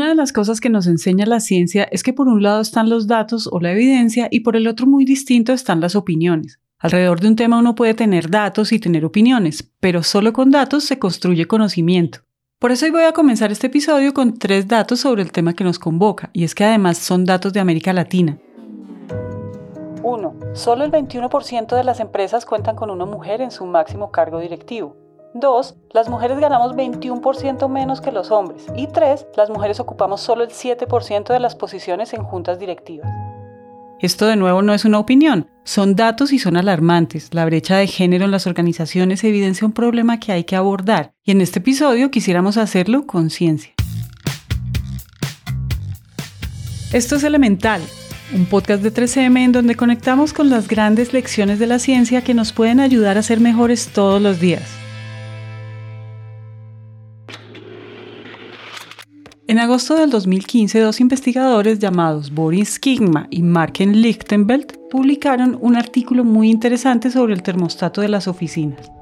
Una 0.00 0.08
de 0.08 0.14
las 0.14 0.32
cosas 0.32 0.62
que 0.62 0.70
nos 0.70 0.86
enseña 0.86 1.26
la 1.26 1.40
ciencia 1.40 1.86
es 1.92 2.02
que 2.02 2.14
por 2.14 2.26
un 2.26 2.42
lado 2.42 2.62
están 2.62 2.88
los 2.88 3.06
datos 3.06 3.46
o 3.52 3.60
la 3.60 3.72
evidencia 3.72 4.28
y 4.30 4.40
por 4.40 4.56
el 4.56 4.66
otro 4.66 4.86
muy 4.86 5.04
distinto 5.04 5.52
están 5.52 5.82
las 5.82 5.94
opiniones. 5.94 6.58
Alrededor 6.78 7.20
de 7.20 7.28
un 7.28 7.36
tema 7.36 7.58
uno 7.58 7.74
puede 7.74 7.92
tener 7.92 8.30
datos 8.30 8.72
y 8.72 8.78
tener 8.78 9.04
opiniones, 9.04 9.62
pero 9.78 10.02
solo 10.02 10.32
con 10.32 10.50
datos 10.50 10.84
se 10.84 10.98
construye 10.98 11.44
conocimiento. 11.44 12.20
Por 12.58 12.72
eso 12.72 12.86
hoy 12.86 12.92
voy 12.92 13.02
a 13.02 13.12
comenzar 13.12 13.52
este 13.52 13.66
episodio 13.66 14.14
con 14.14 14.38
tres 14.38 14.66
datos 14.66 15.00
sobre 15.00 15.20
el 15.20 15.32
tema 15.32 15.52
que 15.52 15.64
nos 15.64 15.78
convoca, 15.78 16.30
y 16.32 16.44
es 16.44 16.54
que 16.54 16.64
además 16.64 16.96
son 16.96 17.26
datos 17.26 17.52
de 17.52 17.60
América 17.60 17.92
Latina. 17.92 18.38
1. 20.02 20.34
Solo 20.54 20.84
el 20.84 20.92
21% 20.92 21.76
de 21.76 21.84
las 21.84 22.00
empresas 22.00 22.46
cuentan 22.46 22.74
con 22.74 22.88
una 22.88 23.04
mujer 23.04 23.42
en 23.42 23.50
su 23.50 23.66
máximo 23.66 24.10
cargo 24.10 24.40
directivo. 24.40 24.96
2. 25.34 25.74
Las 25.92 26.08
mujeres 26.08 26.38
ganamos 26.38 26.74
21% 26.74 27.68
menos 27.68 28.00
que 28.00 28.12
los 28.12 28.30
hombres. 28.30 28.66
Y 28.76 28.86
3. 28.86 29.26
Las 29.36 29.50
mujeres 29.50 29.80
ocupamos 29.80 30.20
solo 30.20 30.44
el 30.44 30.50
7% 30.50 31.32
de 31.32 31.40
las 31.40 31.54
posiciones 31.54 32.12
en 32.12 32.22
juntas 32.22 32.58
directivas. 32.58 33.08
Esto 34.00 34.26
de 34.26 34.36
nuevo 34.36 34.62
no 34.62 34.72
es 34.72 34.86
una 34.86 34.98
opinión, 34.98 35.50
son 35.62 35.94
datos 35.94 36.32
y 36.32 36.38
son 36.38 36.56
alarmantes. 36.56 37.34
La 37.34 37.44
brecha 37.44 37.76
de 37.76 37.86
género 37.86 38.24
en 38.24 38.30
las 38.30 38.46
organizaciones 38.46 39.22
evidencia 39.24 39.66
un 39.66 39.74
problema 39.74 40.18
que 40.18 40.32
hay 40.32 40.44
que 40.44 40.56
abordar 40.56 41.12
y 41.22 41.32
en 41.32 41.42
este 41.42 41.58
episodio 41.58 42.10
quisiéramos 42.10 42.56
hacerlo 42.56 43.06
con 43.06 43.28
ciencia. 43.28 43.74
Esto 46.94 47.16
es 47.16 47.24
Elemental, 47.24 47.82
un 48.34 48.46
podcast 48.46 48.82
de 48.82 48.90
3M 48.90 49.44
en 49.44 49.52
donde 49.52 49.74
conectamos 49.74 50.32
con 50.32 50.48
las 50.48 50.66
grandes 50.66 51.12
lecciones 51.12 51.58
de 51.58 51.66
la 51.66 51.78
ciencia 51.78 52.24
que 52.24 52.32
nos 52.32 52.54
pueden 52.54 52.80
ayudar 52.80 53.18
a 53.18 53.22
ser 53.22 53.38
mejores 53.38 53.88
todos 53.88 54.20
los 54.22 54.40
días. 54.40 54.79
En 59.50 59.58
agosto 59.58 59.96
del 59.96 60.10
2015, 60.10 60.78
dos 60.78 61.00
investigadores 61.00 61.80
llamados 61.80 62.30
Boris 62.30 62.78
Kigma 62.78 63.26
y 63.30 63.42
Marken 63.42 64.00
Lichtenbelt 64.00 64.76
publicaron 64.92 65.58
un 65.60 65.74
artículo 65.74 66.22
muy 66.22 66.48
interesante 66.48 67.10
sobre 67.10 67.34
el 67.34 67.42
termostato 67.42 68.00
de 68.00 68.08
las 68.08 68.28
oficinas. 68.28 68.92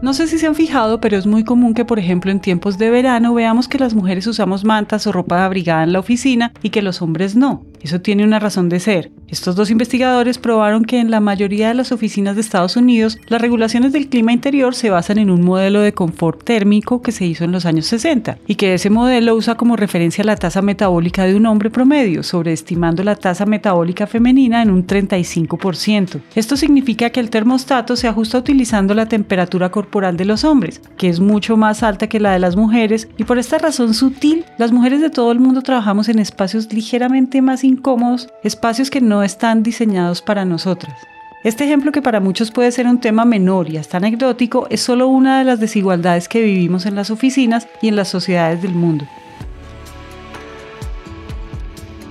No 0.00 0.14
sé 0.14 0.28
si 0.28 0.38
se 0.38 0.46
han 0.46 0.54
fijado, 0.54 1.00
pero 1.00 1.16
es 1.16 1.26
muy 1.26 1.42
común 1.42 1.74
que, 1.74 1.84
por 1.84 1.98
ejemplo, 1.98 2.30
en 2.30 2.38
tiempos 2.38 2.78
de 2.78 2.90
verano 2.90 3.34
veamos 3.34 3.66
que 3.66 3.80
las 3.80 3.94
mujeres 3.94 4.28
usamos 4.28 4.64
mantas 4.64 5.08
o 5.08 5.12
ropa 5.12 5.44
abrigada 5.44 5.82
en 5.82 5.92
la 5.92 5.98
oficina 5.98 6.52
y 6.62 6.70
que 6.70 6.80
los 6.80 7.02
hombres 7.02 7.34
no. 7.34 7.66
Eso 7.84 8.00
tiene 8.00 8.24
una 8.24 8.38
razón 8.38 8.70
de 8.70 8.80
ser. 8.80 9.10
Estos 9.28 9.56
dos 9.56 9.70
investigadores 9.70 10.38
probaron 10.38 10.86
que 10.86 11.00
en 11.00 11.10
la 11.10 11.20
mayoría 11.20 11.68
de 11.68 11.74
las 11.74 11.92
oficinas 11.92 12.34
de 12.34 12.40
Estados 12.40 12.78
Unidos 12.78 13.18
las 13.28 13.42
regulaciones 13.42 13.92
del 13.92 14.08
clima 14.08 14.32
interior 14.32 14.74
se 14.74 14.88
basan 14.88 15.18
en 15.18 15.28
un 15.28 15.42
modelo 15.42 15.82
de 15.82 15.92
confort 15.92 16.42
térmico 16.44 17.02
que 17.02 17.12
se 17.12 17.26
hizo 17.26 17.44
en 17.44 17.52
los 17.52 17.66
años 17.66 17.84
60 17.86 18.38
y 18.46 18.54
que 18.54 18.72
ese 18.72 18.88
modelo 18.88 19.34
usa 19.34 19.56
como 19.56 19.76
referencia 19.76 20.24
la 20.24 20.36
tasa 20.36 20.62
metabólica 20.62 21.24
de 21.26 21.34
un 21.34 21.44
hombre 21.44 21.68
promedio, 21.68 22.22
sobreestimando 22.22 23.04
la 23.04 23.16
tasa 23.16 23.44
metabólica 23.44 24.06
femenina 24.06 24.62
en 24.62 24.70
un 24.70 24.86
35%. 24.86 26.22
Esto 26.34 26.56
significa 26.56 27.10
que 27.10 27.20
el 27.20 27.28
termostato 27.28 27.96
se 27.96 28.08
ajusta 28.08 28.38
utilizando 28.38 28.94
la 28.94 29.08
temperatura 29.08 29.70
corporal 29.70 30.16
de 30.16 30.24
los 30.24 30.44
hombres, 30.44 30.80
que 30.96 31.10
es 31.10 31.20
mucho 31.20 31.58
más 31.58 31.82
alta 31.82 32.06
que 32.06 32.18
la 32.18 32.32
de 32.32 32.38
las 32.38 32.56
mujeres 32.56 33.08
y 33.18 33.24
por 33.24 33.38
esta 33.38 33.58
razón 33.58 33.92
sutil, 33.92 34.46
las 34.56 34.72
mujeres 34.72 35.02
de 35.02 35.10
todo 35.10 35.32
el 35.32 35.40
mundo 35.40 35.60
trabajamos 35.60 36.08
en 36.08 36.18
espacios 36.18 36.72
ligeramente 36.72 37.42
más 37.42 37.62
incómodos, 37.74 38.28
espacios 38.42 38.90
que 38.90 39.00
no 39.00 39.22
están 39.22 39.62
diseñados 39.62 40.22
para 40.22 40.44
nosotras. 40.44 40.96
Este 41.44 41.64
ejemplo 41.64 41.92
que 41.92 42.00
para 42.00 42.20
muchos 42.20 42.50
puede 42.50 42.72
ser 42.72 42.86
un 42.86 43.00
tema 43.00 43.26
menor 43.26 43.68
y 43.68 43.76
hasta 43.76 43.98
anecdótico 43.98 44.66
es 44.70 44.80
solo 44.80 45.08
una 45.08 45.38
de 45.38 45.44
las 45.44 45.60
desigualdades 45.60 46.28
que 46.28 46.40
vivimos 46.40 46.86
en 46.86 46.94
las 46.94 47.10
oficinas 47.10 47.68
y 47.82 47.88
en 47.88 47.96
las 47.96 48.08
sociedades 48.08 48.62
del 48.62 48.72
mundo. 48.72 49.06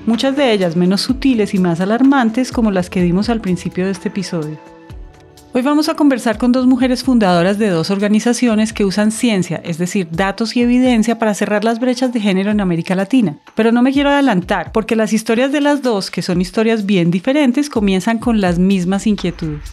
Muchas 0.06 0.36
de 0.36 0.52
ellas 0.52 0.76
menos 0.76 1.02
sutiles 1.02 1.54
y 1.54 1.60
más 1.60 1.80
alarmantes 1.80 2.52
como 2.52 2.70
las 2.70 2.90
que 2.90 3.02
vimos 3.02 3.30
al 3.30 3.42
principio 3.42 3.86
de 3.86 3.92
este 3.92 4.10
episodio. 4.10 4.73
Hoy 5.56 5.62
vamos 5.62 5.88
a 5.88 5.94
conversar 5.94 6.40
con 6.40 6.52
dos 6.52 6.66
mujeres 6.66 7.04
fundadoras 7.04 7.60
de 7.60 7.70
dos 7.70 7.92
organizaciones 7.92 8.74
que 8.74 8.86
usan 8.86 9.12
ciencia, 9.12 9.62
es 9.64 9.78
decir, 9.78 10.08
datos 10.10 10.56
y 10.56 10.64
evidencia 10.64 11.20
para 11.20 11.36
cerrar 11.36 11.64
las 11.64 11.80
brechas 11.80 12.12
de 12.12 12.20
género 12.20 12.50
en 12.50 12.60
América 12.60 12.96
Latina. 12.96 13.38
Pero 13.56 13.72
no 13.72 13.84
me 13.84 13.92
quiero 13.92 14.10
adelantar, 14.10 14.72
porque 14.72 14.96
las 14.96 15.14
historias 15.14 15.52
de 15.52 15.62
las 15.62 15.84
dos, 15.84 16.10
que 16.10 16.24
son 16.24 16.42
historias 16.42 16.88
bien 16.88 17.12
diferentes, 17.12 17.70
comienzan 17.70 18.18
con 18.18 18.42
las 18.42 18.58
mismas 18.58 19.06
inquietudes. 19.06 19.72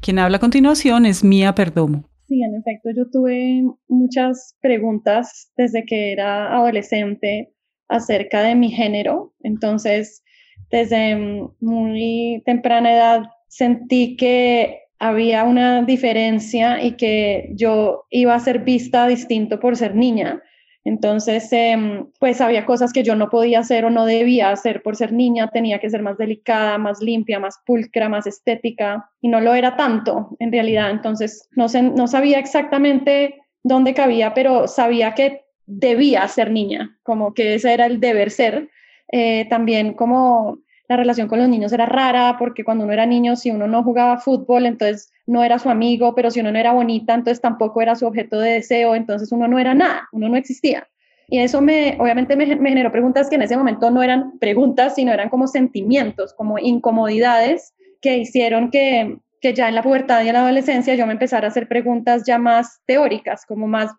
Quien 0.00 0.18
habla 0.18 0.38
a 0.38 0.40
continuación 0.40 1.06
es 1.06 1.22
Mía 1.22 1.54
Perdomo. 1.54 2.02
Sí, 2.26 2.42
en 2.42 2.56
efecto, 2.56 2.88
yo 2.96 3.08
tuve 3.08 3.62
muchas 3.86 4.56
preguntas 4.60 5.52
desde 5.56 5.84
que 5.84 6.10
era 6.10 6.52
adolescente 6.52 7.54
acerca 7.86 8.42
de 8.42 8.56
mi 8.56 8.72
género. 8.72 9.32
Entonces, 9.38 10.24
desde 10.68 11.14
muy 11.60 12.42
temprana 12.44 12.92
edad 12.92 13.22
sentí 13.48 14.16
que 14.16 14.82
había 14.98 15.44
una 15.44 15.82
diferencia 15.82 16.82
y 16.82 16.92
que 16.96 17.50
yo 17.54 18.04
iba 18.10 18.34
a 18.34 18.40
ser 18.40 18.60
vista 18.60 19.06
distinto 19.06 19.60
por 19.60 19.76
ser 19.76 19.94
niña. 19.94 20.42
Entonces, 20.84 21.52
em, 21.52 22.06
pues 22.18 22.40
había 22.40 22.64
cosas 22.64 22.92
que 22.92 23.02
yo 23.02 23.14
no 23.14 23.28
podía 23.28 23.60
hacer 23.60 23.84
o 23.84 23.90
no 23.90 24.06
debía 24.06 24.50
hacer 24.50 24.82
por 24.82 24.96
ser 24.96 25.12
niña, 25.12 25.50
tenía 25.50 25.78
que 25.80 25.90
ser 25.90 26.02
más 26.02 26.16
delicada, 26.16 26.78
más 26.78 27.00
limpia, 27.02 27.38
más 27.38 27.60
pulcra, 27.66 28.08
más 28.08 28.26
estética, 28.26 29.10
y 29.20 29.28
no 29.28 29.40
lo 29.40 29.54
era 29.54 29.76
tanto 29.76 30.36
en 30.38 30.50
realidad. 30.50 30.90
Entonces, 30.90 31.48
no, 31.52 31.66
no 31.94 32.08
sabía 32.08 32.38
exactamente 32.38 33.42
dónde 33.62 33.92
cabía, 33.92 34.34
pero 34.34 34.66
sabía 34.66 35.14
que 35.14 35.42
debía 35.66 36.26
ser 36.26 36.50
niña, 36.50 36.98
como 37.02 37.34
que 37.34 37.54
ese 37.54 37.74
era 37.74 37.86
el 37.86 38.00
deber 38.00 38.30
ser. 38.30 38.70
Eh, 39.12 39.46
también 39.48 39.94
como 39.94 40.58
la 40.88 40.96
relación 40.96 41.28
con 41.28 41.38
los 41.38 41.48
niños 41.48 41.72
era 41.72 41.84
rara 41.86 42.36
porque 42.38 42.64
cuando 42.64 42.84
uno 42.84 42.94
era 42.94 43.04
niño, 43.04 43.36
si 43.36 43.50
uno 43.50 43.68
no 43.68 43.84
jugaba 43.84 44.18
fútbol, 44.18 44.64
entonces 44.64 45.12
no 45.26 45.44
era 45.44 45.58
su 45.58 45.68
amigo, 45.68 46.14
pero 46.14 46.30
si 46.30 46.40
uno 46.40 46.50
no 46.50 46.58
era 46.58 46.72
bonita, 46.72 47.14
entonces 47.14 47.42
tampoco 47.42 47.82
era 47.82 47.94
su 47.94 48.06
objeto 48.06 48.40
de 48.40 48.52
deseo, 48.52 48.94
entonces 48.94 49.30
uno 49.30 49.46
no 49.46 49.58
era 49.58 49.74
nada, 49.74 50.08
uno 50.12 50.30
no 50.30 50.36
existía. 50.36 50.88
Y 51.28 51.40
eso 51.40 51.60
me, 51.60 51.98
obviamente 52.00 52.36
me, 52.36 52.46
generó 52.46 52.90
preguntas 52.90 53.28
que 53.28 53.36
en 53.36 53.42
ese 53.42 53.56
momento 53.56 53.90
no 53.90 54.02
eran 54.02 54.38
preguntas, 54.38 54.94
sino 54.94 55.12
eran 55.12 55.28
como 55.28 55.46
sentimientos, 55.46 56.32
como 56.32 56.58
incomodidades 56.58 57.74
que 58.00 58.16
hicieron 58.16 58.70
que, 58.70 59.18
que 59.42 59.52
ya 59.52 59.68
en 59.68 59.74
la 59.74 59.82
pubertad 59.82 60.24
y 60.24 60.28
en 60.28 60.32
la 60.32 60.40
adolescencia 60.40 60.94
yo 60.94 61.06
me 61.06 61.12
empezara 61.12 61.46
a 61.46 61.50
hacer 61.50 61.68
preguntas 61.68 62.22
ya 62.26 62.38
más 62.38 62.80
teóricas, 62.86 63.44
como 63.44 63.66
más, 63.66 63.90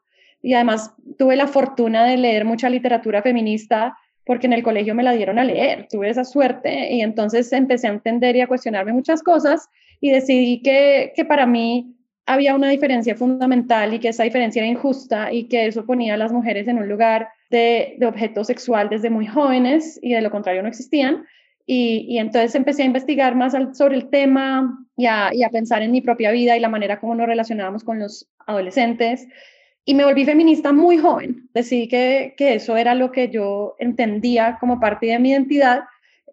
y 0.42 0.56
además 0.56 0.96
tuve 1.20 1.36
la 1.36 1.46
fortuna 1.46 2.04
de 2.06 2.18
leer 2.18 2.46
mucha 2.46 2.68
literatura 2.68 3.22
feminista 3.22 3.96
porque 4.30 4.46
en 4.46 4.54
el 4.54 4.62
colegio 4.62 4.94
me 4.94 5.02
la 5.02 5.14
dieron 5.14 5.40
a 5.40 5.44
leer, 5.44 5.88
tuve 5.90 6.08
esa 6.08 6.24
suerte 6.24 6.94
y 6.94 7.02
entonces 7.02 7.52
empecé 7.52 7.88
a 7.88 7.94
entender 7.94 8.36
y 8.36 8.42
a 8.42 8.48
cuestionarme 8.48 8.94
muchas 8.94 9.24
cosas 9.24 9.68
y 10.00 10.12
decidí 10.12 10.62
que, 10.62 11.14
que 11.16 11.26
para 11.26 11.48
mí 11.48 11.96
había 12.28 12.54
una 12.54 12.70
diferencia 12.70 13.16
fundamental 13.16 13.92
y 13.92 13.98
que 13.98 14.10
esa 14.10 14.22
diferencia 14.22 14.60
era 14.60 14.70
injusta 14.70 15.34
y 15.34 15.46
que 15.46 15.66
eso 15.66 15.84
ponía 15.84 16.14
a 16.14 16.18
las 16.18 16.32
mujeres 16.32 16.68
en 16.68 16.78
un 16.78 16.88
lugar 16.88 17.30
de, 17.50 17.96
de 17.98 18.06
objeto 18.06 18.44
sexual 18.44 18.88
desde 18.88 19.10
muy 19.10 19.26
jóvenes 19.26 20.00
y 20.00 20.14
de 20.14 20.22
lo 20.22 20.30
contrario 20.30 20.62
no 20.62 20.68
existían. 20.68 21.26
Y, 21.66 22.06
y 22.08 22.20
entonces 22.20 22.54
empecé 22.54 22.84
a 22.84 22.86
investigar 22.86 23.34
más 23.36 23.56
sobre 23.76 23.96
el 23.96 24.12
tema 24.12 24.86
y 24.96 25.08
a, 25.08 25.32
y 25.34 25.42
a 25.42 25.50
pensar 25.50 25.82
en 25.82 25.90
mi 25.90 26.02
propia 26.02 26.30
vida 26.30 26.56
y 26.56 26.60
la 26.60 26.70
manera 26.70 27.00
como 27.00 27.16
nos 27.16 27.26
relacionábamos 27.26 27.84
con 27.84 27.98
los 27.98 28.30
adolescentes 28.46 29.28
y 29.90 29.96
me 29.96 30.06
volví 30.06 30.24
feminista 30.24 30.72
muy 30.72 31.00
joven. 31.00 31.50
Decidí 31.52 31.88
que, 31.88 32.36
que 32.38 32.54
eso 32.54 32.78
era 32.78 32.94
lo 32.94 33.12
que 33.12 33.30
yo 33.30 33.76
entendía 33.80 34.58
como 34.60 34.80
parte 34.80 35.08
de 35.08 35.18
mi 35.18 35.32
identidad 35.32 35.86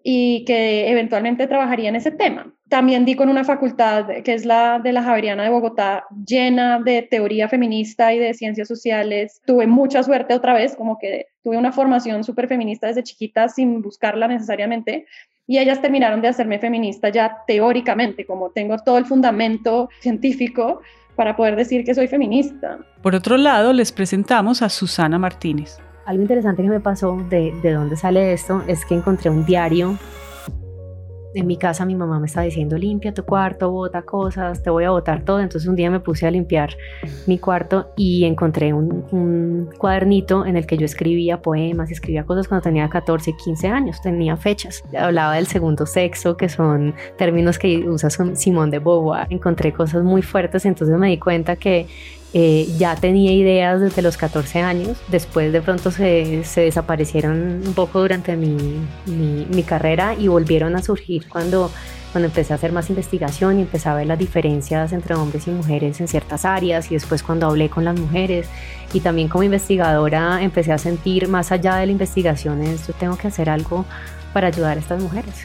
y 0.03 0.45
que 0.45 0.91
eventualmente 0.91 1.47
trabajaría 1.47 1.89
en 1.89 1.97
ese 1.97 2.11
tema. 2.11 2.53
También 2.69 3.07
di 3.07 3.15
con 3.15 3.31
una 3.31 3.45
facultad 3.45 4.09
que 4.23 4.35
es 4.35 4.45
la 4.45 4.79
de 4.79 4.93
la 4.93 5.03
Javeriana 5.03 5.43
de 5.43 5.49
Bogotá, 5.49 6.05
llena 6.27 6.81
de 6.81 7.01
teoría 7.01 7.49
feminista 7.49 8.13
y 8.13 8.19
de 8.19 8.35
ciencias 8.35 8.69
sociales. 8.69 9.41
Tuve 9.47 9.67
mucha 9.67 10.03
suerte 10.03 10.35
otra 10.35 10.53
vez, 10.53 10.77
como 10.77 10.99
que 10.99 11.29
tuve 11.43 11.57
una 11.57 11.73
formación 11.73 12.25
súper 12.25 12.49
feminista 12.49 12.89
desde 12.89 13.05
chiquita 13.05 13.49
sin 13.49 13.81
buscarla 13.81 14.29
necesariamente. 14.29 15.07
Y 15.47 15.57
ellas 15.57 15.81
terminaron 15.81 16.21
de 16.21 16.29
hacerme 16.29 16.59
feminista 16.59 17.09
ya 17.09 17.39
teóricamente, 17.47 18.27
como 18.27 18.51
tengo 18.51 18.77
todo 18.77 18.99
el 18.99 19.07
fundamento 19.07 19.89
científico, 20.01 20.83
para 21.17 21.35
poder 21.35 21.57
decir 21.57 21.85
que 21.85 21.95
soy 21.95 22.09
feminista. 22.09 22.79
Por 23.03 23.15
otro 23.15 23.37
lado, 23.37 23.73
les 23.73 23.91
presentamos 23.91 24.63
a 24.63 24.69
Susana 24.69 25.19
Martínez. 25.19 25.79
Algo 26.05 26.23
interesante 26.23 26.63
que 26.63 26.69
me 26.69 26.81
pasó 26.81 27.17
de, 27.31 27.53
de 27.63 27.73
dónde 27.73 27.97
sale 27.97 28.33
esto 28.33 28.63
es 28.69 28.85
que 28.85 28.95
encontré 28.95 29.31
un 29.31 29.45
diario 29.45 29.99
en 31.37 31.47
mi 31.47 31.59
casa 31.59 31.85
mi 31.85 31.95
mamá 31.95 32.19
me 32.19 32.27
estaba 32.27 32.45
diciendo, 32.45 32.79
limpia 32.79 33.13
tu 33.13 33.25
cuarto, 33.25 33.71
bota 33.71 34.03
cosas, 34.03 34.63
te 34.63 34.71
voy 34.71 34.85
a 34.85 34.91
botar 34.91 35.23
todo. 35.23 35.41
Entonces 35.41 35.69
un 35.69 35.77
día 35.77 35.91
me 35.91 36.01
puse 36.01 36.27
a 36.27 36.31
limpiar 36.31 36.71
mi 37.27 37.39
cuarto 37.39 37.93
y 37.95 38.25
encontré 38.25 38.73
un, 38.73 39.71
cuadernito 39.77 40.47
en 40.47 40.57
el 40.57 40.67
que 40.67 40.79
yo 40.79 40.87
escribía 40.87 41.43
poemas, 41.43 41.91
escribía 41.91 42.25
cosas 42.25 42.49
cuando 42.49 42.63
tenía 42.63 42.89
14, 42.89 43.35
15 43.37 43.69
años, 43.69 44.01
tenía 44.01 44.37
fechas. 44.37 44.83
Hablaba 44.99 45.35
del 45.35 45.47
segundo 45.47 45.85
sexo, 45.85 46.37
que 46.37 46.49
son 46.49 46.95
términos 47.19 47.59
que 47.59 47.87
usa 47.89 48.09
Simón 48.11 48.71
de 48.71 48.79
Beauvoir. 48.79 49.27
Encontré 49.29 49.73
cosas 49.73 50.03
muy 50.03 50.23
fuertes, 50.23 50.65
entonces 50.65 50.97
me 50.99 51.09
di 51.09 51.19
cuenta 51.19 51.57
que 51.57 51.87
Eh, 52.35 52.69
ya 52.77 52.97
tenía 52.97 53.33
ideas 53.33 53.81
desde 53.81 54.03
los 54.03 54.17
14 54.17 54.61
años, 54.61 54.99
después 55.09 55.53
de 55.53 55.63
pronto 55.63 55.91
se, 55.91 56.45
se 56.45 56.63
desaparecieron 56.63 57.63
un 57.67 57.73
poco 57.73 58.01
durante 58.01 58.37
mi, 58.37 58.57
mi, 59.07 59.47
mi, 59.49 59.63
carrera 59.63 60.15
y 60.19 60.29
volvieron 60.29 60.77
a 60.77 60.83
surgir 60.83 61.29
cuando, 61.29 61.71
cuando 62.13 62.27
empecé 62.27 62.53
a 62.53 62.57
hacer 62.57 62.73
más 62.73 62.91
investigación 62.91 63.59
y 63.59 63.63
empecé 63.63 63.89
a 63.89 63.95
ver 63.95 64.07
las 64.09 64.19
diferencias 64.19 64.93
entre 64.93 65.15
hombres 65.15 65.47
y 65.47 65.51
mujeres 65.51 66.01
en 66.01 66.09
ciertas 66.09 66.45
áreas 66.45 66.91
y 66.91 66.95
después 66.95 67.23
cuando 67.23 67.47
hablé 67.47 67.71
con 67.71 67.85
las 67.85 67.99
mujeres 67.99 68.49
y 68.93 69.01
también 69.01 69.29
como 69.29 69.45
investigadora 69.45 70.43
empecé 70.43 70.73
a 70.73 70.79
sentir 70.79 71.29
más 71.29 71.53
allá 71.53 71.77
de 71.77 71.87
la 71.87 71.93
investigación, 71.93 72.61
yo 72.63 72.93
tengo 72.95 73.17
que 73.17 73.29
hacer 73.29 73.49
algo 73.49 73.87
para 74.35 74.49
ayudar 74.49 74.77
a 74.77 74.81
estas 74.81 75.01
mujeres. 75.01 75.45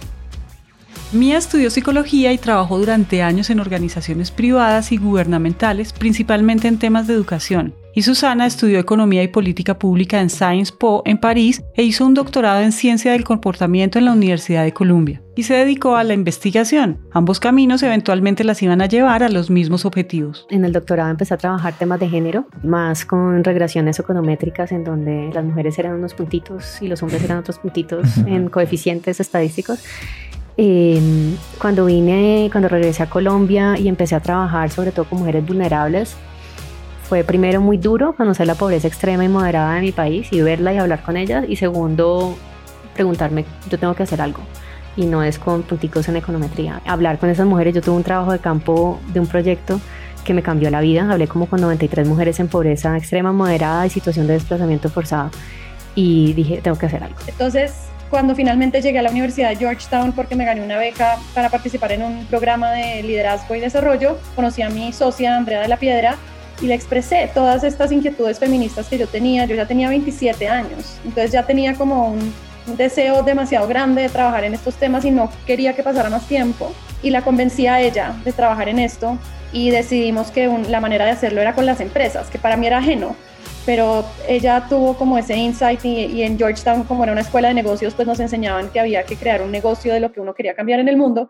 Mía 1.14 1.38
estudió 1.38 1.70
psicología 1.70 2.32
y 2.32 2.38
trabajó 2.38 2.80
durante 2.80 3.22
años 3.22 3.50
en 3.50 3.60
organizaciones 3.60 4.32
privadas 4.32 4.94
y 4.94 4.98
gubernamentales, 4.98 5.92
principalmente 5.92 6.70
en 6.70 6.80
temas 6.80 7.06
de 7.06 7.14
educación. 7.14 7.76
Y 7.94 8.04
Susana 8.04 8.46
estudió 8.46 8.80
economía 8.80 9.22
y 9.22 9.28
política 9.28 9.78
pública 9.78 10.22
en 10.22 10.30
Sciences 10.30 10.72
Po 10.72 11.04
en 11.06 11.18
París 11.18 11.62
e 11.76 11.84
hizo 11.84 12.06
un 12.06 12.14
doctorado 12.14 12.62
en 12.62 12.72
ciencia 12.72 13.12
del 13.12 13.26
comportamiento 13.26 14.00
en 14.00 14.06
la 14.06 14.14
Universidad 14.14 14.64
de 14.64 14.72
Columbia. 14.72 15.22
Y 15.36 15.44
se 15.44 15.56
dedicó 15.56 15.98
a 15.98 16.06
la 16.06 16.14
investigación. 16.14 17.02
Ambos 17.12 17.42
caminos 17.42 17.84
eventualmente 17.84 18.46
las 18.46 18.62
iban 18.62 18.82
a 18.82 18.86
llevar 18.86 19.24
a 19.24 19.30
los 19.30 19.50
mismos 19.50 19.84
objetivos. 19.84 20.48
En 20.50 20.64
el 20.64 20.72
doctorado 20.72 21.10
empecé 21.10 21.34
a 21.34 21.38
trabajar 21.38 21.74
temas 21.78 22.00
de 22.00 22.08
género, 22.08 22.48
más 22.64 23.04
con 23.04 23.44
regresiones 23.44 24.00
econométricas 24.00 24.72
en 24.72 24.86
donde 24.86 25.30
las 25.34 25.44
mujeres 25.44 25.78
eran 25.78 25.96
unos 25.96 26.14
puntitos 26.14 26.82
y 26.82 26.88
los 26.88 27.04
hombres 27.04 27.22
eran 27.22 27.40
otros 27.40 27.60
puntitos 27.60 28.18
en 28.26 28.48
coeficientes 28.48 29.20
estadísticos. 29.20 29.84
Em, 30.58 31.36
cuando 31.60 31.86
vine, 31.86 32.50
cuando 32.52 32.68
regresé 32.68 33.04
a 33.04 33.10
Colombia 33.10 33.78
y 33.78 33.88
empecé 33.88 34.16
a 34.16 34.20
trabajar 34.20 34.70
sobre 34.70 34.92
todo 34.92 35.06
con 35.06 35.20
mujeres 35.20 35.46
vulnerables, 35.46 36.16
fue 37.12 37.24
primero 37.24 37.62
muy 37.62 37.78
duro 37.78 38.14
conocer 38.14 38.48
la 38.48 38.56
pobreza 38.56 38.88
extrema 38.88 39.26
y 39.26 39.30
moderada 39.30 39.76
de 39.76 39.82
mi 39.82 39.92
país 39.92 40.28
y 40.32 40.42
verla 40.42 40.74
y 40.74 40.78
hablar 40.78 41.04
con 41.04 41.18
ellas. 41.18 41.46
Y 41.48 41.58
segundo, 41.58 42.36
preguntarme, 42.94 43.46
yo 43.70 43.78
tengo 43.78 43.94
que 43.94 44.04
hacer 44.04 44.22
algo. 44.22 44.40
Y 44.96 45.06
no 45.06 45.24
es 45.24 45.40
con 45.40 45.64
punticos 45.64 46.08
en 46.10 46.18
econometría. 46.18 46.82
Hablar 46.86 47.18
con 47.18 47.30
esas 47.30 47.48
mujeres, 47.48 47.76
yo 47.76 47.82
tuve 47.82 47.96
un 47.96 48.04
trabajo 48.04 48.32
de 48.32 48.40
campo 48.40 49.00
de 49.14 49.20
un 49.20 49.28
proyecto 49.28 49.80
que 50.24 50.34
me 50.34 50.42
cambió 50.42 50.70
la 50.70 50.82
vida. 50.82 51.10
Hablé 51.12 51.28
como 51.28 51.48
con 51.48 51.60
93 51.60 52.08
mujeres 52.08 52.40
en 52.40 52.48
pobreza 52.48 52.96
extrema, 52.98 53.34
moderada 53.34 53.86
y 53.86 53.90
situación 53.90 54.28
de 54.28 54.34
desplazamiento 54.34 54.90
forzado. 54.90 55.32
Y 55.96 56.32
dije, 56.34 56.62
tengo 56.62 56.78
que 56.78 56.86
hacer 56.86 57.04
algo. 57.04 57.18
Entonces, 57.28 57.91
cuando 58.12 58.36
finalmente 58.36 58.82
llegué 58.82 59.00
a 59.00 59.02
la 59.02 59.10
Universidad 59.10 59.50
de 59.50 59.56
Georgetown 59.56 60.12
porque 60.12 60.36
me 60.36 60.44
gané 60.44 60.62
una 60.62 60.78
beca 60.78 61.18
para 61.34 61.50
participar 61.50 61.94
en 61.94 62.04
un 62.04 62.26
programa 62.26 62.72
de 62.72 63.02
liderazgo 63.02 63.56
y 63.56 63.62
desarrollo, 63.62 64.20
conocí 64.36 64.62
a 64.62 64.70
mi 64.70 64.92
socia 64.92 65.38
Andrea 65.38 65.62
de 65.62 65.70
la 65.70 65.78
Piedra 65.78 66.18
y 66.62 66.68
le 66.68 66.76
expresé 66.76 67.32
todas 67.34 67.64
estas 67.64 67.92
inquietudes 67.92 68.38
feministas 68.38 68.88
que 68.88 68.98
yo 68.98 69.08
tenía. 69.08 69.46
Yo 69.46 69.56
ya 69.56 69.66
tenía 69.66 69.88
27 69.90 70.48
años, 70.50 71.00
entonces 71.06 71.32
ya 71.32 71.44
tenía 71.44 71.74
como 71.74 72.10
un, 72.10 72.34
deseo 72.78 73.24
demasiado 73.24 73.68
grande 73.68 74.04
de 74.04 74.10
trabajar 74.10 74.44
en 74.44 74.54
estos 74.54 74.76
temas 74.76 75.04
y 75.04 75.10
no 75.10 75.32
quería 75.48 75.74
que 75.74 75.82
pasara 75.82 76.10
más 76.10 76.28
tiempo. 76.28 76.72
Y 77.02 77.10
la 77.10 77.24
convencí 77.24 77.66
a 77.66 77.80
ella 77.80 78.14
de 78.24 78.34
trabajar 78.34 78.70
en 78.70 78.78
esto 78.78 79.18
y 79.52 79.72
decidimos 79.72 80.30
que 80.30 80.48
la 80.70 80.80
manera 80.80 81.06
de 81.06 81.12
hacerlo 81.12 81.42
era 81.42 81.56
con 81.56 81.66
las 81.66 81.80
empresas, 81.80 82.30
que 82.30 82.38
para 82.38 82.58
mí 82.58 82.68
era 82.68 82.78
ajeno 82.78 83.16
pero 83.66 84.06
ella 84.28 84.66
tuvo 84.68 84.96
como 84.96 85.18
ese 85.18 85.36
insight 85.36 85.84
y, 85.86 86.24
en 86.24 86.38
Georgetown, 86.38 86.84
como 86.84 87.04
era 87.04 87.12
una 87.12 87.22
escuela 87.22 87.50
de 87.50 87.54
negocios, 87.54 87.94
pues 87.94 88.08
nos 88.08 88.20
enseñaban 88.20 88.70
que 88.70 88.80
había 88.80 89.04
que 89.04 89.16
crear 89.16 89.42
un 89.42 89.52
negocio 89.52 89.94
de 89.94 90.00
lo 90.00 90.12
que 90.12 90.20
uno 90.20 90.34
quería 90.34 90.56
cambiar 90.56 90.80
en 90.80 90.88
el 90.88 90.98
mundo 90.98 91.30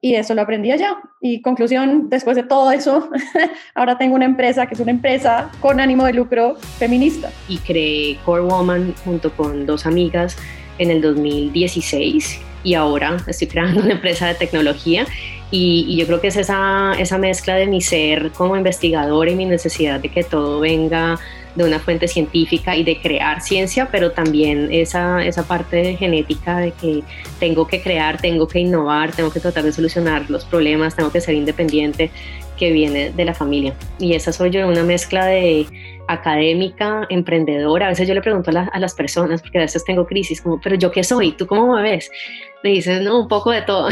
y 0.00 0.14
eso 0.14 0.34
lo 0.34 0.42
aprendí 0.42 0.70
allá. 0.70 0.96
Y 1.20 1.42
conclusión, 1.42 2.08
después 2.08 2.36
de 2.36 2.44
todo 2.44 2.70
eso, 2.70 3.10
ahora 3.74 3.98
tengo 3.98 4.14
una 4.14 4.24
empresa 4.24 4.66
que 4.66 4.74
es 4.74 4.80
una 4.80 4.92
empresa 4.92 5.50
con 5.60 5.80
ánimo 5.80 6.04
de 6.04 6.12
lucro 6.12 6.56
feminista. 6.78 7.30
Y 7.48 7.58
creé 7.58 8.16
Core 8.24 8.42
Woman 8.42 8.94
junto 9.04 9.32
con 9.32 9.66
dos 9.66 9.86
amigas 9.86 10.36
en 10.78 10.90
el 10.90 11.00
2016 11.00 12.40
y 12.64 12.74
ahora 12.74 13.16
estoy 13.26 13.46
creando 13.46 13.80
una 13.82 13.92
empresa 13.92 14.26
de 14.28 14.34
tecnología 14.34 15.06
y, 15.50 15.86
y, 15.88 15.96
yo 15.96 16.06
creo 16.06 16.20
que 16.20 16.28
es 16.28 16.36
esa, 16.36 16.92
esa 16.98 17.16
mezcla 17.16 17.54
de 17.54 17.66
mi 17.66 17.80
ser 17.80 18.30
como 18.32 18.54
investigadora 18.54 19.30
y 19.30 19.34
mi 19.34 19.46
necesidad 19.46 19.98
de 19.98 20.10
que 20.10 20.22
todo 20.22 20.60
venga 20.60 21.18
de 21.58 21.64
una 21.64 21.80
fuente 21.80 22.08
científica 22.08 22.76
y 22.76 22.84
de 22.84 23.00
crear 23.00 23.42
ciencia, 23.42 23.88
pero 23.90 24.12
también 24.12 24.68
esa, 24.70 25.24
esa 25.24 25.46
parte 25.46 25.96
genética 25.96 26.58
de 26.58 26.70
que 26.70 27.02
tengo 27.40 27.66
que 27.66 27.82
crear, 27.82 28.20
tengo 28.20 28.46
que 28.46 28.60
innovar, 28.60 29.12
tengo 29.12 29.30
que 29.30 29.40
tratar 29.40 29.64
de 29.64 29.72
solucionar 29.72 30.30
los 30.30 30.44
problemas, 30.44 30.94
tengo 30.94 31.10
que 31.10 31.20
ser 31.20 31.34
independiente, 31.34 32.10
que 32.56 32.72
viene 32.72 33.10
de 33.10 33.24
la 33.24 33.34
familia. 33.34 33.74
Y 33.98 34.14
esa 34.14 34.32
soy 34.32 34.50
yo, 34.50 34.66
una 34.66 34.82
mezcla 34.82 35.26
de 35.26 35.66
académica, 36.08 37.06
emprendedora. 37.08 37.86
A 37.86 37.88
veces 37.90 38.08
yo 38.08 38.14
le 38.14 38.22
pregunto 38.22 38.50
a, 38.50 38.62
a, 38.64 38.78
las 38.78 38.94
personas, 38.94 39.42
porque 39.42 39.58
a 39.58 39.62
veces 39.62 39.84
tengo 39.84 40.06
crisis, 40.06 40.40
como, 40.40 40.60
pero 40.60 40.76
yo 40.76 40.90
qué 40.90 41.04
soy, 41.04 41.32
¿tú 41.32 41.46
cómo 41.46 41.74
me 41.74 41.82
ves? 41.82 42.10
Me 42.62 42.70
dices, 42.70 43.02
no, 43.02 43.20
un 43.20 43.28
poco 43.28 43.50
de 43.50 43.62
todo, 43.62 43.88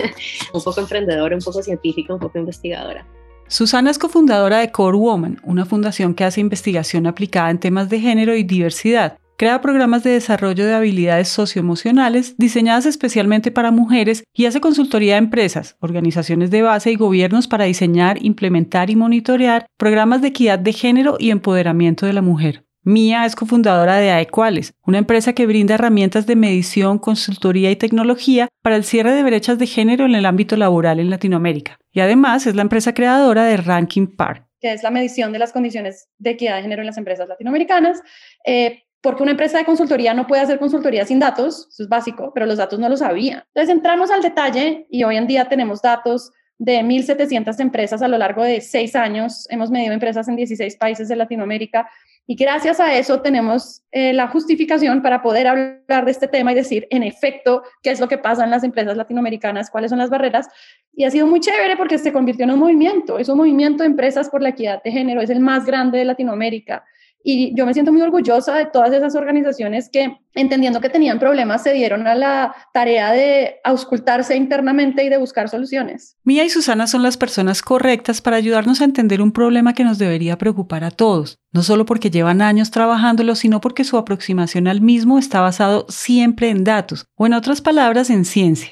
un 0.52 0.62
poco 0.62 0.80
emprendedora, 0.80 1.34
un 1.34 1.42
poco 1.42 1.62
científica, 1.62 2.14
un 2.14 2.20
poco 2.20 2.38
investigadora. 2.38 3.06
Susana 3.50 3.90
es 3.90 3.98
cofundadora 3.98 4.58
de 4.60 4.70
Core 4.70 4.96
Woman, 4.96 5.40
una 5.42 5.66
fundación 5.66 6.14
que 6.14 6.22
hace 6.22 6.40
investigación 6.40 7.08
aplicada 7.08 7.50
en 7.50 7.58
temas 7.58 7.88
de 7.88 7.98
género 7.98 8.36
y 8.36 8.44
diversidad. 8.44 9.18
Crea 9.36 9.60
programas 9.60 10.04
de 10.04 10.10
desarrollo 10.10 10.64
de 10.64 10.74
habilidades 10.74 11.30
socioemocionales 11.30 12.36
diseñadas 12.38 12.86
especialmente 12.86 13.50
para 13.50 13.72
mujeres 13.72 14.22
y 14.32 14.46
hace 14.46 14.60
consultoría 14.60 15.16
a 15.16 15.18
empresas, 15.18 15.76
organizaciones 15.80 16.52
de 16.52 16.62
base 16.62 16.92
y 16.92 16.94
gobiernos 16.94 17.48
para 17.48 17.64
diseñar, 17.64 18.24
implementar 18.24 18.88
y 18.88 18.94
monitorear 18.94 19.66
programas 19.76 20.22
de 20.22 20.28
equidad 20.28 20.60
de 20.60 20.72
género 20.72 21.16
y 21.18 21.30
empoderamiento 21.30 22.06
de 22.06 22.12
la 22.12 22.22
mujer. 22.22 22.64
Mía 22.84 23.26
es 23.26 23.34
cofundadora 23.34 23.96
de 23.96 24.12
AEQuales, 24.12 24.74
una 24.86 24.98
empresa 24.98 25.32
que 25.32 25.46
brinda 25.46 25.74
herramientas 25.74 26.28
de 26.28 26.36
medición, 26.36 27.00
consultoría 27.00 27.72
y 27.72 27.76
tecnología 27.76 28.46
para 28.62 28.76
el 28.76 28.84
cierre 28.84 29.12
de 29.12 29.24
brechas 29.24 29.58
de 29.58 29.66
género 29.66 30.06
en 30.06 30.14
el 30.14 30.24
ámbito 30.24 30.56
laboral 30.56 31.00
en 31.00 31.10
Latinoamérica. 31.10 31.79
Y 31.92 32.00
además 32.00 32.46
es 32.46 32.54
la 32.54 32.62
empresa 32.62 32.94
creadora 32.94 33.44
de 33.44 33.56
Ranking 33.56 34.06
Par, 34.06 34.46
que 34.60 34.72
es 34.72 34.82
la 34.82 34.90
medición 34.90 35.32
de 35.32 35.38
las 35.38 35.52
condiciones 35.52 36.08
de 36.18 36.30
equidad 36.30 36.56
de 36.56 36.62
género 36.62 36.82
en 36.82 36.86
las 36.86 36.98
empresas 36.98 37.28
latinoamericanas. 37.28 38.00
Eh, 38.44 38.84
porque 39.00 39.22
una 39.22 39.32
empresa 39.32 39.58
de 39.58 39.64
consultoría 39.64 40.12
no 40.12 40.26
puede 40.26 40.42
hacer 40.42 40.58
consultoría 40.58 41.06
sin 41.06 41.18
datos, 41.18 41.68
eso 41.70 41.82
es 41.82 41.88
básico, 41.88 42.32
pero 42.34 42.44
los 42.46 42.58
datos 42.58 42.78
no 42.78 42.88
lo 42.88 42.96
sabía. 42.96 43.46
Entonces 43.54 43.74
entramos 43.74 44.10
al 44.10 44.20
detalle 44.20 44.86
y 44.90 45.04
hoy 45.04 45.16
en 45.16 45.26
día 45.26 45.48
tenemos 45.48 45.80
datos 45.80 46.32
de 46.58 46.82
1.700 46.82 47.58
empresas 47.60 48.02
a 48.02 48.08
lo 48.08 48.18
largo 48.18 48.44
de 48.44 48.60
seis 48.60 48.94
años. 48.94 49.46
Hemos 49.48 49.70
medido 49.70 49.94
empresas 49.94 50.28
en 50.28 50.36
16 50.36 50.76
países 50.76 51.08
de 51.08 51.16
Latinoamérica 51.16 51.88
y 52.30 52.36
gracias 52.36 52.78
a 52.78 52.96
eso 52.96 53.22
tenemos 53.22 53.82
eh, 53.90 54.12
la 54.12 54.28
justificación 54.28 55.02
para 55.02 55.20
poder 55.20 55.48
hablar 55.48 56.04
de 56.04 56.12
este 56.12 56.28
tema 56.28 56.52
y 56.52 56.54
decir, 56.54 56.86
en 56.90 57.02
efecto, 57.02 57.64
qué 57.82 57.90
es 57.90 57.98
lo 57.98 58.06
que 58.06 58.18
pasa 58.18 58.44
en 58.44 58.52
las 58.52 58.62
empresas 58.62 58.96
latinoamericanas, 58.96 59.68
cuáles 59.68 59.90
son 59.90 59.98
las 59.98 60.10
barreras. 60.10 60.48
Y 60.94 61.02
ha 61.02 61.10
sido 61.10 61.26
muy 61.26 61.40
chévere 61.40 61.76
porque 61.76 61.98
se 61.98 62.12
convirtió 62.12 62.44
en 62.44 62.52
un 62.52 62.60
movimiento, 62.60 63.18
es 63.18 63.28
un 63.28 63.36
movimiento 63.36 63.82
de 63.82 63.88
empresas 63.88 64.28
por 64.28 64.42
la 64.42 64.50
equidad 64.50 64.80
de 64.84 64.92
género, 64.92 65.20
es 65.20 65.30
el 65.30 65.40
más 65.40 65.66
grande 65.66 65.98
de 65.98 66.04
Latinoamérica. 66.04 66.84
Y 67.22 67.54
yo 67.54 67.66
me 67.66 67.74
siento 67.74 67.92
muy 67.92 68.02
orgullosa 68.02 68.54
de 68.54 68.66
todas 68.66 68.92
esas 68.92 69.14
organizaciones 69.14 69.90
que, 69.90 70.16
entendiendo 70.34 70.80
que 70.80 70.88
tenían 70.88 71.18
problemas, 71.18 71.62
se 71.62 71.72
dieron 71.72 72.06
a 72.06 72.14
la 72.14 72.54
tarea 72.72 73.12
de 73.12 73.56
auscultarse 73.62 74.36
internamente 74.36 75.04
y 75.04 75.08
de 75.08 75.18
buscar 75.18 75.48
soluciones. 75.48 76.16
Mía 76.24 76.44
y 76.44 76.50
Susana 76.50 76.86
son 76.86 77.02
las 77.02 77.16
personas 77.16 77.62
correctas 77.62 78.22
para 78.22 78.36
ayudarnos 78.36 78.80
a 78.80 78.84
entender 78.84 79.20
un 79.20 79.32
problema 79.32 79.74
que 79.74 79.84
nos 79.84 79.98
debería 79.98 80.38
preocupar 80.38 80.84
a 80.84 80.90
todos, 80.90 81.38
no 81.52 81.62
solo 81.62 81.84
porque 81.84 82.10
llevan 82.10 82.40
años 82.42 82.70
trabajándolo, 82.70 83.34
sino 83.34 83.60
porque 83.60 83.84
su 83.84 83.98
aproximación 83.98 84.66
al 84.66 84.80
mismo 84.80 85.18
está 85.18 85.40
basado 85.40 85.86
siempre 85.88 86.48
en 86.48 86.64
datos, 86.64 87.06
o 87.16 87.26
en 87.26 87.34
otras 87.34 87.60
palabras, 87.60 88.08
en 88.10 88.24
ciencia. 88.24 88.70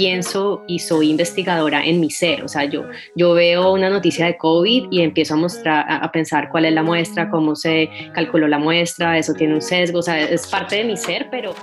Pienso 0.00 0.64
y 0.66 0.78
soy 0.78 1.10
investigadora 1.10 1.84
en 1.84 2.00
mi 2.00 2.08
ser, 2.08 2.42
o 2.42 2.48
sea, 2.48 2.64
yo, 2.64 2.84
yo 3.14 3.34
veo 3.34 3.70
una 3.70 3.90
noticia 3.90 4.24
de 4.24 4.38
COVID 4.38 4.86
y 4.90 5.02
empiezo 5.02 5.34
a 5.34 5.36
mostrar, 5.36 5.84
a, 5.86 6.10
pensar 6.10 6.48
cuál 6.48 6.64
es 6.64 6.72
la 6.72 6.82
muestra, 6.82 7.28
cómo 7.28 7.54
se 7.54 7.90
calculó 8.14 8.48
la 8.48 8.58
muestra, 8.58 9.18
eso 9.18 9.34
tiene 9.34 9.52
un 9.52 9.60
sesgo, 9.60 9.98
o 9.98 10.02
sea, 10.02 10.18
es 10.18 10.46
parte 10.46 10.76
de 10.76 10.84
mi 10.84 10.96
ser, 10.96 11.28
pero 11.30 11.54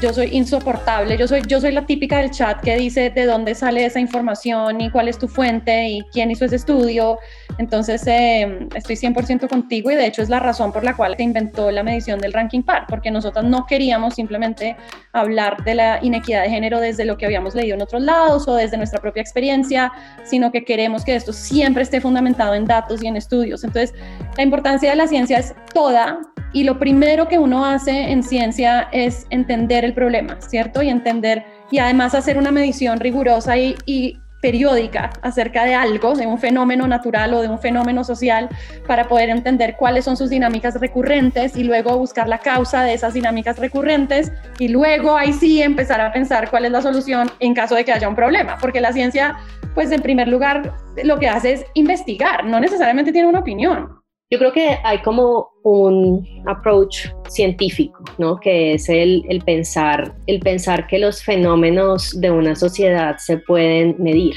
yo 0.00 0.12
soy 0.12 0.28
insoportable, 0.32 1.16
yo 1.16 1.26
soy, 1.26 1.42
yo 1.46 1.60
soy 1.60 1.72
la 1.72 1.84
típica 1.84 2.18
del 2.18 2.30
chat 2.30 2.60
que 2.60 2.76
dice 2.76 3.10
de 3.10 3.26
dónde 3.26 3.54
sale 3.54 3.84
esa 3.84 3.98
información 3.98 4.80
y 4.80 4.90
cuál 4.90 5.08
es 5.08 5.18
tu 5.18 5.28
fuente 5.28 5.88
y 5.88 6.02
quién 6.12 6.30
hizo 6.30 6.44
ese 6.44 6.56
estudio. 6.56 7.18
Entonces, 7.58 8.06
eh, 8.06 8.68
estoy 8.74 8.96
100% 8.96 9.48
contigo 9.48 9.90
y 9.90 9.94
de 9.94 10.06
hecho 10.06 10.22
es 10.22 10.28
la 10.28 10.40
razón 10.40 10.72
por 10.72 10.84
la 10.84 10.96
cual 10.96 11.16
se 11.16 11.22
inventó 11.22 11.70
la 11.70 11.82
medición 11.82 12.18
del 12.20 12.32
ranking 12.32 12.62
par, 12.62 12.86
porque 12.88 13.10
nosotros 13.10 13.44
no 13.44 13.66
queríamos 13.66 14.14
simplemente 14.14 14.76
hablar 15.12 15.62
de 15.64 15.74
la 15.74 15.98
inequidad 16.02 16.42
de 16.42 16.50
género 16.50 16.80
desde 16.80 17.04
lo 17.04 17.18
que 17.18 17.26
habíamos 17.26 17.54
leído 17.54 17.74
en 17.74 17.82
otros 17.82 18.02
lados 18.02 18.46
o 18.48 18.54
desde 18.54 18.76
nuestra 18.76 19.00
propia 19.00 19.20
experiencia, 19.20 19.92
sino 20.24 20.52
que 20.52 20.64
queremos 20.64 21.04
que 21.04 21.16
esto 21.16 21.32
siempre 21.32 21.82
esté 21.82 22.00
fundamentado 22.00 22.54
en 22.54 22.64
datos 22.64 23.02
y 23.02 23.08
en 23.08 23.16
estudios. 23.16 23.64
Entonces, 23.64 23.94
la 24.36 24.42
importancia 24.42 24.90
de 24.90 24.96
la 24.96 25.06
ciencia 25.06 25.38
es 25.38 25.54
toda 25.74 26.20
Y 26.52 26.64
lo 26.64 26.80
primero 26.80 27.28
que 27.28 27.38
uno 27.38 27.64
hace 27.64 28.10
en 28.10 28.24
ciencia 28.24 28.88
es 28.90 29.24
entender 29.30 29.79
el 29.84 29.94
problema, 29.94 30.40
¿cierto? 30.40 30.82
Y 30.82 30.88
entender, 30.88 31.44
y 31.70 31.78
además 31.78 32.14
hacer 32.14 32.38
una 32.38 32.50
medición 32.50 33.00
rigurosa 33.00 33.56
y, 33.56 33.76
y 33.86 34.18
periódica 34.40 35.10
acerca 35.22 35.64
de 35.64 35.74
algo, 35.74 36.14
de 36.14 36.26
un 36.26 36.38
fenómeno 36.38 36.86
natural 36.86 37.34
o 37.34 37.42
de 37.42 37.48
un 37.48 37.58
fenómeno 37.58 38.04
social, 38.04 38.48
para 38.86 39.08
poder 39.08 39.28
entender 39.28 39.76
cuáles 39.76 40.04
son 40.04 40.16
sus 40.16 40.30
dinámicas 40.30 40.80
recurrentes 40.80 41.56
y 41.56 41.64
luego 41.64 41.98
buscar 41.98 42.28
la 42.28 42.38
causa 42.38 42.82
de 42.82 42.94
esas 42.94 43.14
dinámicas 43.14 43.58
recurrentes 43.58 44.32
y 44.58 44.68
luego 44.68 45.16
ahí 45.16 45.32
sí 45.32 45.62
empezar 45.62 46.00
a 46.00 46.12
pensar 46.12 46.50
cuál 46.50 46.64
es 46.64 46.72
la 46.72 46.82
solución 46.82 47.30
en 47.40 47.54
caso 47.54 47.74
de 47.74 47.84
que 47.84 47.92
haya 47.92 48.08
un 48.08 48.16
problema, 48.16 48.56
porque 48.60 48.80
la 48.80 48.92
ciencia, 48.92 49.36
pues 49.74 49.92
en 49.92 50.02
primer 50.02 50.28
lugar, 50.28 50.74
lo 51.04 51.18
que 51.18 51.28
hace 51.28 51.52
es 51.52 51.64
investigar, 51.74 52.44
no 52.44 52.60
necesariamente 52.60 53.12
tiene 53.12 53.28
una 53.28 53.40
opinión. 53.40 53.99
Yo 54.32 54.38
creo 54.38 54.52
que 54.52 54.78
hay 54.84 55.02
como 55.02 55.50
un 55.64 56.24
approach 56.46 57.08
científico, 57.28 58.04
¿no? 58.16 58.38
Que 58.38 58.74
es 58.74 58.88
el, 58.88 59.24
el, 59.28 59.40
pensar, 59.42 60.14
el 60.28 60.38
pensar 60.38 60.86
que 60.86 61.00
los 61.00 61.20
fenómenos 61.24 62.20
de 62.20 62.30
una 62.30 62.54
sociedad 62.54 63.16
se 63.18 63.38
pueden 63.38 63.96
medir. 63.98 64.36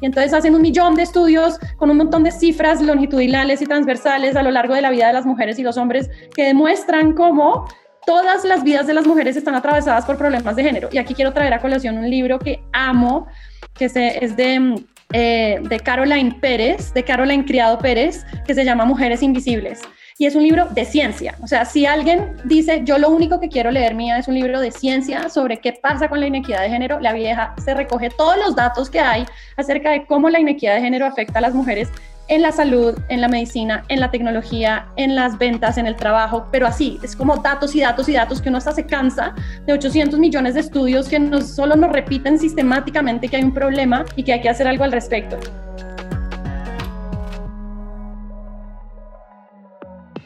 Y 0.00 0.06
entonces 0.06 0.32
hacen 0.32 0.54
un 0.54 0.62
millón 0.62 0.94
de 0.94 1.02
estudios 1.02 1.58
con 1.76 1.90
un 1.90 1.96
montón 1.96 2.22
de 2.22 2.30
cifras 2.30 2.80
longitudinales 2.80 3.60
y 3.60 3.66
transversales 3.66 4.36
a 4.36 4.44
lo 4.44 4.52
largo 4.52 4.74
de 4.74 4.82
la 4.82 4.90
vida 4.90 5.08
de 5.08 5.12
las 5.12 5.26
mujeres 5.26 5.58
y 5.58 5.64
los 5.64 5.76
hombres 5.76 6.08
que 6.32 6.44
demuestran 6.44 7.12
cómo 7.12 7.66
todas 8.06 8.44
las 8.44 8.62
vidas 8.62 8.86
de 8.86 8.94
las 8.94 9.08
mujeres 9.08 9.36
están 9.36 9.56
atravesadas 9.56 10.04
por 10.04 10.18
problemas 10.18 10.54
de 10.54 10.62
género. 10.62 10.88
Y 10.92 10.98
aquí 10.98 11.14
quiero 11.14 11.32
traer 11.32 11.52
a 11.52 11.60
colación 11.60 11.98
un 11.98 12.08
libro 12.08 12.38
que 12.38 12.62
amo, 12.72 13.26
que 13.74 13.86
es 13.86 14.36
de 14.36 14.84
eh, 15.12 15.58
de 15.62 15.80
Caroline 15.80 16.32
Pérez, 16.40 16.92
de 16.92 17.02
Caroline 17.02 17.44
Criado 17.44 17.78
Pérez, 17.78 18.24
que 18.46 18.54
se 18.54 18.64
llama 18.64 18.84
Mujeres 18.84 19.22
Invisibles. 19.22 19.80
Y 20.18 20.26
es 20.26 20.34
un 20.34 20.42
libro 20.42 20.66
de 20.66 20.84
ciencia. 20.84 21.34
O 21.42 21.46
sea, 21.46 21.64
si 21.64 21.86
alguien 21.86 22.36
dice, 22.44 22.82
yo 22.84 22.98
lo 22.98 23.08
único 23.08 23.40
que 23.40 23.48
quiero 23.48 23.70
leer 23.70 23.94
mía 23.94 24.18
es 24.18 24.28
un 24.28 24.34
libro 24.34 24.60
de 24.60 24.70
ciencia 24.70 25.30
sobre 25.30 25.60
qué 25.60 25.72
pasa 25.72 26.08
con 26.08 26.20
la 26.20 26.26
inequidad 26.26 26.60
de 26.60 26.68
género, 26.68 27.00
la 27.00 27.14
vieja 27.14 27.54
se 27.64 27.74
recoge 27.74 28.10
todos 28.10 28.36
los 28.36 28.54
datos 28.54 28.90
que 28.90 29.00
hay 29.00 29.24
acerca 29.56 29.90
de 29.90 30.04
cómo 30.04 30.28
la 30.28 30.38
inequidad 30.38 30.74
de 30.74 30.82
género 30.82 31.06
afecta 31.06 31.38
a 31.38 31.42
las 31.42 31.54
mujeres 31.54 31.88
en 32.30 32.42
la 32.42 32.52
salud, 32.52 32.96
en 33.08 33.20
la 33.20 33.28
medicina, 33.28 33.84
en 33.88 33.98
la 33.98 34.10
tecnología, 34.12 34.86
en 34.96 35.16
las 35.16 35.36
ventas, 35.36 35.76
en 35.78 35.86
el 35.88 35.96
trabajo, 35.96 36.46
pero 36.52 36.66
así, 36.66 36.98
es 37.02 37.16
como 37.16 37.36
datos 37.38 37.74
y 37.74 37.80
datos 37.80 38.08
y 38.08 38.12
datos 38.12 38.40
que 38.40 38.48
uno 38.48 38.58
hasta 38.58 38.72
se 38.72 38.86
cansa 38.86 39.34
de 39.66 39.72
800 39.72 40.18
millones 40.18 40.54
de 40.54 40.60
estudios 40.60 41.08
que 41.08 41.18
no 41.18 41.40
solo 41.40 41.74
nos 41.74 41.90
repiten 41.92 42.38
sistemáticamente 42.38 43.28
que 43.28 43.36
hay 43.36 43.42
un 43.42 43.52
problema 43.52 44.04
y 44.14 44.22
que 44.22 44.32
hay 44.32 44.40
que 44.40 44.48
hacer 44.48 44.68
algo 44.68 44.84
al 44.84 44.92
respecto. 44.92 45.38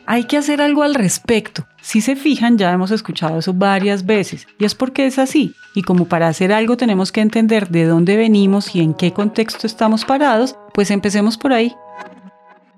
Hay 0.05 0.25
que 0.25 0.37
hacer 0.37 0.61
algo 0.61 0.83
al 0.83 0.95
respecto. 0.95 1.67
Si 1.85 2.01
se 2.01 2.17
fijan, 2.17 2.57
ya 2.57 2.73
hemos 2.73 2.91
escuchado 2.91 3.39
eso 3.39 3.53
varias 3.53 4.07
veces, 4.07 4.49
y 4.59 4.65
es 4.65 4.75
porque 4.75 5.05
es 5.05 5.19
así. 5.19 5.53
Y 5.75 5.83
como 5.83 6.07
para 6.09 6.29
hacer 6.29 6.51
algo 6.51 6.79
tenemos 6.79 7.13
que 7.13 7.21
entender 7.21 7.69
de 7.69 7.85
dónde 7.85 8.17
venimos 8.17 8.75
y 8.75 8.81
en 8.81 8.95
qué 8.95 9.13
contexto 9.13 9.67
estamos 9.67 10.07
parados, 10.07 10.57
pues 10.73 10.91
empecemos 10.91 11.37
por 11.37 11.53
ahí. 11.53 11.77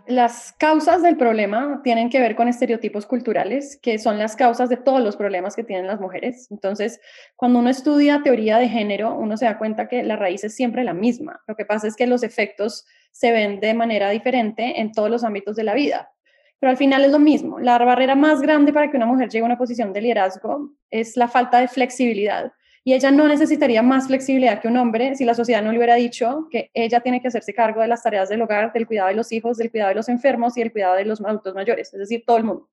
Las 0.09 0.53
causas 0.59 1.05
del 1.05 1.17
problema 1.17 1.83
tienen 1.85 2.11
que 2.11 2.19
ver 2.19 2.35
con 2.35 2.49
estereotipos 2.49 3.07
culturales, 3.07 3.79
que 3.81 4.01
son 4.01 4.19
las 4.19 4.35
causas 4.35 4.69
de 4.69 4.77
todos 4.77 5.01
los 5.01 5.17
problemas 5.17 5.55
que 5.55 5.63
tienen 5.63 5.87
las 5.87 6.01
mujeres. 6.01 6.49
Entonces, 6.51 7.01
cuando 7.37 7.61
uno 7.61 7.71
estudia 7.71 8.23
teoría 8.25 8.59
de 8.59 8.69
género, 8.69 9.15
uno 9.15 9.37
se 9.37 9.45
da 9.45 9.57
cuenta 9.57 9.87
que 9.87 10.03
la 10.03 10.17
raíz 10.17 10.43
es 10.43 10.57
siempre 10.57 10.83
la 10.83 10.95
misma. 10.95 11.45
Lo 11.47 11.55
que 11.55 11.65
pasa 11.65 11.87
es 11.87 11.95
que 11.95 12.09
los 12.09 12.25
efectos 12.25 12.85
se 13.13 13.31
ven 13.31 13.61
de 13.61 13.73
manera 13.73 14.11
diferente 14.11 14.81
en 14.81 14.91
todos 14.91 15.11
los 15.11 15.23
ámbitos 15.23 15.55
de 15.55 15.63
la 15.63 15.75
vida. 15.75 16.11
Pero 16.59 16.71
al 16.71 16.77
final 16.77 17.05
es 17.05 17.13
lo 17.13 17.19
mismo. 17.19 17.59
La 17.61 17.79
barrera 17.79 18.15
más 18.15 18.41
grande 18.41 18.73
para 18.73 18.91
que 18.91 18.97
una 18.97 19.07
mujer 19.07 19.29
llegue 19.29 19.43
a 19.43 19.47
una 19.47 19.59
posición 19.59 19.93
de 19.93 20.01
liderazgo 20.01 20.71
es 20.91 21.17
la 21.17 21.29
falta 21.29 21.61
de 21.61 21.69
flexibilidad 21.69 22.53
y 22.87 22.95
ella 22.95 23.11
no 23.11 23.27
necesitaría 23.27 23.83
más 23.83 24.07
flexibilidad 24.07 24.61
que 24.61 24.69
un 24.69 24.77
hombre 24.77 25.17
si 25.17 25.25
la 25.25 25.35
sociedad 25.35 25.61
no 25.61 25.73
le 25.73 25.79
hubiera 25.79 25.97
dicho 25.97 26.47
que 26.53 26.71
ella 26.73 27.01
tiene 27.01 27.21
que 27.21 27.27
hacerse 27.27 27.53
cargo 27.53 27.81
de 27.81 27.89
las 27.89 28.05
tareas 28.05 28.29
del 28.29 28.41
hogar, 28.43 28.73
del 28.73 28.87
cuidado 28.87 29.09
de 29.09 29.17
los 29.17 29.33
hijos, 29.33 29.57
del 29.57 29.73
cuidado 29.73 29.89
de 29.89 29.97
los 29.97 30.09
enfermos 30.09 30.57
y 30.57 30.61
del 30.61 30.71
cuidado 30.71 30.95
de 30.95 31.05
los 31.05 31.21
adultos 31.21 31.53
mayores, 31.53 31.93
es 31.93 31.99
decir, 31.99 32.23
todo 32.25 32.37
el 32.37 32.45
mundo. 32.45 32.69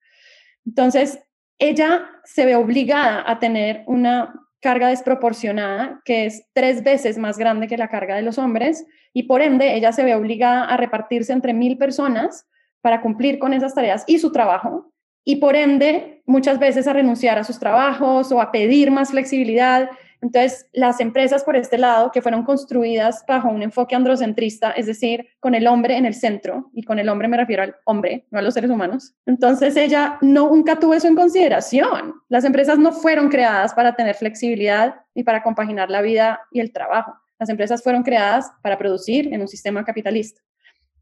Entonces, 0.68 1.20
ella 1.58 2.06
se 2.25 2.46
ve 2.46 2.56
obligada 2.56 3.24
a 3.25 3.40
tener 3.40 3.84
una 3.88 4.40
carga 4.60 4.90
desproporcionada 4.90 6.00
que 6.06 6.28
es 6.28 6.46
tres 6.54 6.84
veces 6.84 7.18
más 7.18 7.40
grande 7.40 7.68
que 7.68 7.78
la 7.78 7.88
carga 7.88 8.16
de 8.16 8.22
los 8.22 8.38
hombres 8.38 8.86
y 9.13 9.24
por 9.24 9.42
ende 9.42 9.75
ella 9.75 9.92
se 9.94 10.04
ve 10.04 10.13
obligada 10.13 10.66
a 10.66 10.78
repartirse 10.78 11.34
entre 11.34 11.56
mil 11.56 11.80
personas 11.80 12.46
para 12.84 13.02
cumplir 13.02 13.40
con 13.40 13.54
esas 13.54 13.74
tareas 13.74 14.04
y 14.06 14.20
su 14.20 14.32
trabajo 14.32 14.92
y 15.25 15.38
por 15.38 15.56
ende 15.56 16.22
muchas 16.25 16.60
veces 16.60 16.86
a 16.86 16.94
renunciar 16.94 17.40
a 17.40 17.46
sus 17.46 17.58
trabajos 17.58 18.32
o 18.32 18.42
a 18.42 18.52
pedir 18.52 18.92
más 18.92 19.12
flexibilidad. 19.12 19.90
Entonces, 20.22 20.68
las 20.74 21.00
empresas 21.00 21.46
por 21.46 21.56
este 21.56 21.78
lado, 21.78 22.12
que 22.12 22.22
fueron 22.22 22.44
construidas 22.44 23.24
bajo 23.25 23.48
un 23.48 23.63
enfoque 23.63 23.96
androcentrista, 23.96 24.72
es 24.72 24.86
decir, 24.86 25.28
con 25.40 25.56
el 25.56 25.66
hombre 25.66 25.96
en 25.96 26.06
el 26.06 26.13
centro, 26.13 26.72
y 26.74 26.84
con 26.84 27.00
el 27.00 27.08
hombre 27.08 27.30
me 27.30 27.38
refiero 27.38 27.63
al 27.63 27.75
hombre, 27.86 28.25
no 28.32 28.40
a 28.40 28.42
los 28.42 28.54
seres 28.54 28.70
humanos, 28.70 29.16
entonces 29.25 29.75
ella 29.78 30.18
no, 30.22 30.50
nunca 30.50 30.78
tuvo 30.78 30.94
eso 30.94 31.08
en 31.08 31.16
consideración. 31.16 32.16
Las 32.28 32.44
empresas 32.44 32.78
no 32.80 32.92
fueron 32.92 33.30
creadas 33.30 33.74
para 33.74 33.96
tener 33.96 34.16
flexibilidad 34.16 34.96
y 35.13 35.24
para 35.24 35.42
compaginar 35.42 35.90
la 35.90 36.02
vida 36.02 36.42
y 36.52 36.60
el 36.60 36.74
trabajo. 36.74 37.13
Las 37.40 37.50
empresas 37.50 37.84
fueron 37.84 38.04
creadas 38.04 38.52
para 38.62 38.78
producir 38.78 39.34
en 39.34 39.42
un 39.42 39.48
sistema 39.48 39.84
capitalista. 39.84 40.42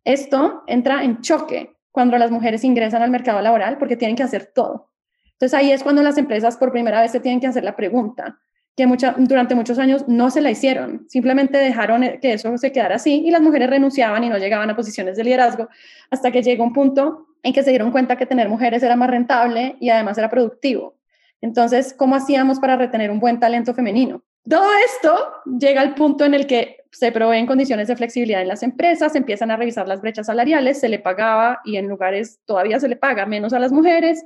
Esto 0.03 0.63
entra 0.67 1.03
en 1.03 1.22
choque 1.22 1.75
cuando 1.91 2.17
las 2.17 2.31
mujeres 2.31 2.63
ingresan 2.63 3.01
al 3.01 3.12
mercado 3.12 3.41
laboral 3.41 3.77
porque 3.77 3.98
tienen 3.98 4.15
que 4.15 4.24
hacer 4.24 4.51
todo. 4.53 4.89
Entonces 5.34 5.58
ahí 5.58 5.72
es 5.72 5.84
cuando 5.84 6.03
las 6.03 6.17
empresas 6.17 6.58
por 6.58 6.72
primera 6.72 7.01
vez 7.01 7.12
se 7.12 7.20
tienen 7.20 7.39
que 7.39 7.48
hacer 7.48 7.63
la 7.63 7.75
pregunta, 7.75 8.39
que 8.75 8.88
durante 9.17 9.55
muchos 9.55 9.79
años 9.79 10.08
no 10.08 10.29
se 10.29 10.41
la 10.41 10.50
hicieron, 10.50 11.05
simplemente 11.10 11.58
dejaron 11.58 12.03
que 12.22 12.34
eso 12.34 12.58
se 12.58 12.72
quedara 12.72 12.96
así 12.96 13.22
y 13.25 13.31
las 13.31 13.41
mujeres 13.41 13.70
renunciaban 13.70 14.24
y 14.24 14.29
no 14.29 14.38
llegaban 14.38 14.70
a 14.70 14.75
posiciones 14.75 15.17
de 15.17 15.24
liderazgo 15.24 15.67
hasta 16.10 16.31
que 16.31 16.41
llegó 16.41 16.63
un 16.63 16.74
punto 16.74 17.27
en 17.43 17.53
que 17.53 17.63
se 17.63 17.72
dieron 17.72 17.91
cuenta 17.91 18.15
que 18.17 18.25
tener 18.25 18.50
mujeres 18.50 18.81
era 18.84 18.96
más 18.96 19.10
rentable 19.10 19.75
y 19.79 19.89
además 19.89 20.17
era 20.17 20.29
productivo. 20.29 20.96
Entonces, 21.41 21.93
¿cómo 21.93 22.15
hacíamos 22.15 22.60
para 22.60 22.77
retener 22.77 23.12
un 23.12 23.20
buen 23.20 23.39
talento 23.39 23.74
femenino? 23.74 24.24
Todo 24.50 24.67
esto 24.86 25.33
llega 25.60 25.81
al 25.81 25.95
punto 25.95 26.25
en 26.25 26.33
el 26.33 26.48
que 26.48 26.77
se 26.91 27.12
proveen 27.12 27.45
condiciones 27.45 27.88
de 27.88 27.95
flexibilidad 27.95 28.41
en 28.41 28.48
las 28.48 28.63
empresas, 28.63 29.15
empiezan 29.15 29.51
a 29.51 29.57
revisar 29.57 29.88
las 29.88 30.01
brechas 30.01 30.25
salariales, 30.27 30.79
se 30.79 30.89
le 30.89 31.00
pagaba 31.00 31.62
y 31.63 31.77
en 31.77 31.88
lugares 31.88 32.39
todavía 32.45 32.79
se 32.79 32.89
le 32.89 32.95
paga 32.95 33.25
menos 33.25 33.53
a 33.53 33.60
las 33.60 33.71
mujeres. 33.71 34.24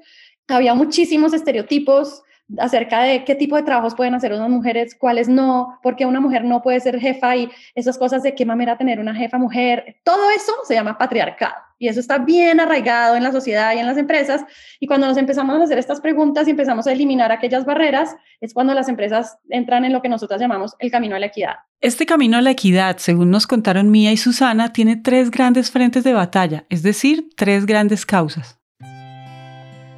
Había 0.47 0.73
muchísimos 0.73 1.33
estereotipos 1.33 2.23
acerca 2.57 3.01
de 3.01 3.23
qué 3.23 3.35
tipo 3.35 3.55
de 3.55 3.63
trabajos 3.63 3.95
pueden 3.95 4.13
hacer 4.13 4.31
unas 4.33 4.49
mujeres, 4.49 4.95
cuáles 4.95 5.27
no, 5.27 5.79
porque 5.81 6.05
una 6.05 6.19
mujer 6.19 6.43
no 6.43 6.61
puede 6.61 6.79
ser 6.79 6.99
jefa 6.99 7.35
y 7.35 7.49
esas 7.73 7.97
cosas 7.97 8.23
de 8.23 8.35
qué 8.35 8.45
manera 8.45 8.77
tener 8.77 8.99
una 8.99 9.15
jefa 9.15 9.37
mujer, 9.37 9.97
todo 10.03 10.29
eso 10.29 10.51
se 10.67 10.75
llama 10.75 10.97
patriarcado 10.97 11.55
y 11.77 11.87
eso 11.87 11.99
está 11.99 12.19
bien 12.19 12.59
arraigado 12.59 13.15
en 13.15 13.23
la 13.23 13.31
sociedad 13.31 13.73
y 13.75 13.79
en 13.79 13.85
las 13.85 13.97
empresas 13.97 14.45
y 14.79 14.87
cuando 14.87 15.07
nos 15.07 15.17
empezamos 15.17 15.59
a 15.59 15.63
hacer 15.63 15.77
estas 15.77 16.01
preguntas 16.01 16.47
y 16.47 16.51
empezamos 16.51 16.87
a 16.87 16.93
eliminar 16.93 17.31
aquellas 17.31 17.65
barreras 17.65 18.15
es 18.39 18.53
cuando 18.53 18.73
las 18.73 18.87
empresas 18.87 19.37
entran 19.49 19.83
en 19.83 19.93
lo 19.93 20.01
que 20.01 20.09
nosotros 20.09 20.39
llamamos 20.39 20.75
el 20.79 20.91
camino 20.91 21.15
a 21.15 21.19
la 21.19 21.25
equidad. 21.25 21.55
Este 21.81 22.05
camino 22.05 22.37
a 22.37 22.41
la 22.41 22.51
equidad, 22.51 22.97
según 22.97 23.29
nos 23.29 23.47
contaron 23.47 23.91
Mía 23.91 24.11
y 24.11 24.17
Susana, 24.17 24.71
tiene 24.71 24.95
tres 24.95 25.31
grandes 25.31 25.71
frentes 25.71 26.03
de 26.03 26.13
batalla, 26.13 26.65
es 26.69 26.83
decir, 26.83 27.29
tres 27.35 27.65
grandes 27.65 28.05
causas. 28.05 28.59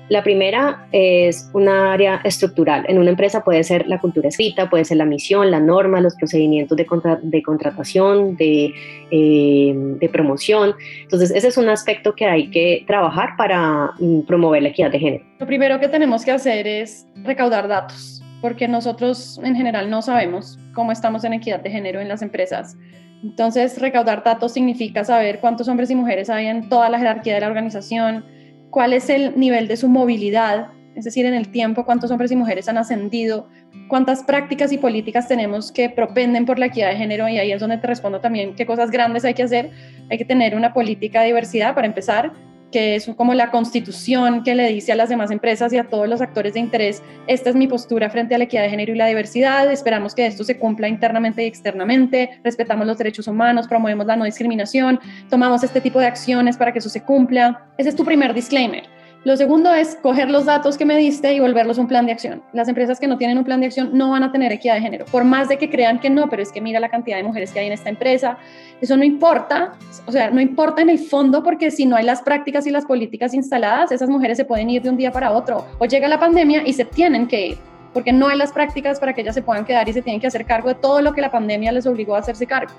La 0.10 0.24
primera 0.24 0.88
es 0.94 1.50
una 1.54 1.92
área 1.92 2.22
estructural. 2.24 2.86
En 2.88 2.98
una 2.98 3.10
empresa 3.10 3.44
puede 3.44 3.64
ser 3.64 3.88
la 3.88 4.00
cultura 4.00 4.30
escrita, 4.30 4.70
puede 4.70 4.86
ser 4.86 4.98
la 4.98 5.06
misión, 5.06 5.52
la 5.52 5.60
norma, 5.60 6.00
los 6.00 6.16
procedimientos 6.16 6.78
de, 6.78 6.86
contratación, 6.86 8.38
de, 8.38 8.74
eh, 9.12 9.74
de, 9.76 10.10
promoción. 10.10 10.76
Entonces, 11.02 11.32
ese 11.32 11.50
es 11.50 11.58
un 11.58 11.68
aspecto 11.68 12.16
que 12.16 12.26
hay 12.26 12.50
que 12.50 12.86
trabajar 12.88 13.32
para 13.38 13.92
mm, 14.00 14.22
promover 14.22 14.64
la 14.64 14.70
equidad 14.70 14.92
de 14.92 15.00
género. 15.00 15.26
Lo 15.40 15.46
primero 15.46 15.78
que 15.80 15.90
tenemos 15.90 16.24
que 16.24 16.32
hacer 16.32 16.68
es 16.68 17.06
recaudar 17.16 17.68
datos, 17.68 18.24
porque 18.42 18.70
nosotros 18.70 19.42
en 19.44 19.58
general 19.58 19.90
no 19.90 20.02
sabemos 20.02 20.58
cómo 20.74 20.94
estamos 20.94 21.26
en 21.26 21.34
equidad 21.34 21.60
de 21.60 21.70
género 21.70 22.00
en 22.00 22.08
las 22.08 22.22
empresas. 22.22 22.78
Entonces, 23.24 23.82
recaudar 23.82 24.24
datos 24.24 24.54
significa 24.54 25.04
saber 25.04 25.40
cuántos 25.42 25.68
hombres 25.68 25.92
y 25.92 25.96
mujeres 25.96 26.30
hay 26.30 26.48
en 26.48 26.70
toda 26.70 26.90
la 26.90 26.98
jerarquía 26.98 27.34
de 27.34 27.42
la 27.42 27.48
organización, 27.48 28.24
cuál 28.70 28.94
es 28.94 29.10
el 29.10 29.38
nivel 29.40 29.68
de 29.68 29.78
su 29.78 29.88
movilidad, 29.88 30.68
es 30.96 31.06
decir, 31.06 31.26
en 31.26 31.34
el 31.34 31.50
tiempo, 31.50 31.86
cuántos 31.86 32.10
hombres 32.10 32.32
y 32.32 32.36
mujeres 32.36 32.68
han 32.68 32.78
ascendido, 32.78 33.48
cuántas 33.88 34.24
prácticas 34.24 34.72
y 34.72 34.78
políticas 34.78 35.28
tenemos 35.28 35.72
que 35.72 35.90
propenden 35.90 36.46
por 36.46 36.60
la 36.60 36.68
equidad 36.68 36.90
de 36.90 36.98
género 36.98 37.30
y 37.30 37.38
ahí 37.38 37.52
es 37.52 37.60
donde 37.60 37.78
te 37.78 37.88
respondo 37.88 38.20
también 38.20 38.56
qué 38.56 38.66
cosas 38.66 38.90
grandes 38.90 39.24
hay 39.24 39.34
que 39.34 39.44
hacer. 39.44 39.72
Hay 40.10 40.18
que 40.18 40.26
tener 40.26 40.56
una 40.56 40.74
política 40.74 41.22
de 41.22 41.28
diversidad 41.28 41.76
para 41.76 41.88
empezar, 41.88 42.34
que 42.72 42.96
es 42.96 43.10
como 43.16 43.34
la 43.34 43.52
constitución 43.52 44.44
que 44.44 44.56
le 44.56 44.68
dice 44.70 44.92
a 44.92 44.96
las 44.96 45.10
demás 45.10 45.32
empresas 45.32 45.72
y 45.74 45.78
a 45.78 45.86
todos 45.86 46.08
los 46.08 46.22
actores 46.22 46.54
de 46.54 46.60
interés, 46.60 47.02
esta 47.28 47.50
es 47.50 47.56
mi 47.56 47.68
postura 47.68 48.10
frente 48.10 48.36
a 48.36 48.38
la 48.38 48.46
equidad 48.46 48.64
de 48.64 48.70
género 48.70 48.94
y 48.94 48.98
la 48.98 49.08
diversidad, 49.08 49.72
esperamos 49.72 50.14
que 50.14 50.26
esto 50.26 50.44
se 50.44 50.58
cumpla 50.58 50.88
internamente 50.88 51.44
y 51.44 51.48
externamente, 51.48 52.40
respetamos 52.44 52.86
los 52.86 52.98
derechos 52.98 53.28
humanos, 53.28 53.68
promovemos 53.68 54.06
la 54.06 54.16
no 54.16 54.26
discriminación, 54.26 55.00
tomamos 55.30 55.64
este 55.64 55.82
tipo 55.82 56.00
de 56.00 56.08
acciones 56.08 56.58
para 56.58 56.72
que 56.72 56.80
eso 56.80 56.90
se 56.90 57.04
cumpla. 57.04 57.68
Ese 57.78 57.90
es 57.90 57.96
tu 57.96 58.04
primer 58.04 58.34
disclaimer. 58.34 58.97
Lo 59.28 59.36
segundo 59.36 59.74
es 59.74 59.98
coger 60.02 60.32
los 60.32 60.46
datos 60.46 60.78
que 60.78 60.86
me 60.86 60.96
diste 60.96 61.34
y 61.34 61.42
volverlos 61.42 61.78
un 61.78 61.90
plan 61.90 62.06
de 62.06 62.14
acción. 62.14 62.42
Las 62.54 62.70
empresas 62.70 62.98
que 62.98 63.08
no 63.08 63.18
tienen 63.18 63.38
un 63.38 63.44
plan 63.44 63.60
de 63.60 63.66
acción 63.66 63.90
no 63.92 64.12
van 64.12 64.24
a 64.24 64.32
tener 64.32 64.54
equidad 64.54 64.76
de 64.76 64.80
género, 64.80 65.04
por 65.04 65.26
más 65.26 65.50
de 65.50 65.58
que 65.58 65.70
crean 65.70 66.00
que 66.00 66.10
no, 66.10 66.30
pero 66.30 66.42
es 66.42 66.50
que 66.54 66.62
mira 66.62 66.80
la 66.80 66.88
cantidad 66.88 67.18
de 67.18 67.24
mujeres 67.24 67.52
que 67.52 67.60
hay 67.60 67.68
en 67.68 67.74
esta 67.74 67.90
empresa. 67.90 68.38
Eso 68.80 68.96
no 68.96 69.04
importa, 69.04 69.74
o 70.06 70.14
sea, 70.14 70.30
no 70.30 70.40
importa 70.40 70.82
en 70.82 70.90
el 70.90 70.98
fondo 70.98 71.44
porque 71.44 71.72
si 71.72 71.86
no 71.86 71.98
hay 71.98 72.06
las 72.06 72.22
prácticas 72.22 72.66
y 72.68 72.72
las 72.72 72.86
políticas 72.86 73.34
instaladas, 73.34 73.92
esas 73.92 74.08
mujeres 74.08 74.38
se 74.38 74.46
pueden 74.46 74.70
ir 74.70 74.82
de 74.82 74.92
un 74.92 74.96
día 74.96 75.12
para 75.12 75.32
otro 75.32 75.66
o 75.78 75.84
llega 75.84 76.08
la 76.08 76.22
pandemia 76.22 76.66
y 76.66 76.72
se 76.72 76.86
tienen 76.86 77.28
que 77.28 77.48
ir 77.48 77.58
porque 77.98 78.14
no 78.14 78.28
hay 78.28 78.38
las 78.38 78.52
prácticas 78.52 79.00
para 79.00 79.12
que 79.14 79.22
ellas 79.22 79.34
se 79.34 79.42
puedan 79.42 79.66
quedar 79.66 79.90
y 79.90 79.92
se 79.92 80.04
tienen 80.04 80.22
que 80.22 80.28
hacer 80.28 80.46
cargo 80.46 80.70
de 80.70 80.76
todo 80.76 81.02
lo 81.02 81.14
que 81.14 81.22
la 81.22 81.32
pandemia 81.32 81.72
les 81.72 81.88
obligó 81.88 82.16
a 82.16 82.20
hacerse 82.20 82.46
cargo. 82.46 82.72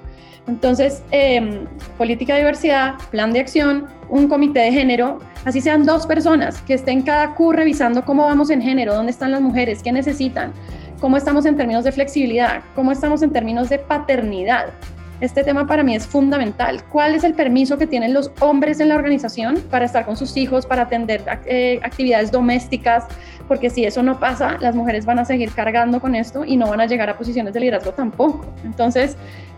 Entonces, 0.47 1.03
em, 1.11 1.67
política 1.97 2.35
de 2.35 2.39
diversidad, 2.39 2.95
plan 3.11 3.33
de 3.33 3.41
acción, 3.41 3.89
un 4.09 4.29
comité 4.29 4.61
de 4.61 4.71
género, 4.71 5.19
así 5.45 5.61
sean 5.61 5.85
dos 5.85 6.07
personas 6.07 6.63
que 6.63 6.75
estén 6.75 7.03
cada 7.03 7.35
Q 7.35 7.51
revisando 7.51 8.05
cómo 8.05 8.27
vamos 8.27 8.49
en 8.51 8.63
género, 8.63 8.95
dónde 8.95 9.11
están 9.11 9.33
las 9.33 9.41
mujeres, 9.41 9.83
qué 9.83 9.91
necesitan, 9.91 10.53
cómo 11.01 11.17
estamos 11.17 11.45
en 11.47 11.57
términos 11.57 11.83
de 11.83 11.91
flexibilidad, 11.91 12.63
cómo 12.77 12.93
estamos 12.93 13.21
en 13.23 13.33
términos 13.33 13.69
de 13.71 13.81
paternidad. 13.81 14.67
Este 15.21 15.43
tema 15.43 15.67
para 15.67 15.83
mí 15.83 15.97
es 15.97 16.07
fundamental. 16.07 16.85
¿Cuál 16.93 17.17
es 17.17 17.25
el 17.25 17.35
permiso 17.35 17.77
que 17.77 17.89
tienen 17.89 18.15
los 18.15 18.31
hombres 18.39 18.79
en 18.79 18.89
la 18.89 18.95
organización 18.95 19.57
para 19.69 19.85
estar 19.85 20.07
con 20.07 20.17
sus 20.17 20.37
hijos, 20.37 20.65
para 20.65 20.83
atender 20.83 21.25
eh, 21.47 21.81
actividades 21.83 22.31
domésticas? 22.31 23.05
Porque 23.49 23.71
si 23.71 23.85
eso 23.85 24.03
no 24.03 24.21
pasa, 24.21 24.59
las 24.61 24.75
mujeres 24.75 25.07
van 25.07 25.19
a 25.19 25.25
seguir 25.25 25.53
cargando 25.53 26.01
con 26.01 26.15
esto 26.15 26.45
y 26.45 26.57
no 26.57 26.69
van 26.69 26.81
a 26.81 26.87
llegar 26.87 27.09
a 27.09 27.17
posiciones 27.17 27.55
de 27.55 27.61
liderazgo 27.61 27.93
tampoco. 27.93 28.45
Entonces, 28.65 29.17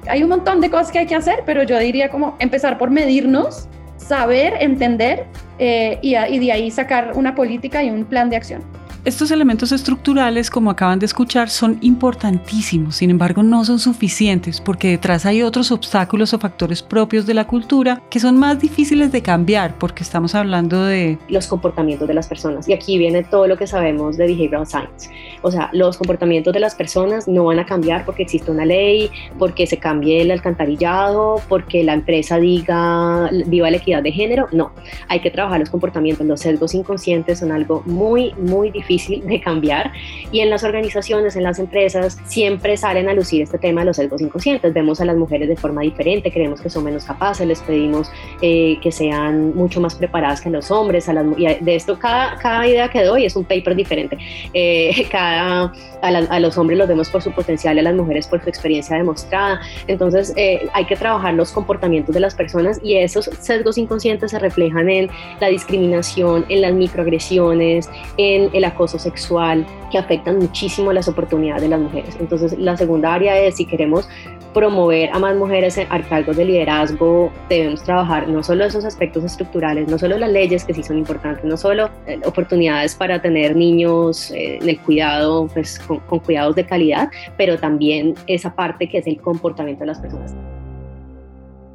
hay 0.09 0.23
un 0.23 0.31
montón 0.31 0.61
de 0.61 0.71
cosas 0.71 0.93
que 0.93 1.01
hay 1.01 1.07
que 1.07 1.17
hacer, 1.17 1.43
pero 1.45 1.65
yo 1.65 1.79
diría 1.79 2.09
como 2.09 2.37
empezar 2.39 2.79
por 2.79 2.91
medirnos, 2.91 3.69
saber, 3.97 4.55
entender 4.61 5.27
eh, 5.59 5.99
y 6.01 6.39
de 6.39 6.53
ahí 6.53 6.71
sacar 6.71 7.13
una 7.15 7.35
política 7.35 7.83
y 7.83 7.91
un 7.91 8.05
plan 8.05 8.31
de 8.31 8.37
acción. 8.37 8.63
Estos 9.03 9.31
elementos 9.31 9.73
estructurales, 9.73 10.51
como 10.51 10.71
acaban 10.71 10.99
de 10.99 11.07
escuchar, 11.07 11.49
son 11.49 11.79
importantísimos, 11.81 12.97
sin 12.97 13.09
embargo 13.09 13.43
no 13.43 13.65
son 13.65 13.79
suficientes 13.79 14.61
porque 14.61 14.89
detrás 14.89 15.25
hay 15.25 15.43
otros 15.43 15.73
obstáculos 15.73 16.35
o 16.35 16.39
factores 16.39 16.83
propios 16.83 17.25
de 17.25 17.33
la 17.33 17.47
cultura 17.47 18.03
que 18.11 18.21
son 18.21 18.39
más 18.39 18.61
difíciles 18.61 19.11
de 19.11 19.23
cambiar 19.23 19.79
porque 19.79 20.03
estamos 20.03 20.35
hablando 20.35 20.85
de 20.85 21.17
los 21.31 21.47
comportamientos 21.47 22.07
de 22.09 22.13
las 22.13 22.29
personas. 22.29 22.69
Y 22.69 22.75
aquí 22.75 22.99
viene 22.99 23.25
todo 23.25 23.47
lo 23.47 23.57
que 23.57 23.67
sabemos 23.67 24.19
de 24.19 24.27
behavioral 24.27 24.67
science. 24.67 25.09
O 25.41 25.51
sea, 25.51 25.71
los 25.73 25.97
comportamientos 25.97 26.53
de 26.53 26.61
las 26.61 26.75
personas 26.75 27.27
no 27.27 27.45
van 27.45 27.59
a 27.59 27.65
cambiar 27.65 28.05
porque 28.05 28.25
existe 28.25 28.51
una 28.51 28.67
ley, 28.67 29.11
porque 29.39 29.67
se 29.67 29.79
cambie 29.79 30.21
el 30.21 30.31
alcantarillado, 30.31 31.41
porque 31.49 31.85
la 31.85 31.95
empresa 31.95 32.37
diga 32.37 33.31
viva 33.47 33.71
la 33.71 33.79
equidad 33.79 34.03
de 34.03 34.13
género. 34.13 34.47
No, 34.53 34.73
hay 35.09 35.21
que 35.21 35.31
trabajar 35.31 35.59
los 35.59 35.71
comportamientos. 35.71 36.27
Los 36.27 36.41
sesgos 36.41 36.75
inconscientes 36.75 37.39
son 37.39 37.51
algo 37.51 37.83
muy, 37.87 38.35
muy 38.35 38.71
difícil 38.71 38.90
difícil 38.91 39.27
de 39.27 39.41
cambiar 39.41 39.93
y 40.33 40.41
en 40.41 40.51
las 40.51 40.65
organizaciones, 40.65 41.37
en 41.37 41.45
las 41.45 41.59
empresas, 41.59 42.19
siempre 42.27 42.77
salen 42.77 43.09
a 43.09 43.15
lucir 43.15 43.43
este 43.43 43.59
tema 43.59 43.83
de 43.83 43.87
los 43.87 43.97
sesgos 43.97 44.21
inconscientes. 44.21 44.73
Vemos 44.73 45.01
a 45.01 45.05
las 45.05 45.17
mujeres 45.17 45.49
de 45.49 45.57
forma 45.57 45.83
diferente, 45.83 46.31
creemos 46.33 46.61
que 46.61 46.71
son 46.71 46.85
menos 46.85 47.05
capaces, 47.05 47.47
les 47.47 47.61
pedimos 47.61 48.11
eh, 48.43 48.79
que 48.83 48.93
sean 48.93 49.55
mucho 49.55 49.81
más 49.81 49.95
preparadas 49.95 50.41
que 50.41 50.51
los 50.51 50.71
hombres. 50.71 51.09
A 51.09 51.13
las, 51.13 51.27
y 51.37 51.47
de 51.47 51.75
esto, 51.75 51.99
cada, 51.99 52.37
cada 52.37 52.67
idea 52.67 52.89
que 52.89 53.03
doy 53.03 53.25
es 53.25 53.37
un 53.37 53.45
paper 53.45 53.75
diferente. 53.75 54.19
Eh, 54.55 55.07
cada, 55.11 55.73
a, 56.03 56.41
los 56.41 56.59
hombres 56.59 56.79
los 56.79 56.89
vemos 56.89 57.09
por 57.11 57.23
su 57.23 57.33
potencial 57.33 57.79
a 57.79 57.83
las 57.83 57.95
mujeres 57.95 58.27
por 58.27 58.43
su 58.43 58.49
experiencia 58.49 58.97
demostrada. 58.97 59.61
Entonces, 59.87 60.33
eh, 60.37 60.69
hay 60.73 60.85
que 60.85 60.97
trabajar 60.97 61.35
los 61.35 61.53
comportamientos 61.53 62.15
de 62.15 62.21
las 62.21 62.35
personas 62.35 62.81
y 62.83 62.97
esos 62.97 63.31
sesgos 63.41 63.79
inconscientes 63.79 64.31
se 64.31 64.39
reflejan 64.39 64.89
en 64.89 65.11
la 65.41 65.49
discriminación, 65.49 66.45
en 66.49 66.63
las 66.63 66.73
microagresiones, 66.73 67.89
en 68.17 68.51
el 68.53 68.65
acoso 68.65 68.80
sexual 68.87 69.67
que 69.91 69.99
afectan 69.99 70.39
muchísimo 70.39 70.93
las 70.93 71.09
oportunidades 71.09 71.63
de 71.63 71.69
las 71.69 71.81
mujeres. 71.81 72.17
Entonces, 72.21 72.59
la 72.59 72.77
segunda 72.77 73.15
área 73.15 73.39
es 73.39 73.57
si 73.57 73.67
queremos 73.67 74.09
promover 74.53 75.11
a 75.13 75.19
más 75.19 75.37
mujeres 75.37 75.79
a 75.79 76.01
cargos 76.03 76.37
de 76.37 76.45
liderazgo, 76.45 77.31
debemos 77.49 77.83
trabajar 77.83 78.29
no 78.29 78.43
solo 78.43 78.65
esos 78.65 78.85
aspectos 78.85 79.25
estructurales, 79.25 79.89
no 79.89 79.99
solo 79.99 80.19
las 80.19 80.31
leyes 80.31 80.65
que 80.65 80.75
sí 80.75 80.83
son 80.83 80.99
importantes, 80.99 81.45
no 81.45 81.57
solo 81.57 81.89
eh, 82.07 82.19
oportunidades 82.25 82.95
para 82.95 83.23
tener 83.23 83.55
niños 83.55 84.31
eh, 84.33 84.59
en 84.61 84.69
el 84.69 84.81
cuidado, 84.81 85.47
pues 85.53 85.79
con 85.79 86.19
cuidados 86.21 86.57
de 86.57 86.67
calidad, 86.67 87.11
pero 87.37 87.59
también 87.59 88.15
esa 88.27 88.55
parte 88.55 88.89
que 88.89 88.99
es 88.99 89.07
el 89.07 89.21
comportamiento 89.21 89.83
de 89.83 89.87
las 89.87 90.01
personas. 90.01 90.35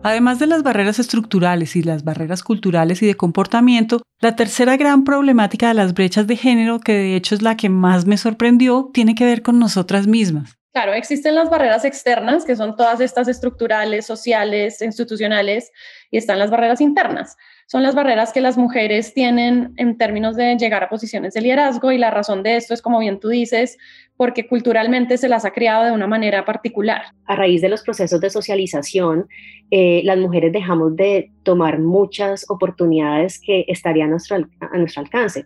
Además 0.05 0.37
de 0.37 0.45
las 0.45 0.61
barreras 0.61 0.99
estructurales 0.99 1.75
y 1.75 1.81
las 1.81 2.03
barreras 2.03 2.43
culturales 2.43 3.01
y 3.01 3.07
de 3.07 3.15
comportamiento, 3.15 4.03
la 4.21 4.35
tercera 4.35 4.77
gran 4.77 5.03
problemática 5.03 5.69
de 5.69 5.73
las 5.73 5.95
brechas 5.95 6.27
de 6.27 6.35
género, 6.35 6.79
que 6.79 6.91
de 6.91 7.15
hecho 7.15 7.33
es 7.33 7.41
la 7.41 7.57
que 7.57 7.69
más 7.69 8.05
me 8.05 8.15
sorprendió, 8.17 8.91
tiene 8.93 9.15
que 9.15 9.25
ver 9.25 9.41
con 9.41 9.57
nosotras 9.57 10.05
mismas. 10.05 10.59
Claro, 10.73 10.93
existen 10.93 11.33
las 11.33 11.49
barreras 11.49 11.85
externas, 11.85 12.45
que 12.45 12.55
son 12.55 12.75
todas 12.75 12.99
estas 12.99 13.27
estructurales, 13.27 14.05
sociales, 14.05 14.79
institucionales, 14.83 15.71
y 16.11 16.17
están 16.17 16.37
las 16.37 16.51
barreras 16.51 16.81
internas. 16.81 17.35
Son 17.65 17.81
las 17.81 17.95
barreras 17.95 18.31
que 18.31 18.41
las 18.41 18.57
mujeres 18.57 19.11
tienen 19.15 19.73
en 19.77 19.97
términos 19.97 20.35
de 20.35 20.55
llegar 20.55 20.83
a 20.83 20.89
posiciones 20.89 21.33
de 21.33 21.41
liderazgo 21.41 21.91
y 21.91 21.97
la 21.97 22.11
razón 22.11 22.43
de 22.43 22.57
esto 22.57 22.75
es, 22.75 22.83
como 22.83 22.99
bien 22.99 23.19
tú 23.19 23.29
dices, 23.29 23.79
porque 24.17 24.47
culturalmente 24.47 25.17
se 25.17 25.27
las 25.27 25.45
ha 25.45 25.51
creado 25.51 25.85
de 25.85 25.91
una 25.91 26.07
manera 26.07 26.45
particular. 26.45 27.03
A 27.25 27.35
raíz 27.35 27.61
de 27.61 27.69
los 27.69 27.81
procesos 27.81 28.21
de 28.21 28.29
socialización, 28.29 29.27
eh, 29.71 30.01
las 30.03 30.17
mujeres 30.17 30.53
dejamos 30.53 30.95
de 30.95 31.31
tomar 31.43 31.79
muchas 31.79 32.45
oportunidades 32.49 33.39
que 33.39 33.65
estarían 33.67 34.07
a 34.07 34.11
nuestro, 34.11 34.37
a 34.59 34.77
nuestro 34.77 35.01
alcance. 35.01 35.45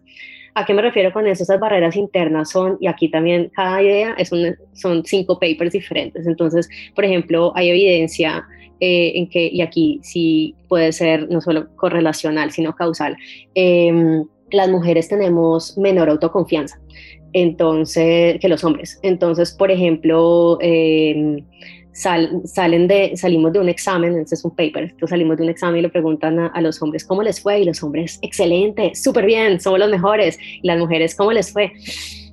¿A 0.56 0.66
qué 0.66 0.74
me 0.74 0.82
refiero 0.82 1.14
con 1.14 1.28
eso? 1.28 1.44
Esas 1.44 1.60
barreras 1.60 1.96
internas 1.96 2.50
son, 2.50 2.78
y 2.80 2.88
aquí 2.88 3.10
también 3.10 3.52
cada 3.56 3.82
idea 3.82 4.14
es 4.18 4.32
son 4.74 5.06
cinco 5.06 5.40
papers 5.40 5.72
diferentes. 5.72 6.28
Entonces, 6.28 6.70
por 6.96 7.06
ejemplo, 7.06 7.54
hay 7.56 7.70
evidencia 7.70 8.46
eh, 8.80 9.14
en 9.16 9.30
que, 9.30 9.48
y 9.48 9.62
aquí 9.62 10.00
sí 10.04 10.56
puede 10.68 10.92
ser 10.92 11.30
no 11.30 11.42
solo 11.42 11.68
correlacional, 11.76 12.52
sino 12.52 12.76
causal, 12.76 13.16
em, 13.54 14.26
las 14.52 14.70
mujeres 14.70 15.08
tenemos 15.08 15.78
menor 15.78 16.10
autoconfianza 16.10 16.80
entonces, 17.34 18.40
que 18.40 18.50
los 18.50 18.64
hombres. 18.64 19.00
Entonces, 19.04 19.52
por 19.52 19.72
ejemplo, 19.72 20.58
em, 20.62 21.44
salen 21.94 22.88
de, 22.88 23.18
salimos 23.18 23.52
de 23.52 23.60
un 23.60 23.68
examen, 23.68 24.18
este 24.18 24.36
es 24.36 24.46
un 24.46 24.52
paper, 24.52 24.84
entonces 24.84 25.10
salimos 25.10 25.38
de 25.38 25.44
un 25.44 25.50
examen 25.50 25.80
y 25.80 25.82
le 25.82 25.90
preguntan 25.90 26.40
a, 26.40 26.62
los 26.62 26.82
hombres 26.82 27.04
cómo 27.04 27.24
les 27.24 27.42
fue 27.42 27.60
y 27.60 27.66
los 27.66 27.84
hombres, 27.84 28.20
excelente, 28.22 28.96
súper 28.96 29.26
bien, 29.26 29.60
somos 29.60 29.80
los 29.80 29.90
mejores. 29.90 30.40
Y 30.62 30.68
las 30.68 30.80
mujeres, 30.80 31.16
¿cómo 31.16 31.34
les 31.34 31.52
fue? 31.52 31.74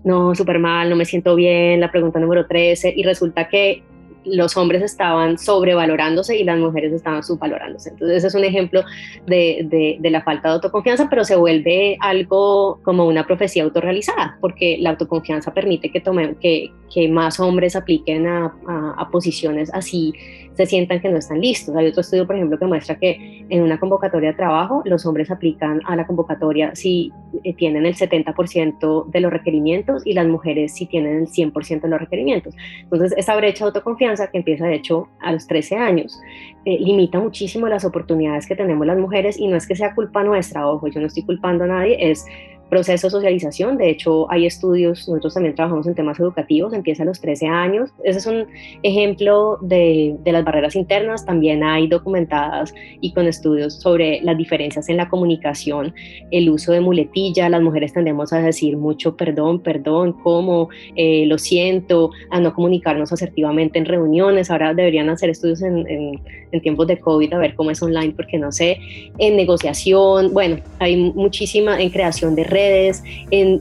No, 0.04 0.34
súper 0.34 0.58
mal, 0.60 0.88
no 0.88 0.96
me 0.96 1.04
siento 1.04 1.34
bien, 1.34 1.80
la 1.80 1.90
pregunta 1.90 2.20
número 2.20 2.46
13 2.46 2.94
y 2.96 3.02
resulta 3.02 3.48
que 3.48 3.82
los 4.26 4.56
hombres 4.56 4.82
estaban 4.82 5.38
sobrevalorándose 5.38 6.36
y 6.36 6.44
las 6.44 6.58
mujeres 6.58 6.92
estaban 6.92 7.22
subvalorándose. 7.22 7.90
Entonces, 7.90 8.18
ese 8.18 8.26
es 8.28 8.34
un 8.34 8.44
ejemplo 8.44 8.82
de, 9.26 9.98
la 10.02 10.22
falta 10.22 10.48
de 10.48 10.54
autoconfianza, 10.54 11.08
pero 11.08 11.24
se 11.24 11.36
vuelve 11.36 11.96
algo 12.00 12.80
como 12.82 13.06
una 13.06 13.26
profecía 13.26 13.64
autorrealizada, 13.64 14.38
porque 14.40 14.76
la 14.80 14.90
autoconfianza 14.90 15.52
permite 15.52 15.90
que, 15.90 16.00
tomen, 16.00 16.36
que, 16.36 16.70
que 16.92 17.08
más 17.08 17.40
hombres 17.40 17.76
apliquen 17.76 18.26
a, 18.26 18.54
a 18.98 19.08
posiciones 19.10 19.70
así 19.72 20.12
se 20.56 20.66
sientan 20.66 21.00
que 21.00 21.08
no 21.08 21.18
están 21.18 21.40
listos. 21.40 21.76
Hay 21.76 21.86
otro 21.86 22.00
estudio, 22.00 22.26
por 22.26 22.34
ejemplo, 22.34 22.58
que 22.58 22.66
muestra 22.66 22.98
que 22.98 23.44
en 23.48 23.62
una 23.62 23.78
convocatoria 23.78 24.30
de 24.30 24.36
trabajo 24.36 24.82
los 24.86 25.04
hombres 25.04 25.30
aplican 25.30 25.80
a 25.86 25.96
la 25.96 26.06
convocatoria 26.06 26.74
si 26.74 27.12
eh, 27.44 27.54
tienen 27.54 27.84
el 27.84 27.94
70% 27.94 29.06
de 29.10 29.20
los 29.20 29.30
requerimientos 29.30 30.06
y 30.06 30.14
las 30.14 30.26
mujeres 30.26 30.74
si 30.74 30.86
tienen 30.86 31.16
el 31.18 31.26
100% 31.28 31.82
de 31.82 31.88
los 31.88 32.00
requerimientos. 32.00 32.54
Entonces, 32.80 33.12
esa 33.16 33.36
brecha 33.36 33.64
de 33.64 33.68
autoconfianza 33.68 34.15
que 34.30 34.38
empieza, 34.38 34.66
de 34.66 34.74
hecho, 34.74 35.08
a 35.20 35.32
los 35.32 35.46
13 35.46 35.76
años, 35.76 36.20
eh, 36.64 36.78
limita 36.78 37.18
muchísimo 37.20 37.68
las 37.68 37.84
oportunidades 37.84 38.46
que 38.46 38.56
tenemos 38.56 38.86
las 38.86 38.98
mujeres 38.98 39.38
y 39.38 39.46
no 39.46 39.56
es 39.56 39.66
que 39.66 39.76
sea 39.76 39.94
culpa 39.94 40.24
nuestra, 40.24 40.66
ojo, 40.68 40.88
yo 40.88 41.00
no 41.00 41.06
estoy 41.06 41.24
culpando 41.24 41.64
a 41.64 41.68
nadie, 41.68 41.96
es 42.10 42.24
proceso 42.68 43.06
de 43.06 43.10
socialización. 43.10 43.76
De 43.78 43.90
hecho, 43.90 44.30
hay 44.30 44.46
estudios, 44.46 45.08
nosotros 45.08 45.34
también 45.34 45.54
trabajamos 45.54 45.86
en 45.86 45.94
temas 45.94 46.18
educativos, 46.18 46.72
empieza 46.72 47.02
a 47.02 47.06
los 47.06 47.20
13 47.20 47.46
años. 47.46 47.90
Ese 48.02 48.18
es 48.18 48.26
un 48.26 48.46
ejemplo 48.82 49.58
de, 49.60 50.16
de, 50.24 50.32
las 50.32 50.44
barreras 50.44 50.74
internas. 50.74 51.24
También 51.24 51.62
hay 51.62 51.86
documentadas 51.86 52.74
y 53.00 53.12
con 53.12 53.26
estudios 53.26 53.74
sobre 53.74 54.20
las 54.22 54.36
diferencias 54.36 54.88
en 54.88 54.96
la 54.96 55.08
comunicación, 55.08 55.94
el 56.30 56.50
uso 56.50 56.72
de 56.72 56.80
muletilla. 56.80 57.48
Las 57.48 57.62
mujeres 57.62 57.92
tendemos 57.92 58.32
a 58.32 58.40
decir 58.40 58.76
mucho 58.76 59.16
perdón, 59.16 59.60
perdón, 59.60 60.12
cómo, 60.22 60.68
eh, 60.96 61.24
lo 61.26 61.38
siento, 61.38 62.10
a 62.30 62.40
no 62.40 62.54
comunicarnos 62.54 63.12
asertivamente 63.12 63.78
en 63.78 63.84
reuniones. 63.84 64.50
Ahora 64.50 64.74
deberían 64.74 65.08
hacer 65.08 65.30
estudios 65.30 65.62
en, 65.62 65.86
en, 65.88 66.20
en 66.50 66.60
tiempos 66.60 66.86
de 66.86 66.98
COVID 66.98 67.32
a 67.32 67.38
ver 67.38 67.54
cómo 67.54 67.70
es 67.70 67.82
online, 67.82 68.12
porque 68.16 68.38
no 68.38 68.50
sé, 68.50 68.78
en 69.18 69.36
negociación. 69.36 70.32
Bueno, 70.32 70.58
hay 70.78 70.96
muchísima 70.96 71.80
en 71.80 71.90
creación 71.90 72.34
de 72.34 72.44
redes 72.44 72.55
redes, 72.56 73.02
en, 73.30 73.60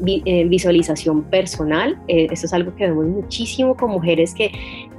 visualización 0.49 1.23
personal. 1.23 1.97
Eh, 2.07 2.27
eso 2.31 2.45
es 2.45 2.53
algo 2.53 2.75
que 2.75 2.87
vemos 2.87 3.05
muchísimo 3.05 3.75
con 3.75 3.91
mujeres 3.91 4.33
que 4.33 4.51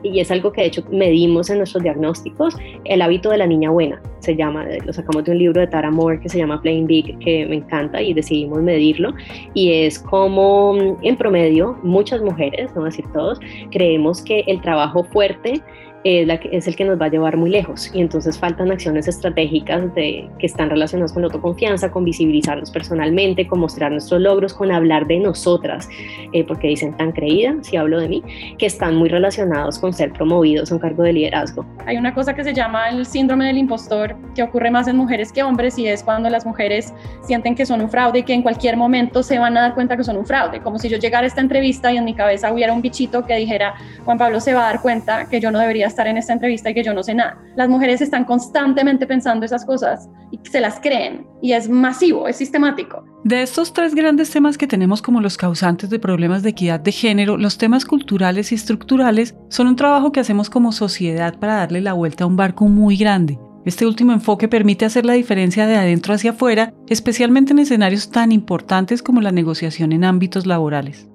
y 0.02 0.20
es 0.20 0.30
algo 0.30 0.52
que 0.52 0.62
de 0.62 0.66
hecho 0.68 0.84
medimos 0.90 1.50
en 1.50 1.58
nuestros 1.58 1.82
diagnósticos, 1.82 2.56
el 2.84 3.02
hábito 3.02 3.30
de 3.30 3.38
la 3.38 3.46
niña 3.46 3.70
buena, 3.70 4.00
se 4.20 4.36
llama, 4.36 4.64
lo 4.84 4.92
sacamos 4.92 5.24
de 5.24 5.32
un 5.32 5.38
libro 5.38 5.60
de 5.60 5.66
Tara 5.66 5.90
Moore 5.90 6.20
que 6.20 6.28
se 6.28 6.38
llama 6.38 6.60
Playing 6.60 6.86
Big, 6.86 7.18
que 7.18 7.46
me 7.46 7.56
encanta 7.56 8.00
y 8.00 8.14
decidimos 8.14 8.62
medirlo, 8.62 9.14
y 9.54 9.72
es 9.72 9.98
como 9.98 10.98
en 11.02 11.16
promedio 11.16 11.78
muchas 11.82 12.22
mujeres, 12.22 12.74
no 12.74 12.84
decir 12.84 13.04
todos, 13.12 13.40
creemos 13.70 14.22
que 14.22 14.44
el 14.46 14.60
trabajo 14.60 15.04
fuerte 15.04 15.62
es, 16.06 16.68
el 16.68 16.76
que 16.76 16.84
nos 16.84 17.00
va 17.00 17.06
a 17.06 17.08
llevar 17.08 17.36
muy 17.36 17.50
lejos. 17.50 17.90
Y 17.92 18.00
entonces 18.00 18.38
faltan 18.38 18.70
acciones 18.70 19.08
estratégicas 19.08 19.92
de, 19.94 20.28
que 20.38 20.46
están 20.46 20.70
relacionadas 20.70 21.12
con 21.12 21.22
la 21.22 21.26
autoconfianza, 21.26 21.90
con 21.90 22.04
visibilizarnos 22.04 22.70
personalmente, 22.70 23.46
con 23.46 23.58
mostrar 23.58 23.90
nuestros 23.90 24.20
logros, 24.20 24.54
con 24.54 24.70
hablar 24.70 25.06
de 25.06 25.18
nosotras, 25.18 25.88
eh, 26.32 26.44
porque 26.44 26.68
dicen 26.68 26.96
tan 26.96 27.12
creída, 27.12 27.56
si 27.62 27.76
hablo 27.76 27.98
de 27.98 28.08
mí, 28.08 28.22
que 28.56 28.66
están 28.66 28.94
muy 28.94 29.08
relacionados 29.08 29.78
con 29.78 29.92
ser 29.92 30.12
promovidos 30.12 30.70
a 30.70 30.76
un 30.76 30.80
cargo 30.80 31.02
de 31.02 31.12
liderazgo. 31.12 31.66
Hay 31.86 31.96
una 31.96 32.14
cosa 32.14 32.34
que 32.34 32.44
se 32.44 32.54
llama 32.54 32.88
el 32.90 33.04
síndrome 33.04 33.46
del 33.46 33.58
impostor, 33.58 34.14
que 34.34 34.42
ocurre 34.42 34.70
más 34.70 34.86
en 34.86 34.96
mujeres 34.96 35.32
que 35.32 35.42
hombres, 35.42 35.76
y 35.78 35.88
es 35.88 36.04
cuando 36.04 36.30
las 36.30 36.46
mujeres 36.46 36.92
sienten 37.22 37.54
que 37.54 37.66
son 37.66 37.80
un 37.80 37.90
fraude 37.90 38.20
y 38.20 38.22
que 38.22 38.32
en 38.32 38.42
cualquier 38.42 38.76
momento 38.76 39.22
se 39.22 39.38
van 39.38 39.56
a 39.56 39.62
dar 39.62 39.74
cuenta 39.74 39.96
que 39.96 40.04
son 40.04 40.16
un 40.16 40.26
fraude, 40.26 40.60
como 40.60 40.78
si 40.78 40.88
yo 40.88 40.98
llegara 40.98 41.24
a 41.24 41.26
esta 41.26 41.40
entrevista 41.40 41.92
y 41.92 41.96
en 41.96 42.04
mi 42.04 42.14
cabeza 42.14 42.52
hubiera 42.52 42.72
un 42.72 42.80
bichito 42.80 43.24
que 43.26 43.34
dijera, 43.36 43.74
Juan 44.04 44.18
Pablo 44.18 44.40
se 44.40 44.54
va 44.54 44.60
a 44.60 44.72
dar 44.72 44.82
cuenta 44.82 45.26
que 45.28 45.40
yo 45.40 45.50
no 45.50 45.58
debería 45.58 45.86
estar 45.86 45.95
en 46.04 46.16
esta 46.16 46.32
entrevista 46.32 46.70
y 46.70 46.74
que 46.74 46.82
yo 46.82 46.92
no 46.92 47.02
sé 47.02 47.14
nada. 47.14 47.38
Las 47.56 47.68
mujeres 47.68 48.00
están 48.00 48.24
constantemente 48.24 49.06
pensando 49.06 49.46
esas 49.46 49.64
cosas 49.64 50.08
y 50.30 50.40
se 50.50 50.60
las 50.60 50.80
creen 50.80 51.26
y 51.40 51.52
es 51.52 51.68
masivo, 51.68 52.26
es 52.26 52.36
sistemático. 52.36 53.04
De 53.24 53.42
estos 53.42 53.72
tres 53.72 53.94
grandes 53.94 54.30
temas 54.30 54.58
que 54.58 54.66
tenemos 54.66 55.02
como 55.02 55.20
los 55.20 55.36
causantes 55.36 55.90
de 55.90 55.98
problemas 55.98 56.42
de 56.42 56.50
equidad 56.50 56.80
de 56.80 56.92
género, 56.92 57.36
los 57.36 57.58
temas 57.58 57.84
culturales 57.84 58.52
y 58.52 58.56
estructurales 58.56 59.34
son 59.48 59.68
un 59.68 59.76
trabajo 59.76 60.12
que 60.12 60.20
hacemos 60.20 60.50
como 60.50 60.72
sociedad 60.72 61.38
para 61.38 61.56
darle 61.56 61.80
la 61.80 61.92
vuelta 61.92 62.24
a 62.24 62.26
un 62.26 62.36
barco 62.36 62.66
muy 62.66 62.96
grande. 62.96 63.38
Este 63.64 63.84
último 63.84 64.12
enfoque 64.12 64.46
permite 64.46 64.84
hacer 64.84 65.04
la 65.04 65.14
diferencia 65.14 65.66
de 65.66 65.76
adentro 65.76 66.14
hacia 66.14 66.30
afuera, 66.30 66.72
especialmente 66.88 67.52
en 67.52 67.58
escenarios 67.58 68.10
tan 68.10 68.30
importantes 68.30 69.02
como 69.02 69.20
la 69.20 69.32
negociación 69.32 69.90
en 69.92 70.04
ámbitos 70.04 70.46
laborales. 70.46 71.08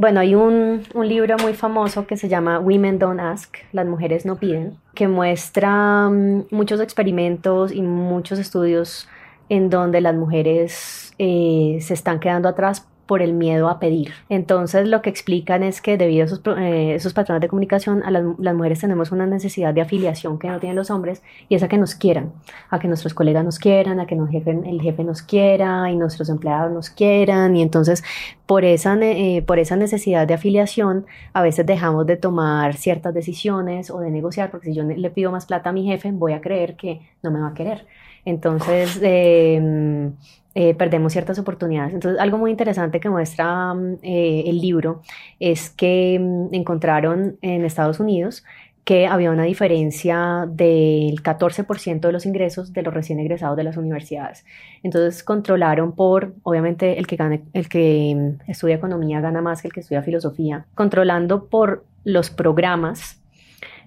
Bueno, 0.00 0.20
hay 0.20 0.34
un, 0.34 0.82
libro 0.94 1.36
muy 1.42 1.52
famoso 1.52 2.06
que 2.06 2.16
se 2.16 2.30
llama 2.30 2.58
Women 2.58 2.98
Don't 2.98 3.20
Ask, 3.20 3.58
las 3.70 3.86
mujeres 3.86 4.24
no 4.24 4.36
piden, 4.36 4.78
que 4.94 5.08
muestra 5.08 6.08
mm, 6.08 6.46
muchos 6.50 6.80
experimentos 6.80 7.70
y 7.70 7.82
muchos 7.82 8.38
estudios 8.38 9.10
en 9.50 9.68
donde 9.68 10.00
las 10.00 10.14
mujeres 10.14 11.12
eh, 11.18 11.76
se 11.82 11.92
están 11.92 12.18
quedando 12.18 12.48
atrás 12.48 12.88
por 13.10 13.22
el 13.22 13.32
miedo 13.32 13.68
a 13.68 13.80
pedir. 13.80 14.12
Entonces 14.28 14.86
lo 14.86 15.02
que 15.02 15.10
explican 15.10 15.64
es 15.64 15.82
que 15.82 15.98
debido 15.98 16.22
a 16.22 16.26
esos, 16.26 16.42
eh, 16.56 16.96
patrones 17.12 17.40
de 17.40 17.48
comunicación, 17.48 18.04
a 18.04 18.12
las, 18.12 18.54
mujeres 18.54 18.78
tenemos 18.78 19.10
una 19.10 19.26
necesidad 19.26 19.74
de 19.74 19.80
afiliación 19.80 20.38
que 20.38 20.46
no 20.46 20.60
tienen 20.60 20.76
los 20.76 20.92
hombres 20.92 21.20
y 21.48 21.56
es 21.56 21.62
a 21.64 21.66
que 21.66 21.76
nos 21.76 21.96
quieran, 21.96 22.32
a 22.68 22.78
que 22.78 22.86
nuestros 22.86 23.12
colegas 23.12 23.44
nos 23.44 23.58
quieran, 23.58 23.98
a 23.98 24.06
que 24.06 24.14
nos 24.14 24.30
jefe, 24.30 24.52
el 24.52 24.80
jefe 24.80 25.02
nos 25.02 25.22
quiera 25.22 25.90
y 25.90 25.96
nuestros 25.96 26.28
empleados 26.28 26.70
nos 26.70 26.88
quieran 26.88 27.56
y 27.56 27.62
entonces 27.62 28.04
por 28.46 28.64
esa, 28.64 28.96
eh, 29.00 29.42
por 29.44 29.58
esa 29.58 29.74
necesidad 29.74 30.28
de 30.28 30.34
afiliación 30.34 31.04
a 31.32 31.42
veces 31.42 31.66
dejamos 31.66 32.06
de 32.06 32.16
tomar 32.16 32.76
ciertas 32.76 33.12
decisiones 33.12 33.90
o 33.90 33.98
de 33.98 34.12
negociar 34.12 34.52
porque 34.52 34.68
si 34.68 34.74
yo 34.76 34.84
le 34.84 35.10
pido 35.10 35.32
más 35.32 35.46
plata 35.46 35.70
a 35.70 35.72
mi 35.72 35.84
jefe 35.84 36.12
voy 36.12 36.32
a 36.32 36.40
creer 36.40 36.76
que 36.76 37.00
no 37.24 37.32
me 37.32 37.40
va 37.40 37.48
a 37.48 37.54
querer. 37.54 37.88
Entonces, 38.24 39.00
eh, 39.02 40.12
eh, 40.54 40.74
perdemos 40.74 41.12
ciertas 41.12 41.38
oportunidades. 41.38 41.94
Entonces, 41.94 42.20
algo 42.20 42.36
muy 42.36 42.50
interesante 42.50 42.98
que 42.98 43.08
muestra 43.08 43.72
mm, 43.72 43.98
eh, 44.02 44.44
el 44.46 44.60
libro 44.60 45.02
es 45.38 45.70
que 45.70 46.18
mm, 46.20 46.54
encontraron 46.54 47.38
en 47.40 47.64
Estados 47.64 48.00
Unidos 48.00 48.44
que 48.84 49.06
había 49.06 49.30
una 49.30 49.44
diferencia 49.44 50.46
del 50.48 51.22
14% 51.22 52.00
de 52.00 52.12
los 52.12 52.26
ingresos 52.26 52.72
de 52.72 52.82
los 52.82 52.92
recién 52.92 53.20
egresados 53.20 53.56
de 53.56 53.62
las 53.62 53.76
universidades. 53.76 54.44
Entonces 54.82 55.22
controlaron 55.22 55.92
por, 55.92 56.34
obviamente 56.42 56.98
el 56.98 57.06
que, 57.06 58.16
mm, 58.16 58.50
estudia 58.50 58.74
economía 58.74 59.20
gana 59.20 59.42
más 59.42 59.62
que 59.62 59.68
el 59.68 59.74
que 59.74 59.80
estudia 59.80 60.02
filosofía, 60.02 60.66
controlando 60.74 61.46
por 61.46 61.84
los 62.02 62.30
programas 62.30 63.19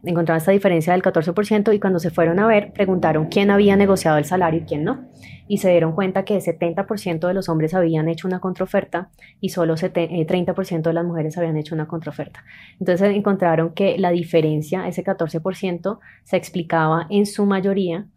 encontraron 0.04 0.38
esta 0.38 0.52
diferencia 0.52 0.94
del 0.94 1.02
14% 1.02 1.74
y 1.74 1.80
cuando 1.80 2.00
se 2.00 2.10
fueron 2.10 2.40
a 2.40 2.48
ver 2.48 2.74
preguntaron 2.74 3.28
quién 3.28 3.50
había 3.52 3.76
negociado 3.76 4.18
el 4.18 4.26
salario 4.26 4.62
y 4.62 4.66
quién 4.66 4.84
no. 4.84 5.06
Y 5.48 5.58
se 5.58 5.70
dieron 5.70 5.94
cuenta 5.94 6.24
que 6.26 6.36
el 6.36 6.42
70% 6.42 7.28
de 7.28 7.34
los 7.34 7.50
hombres 7.50 7.74
habían 7.74 8.08
hecho 8.08 8.28
una 8.28 8.40
contraoferta 8.40 9.10
y 9.40 9.50
solo 9.50 9.76
30% 9.76 10.76
eh, 10.76 10.82
de 10.82 10.94
las 10.94 11.06
mujeres 11.06 11.38
habían 11.38 11.58
hecho 11.58 11.76
una 11.76 11.88
contraoferta. 11.88 12.44
Entonces 12.80 13.16
encontraron 13.16 13.74
que 13.74 13.98
la 13.98 14.12
diferencia, 14.12 14.88
ese 14.88 15.04
14%, 15.04 16.00
se 16.24 16.38
explicaba 16.38 17.08
en 17.10 17.26
su 17.26 17.46
mayoría 17.46 18.08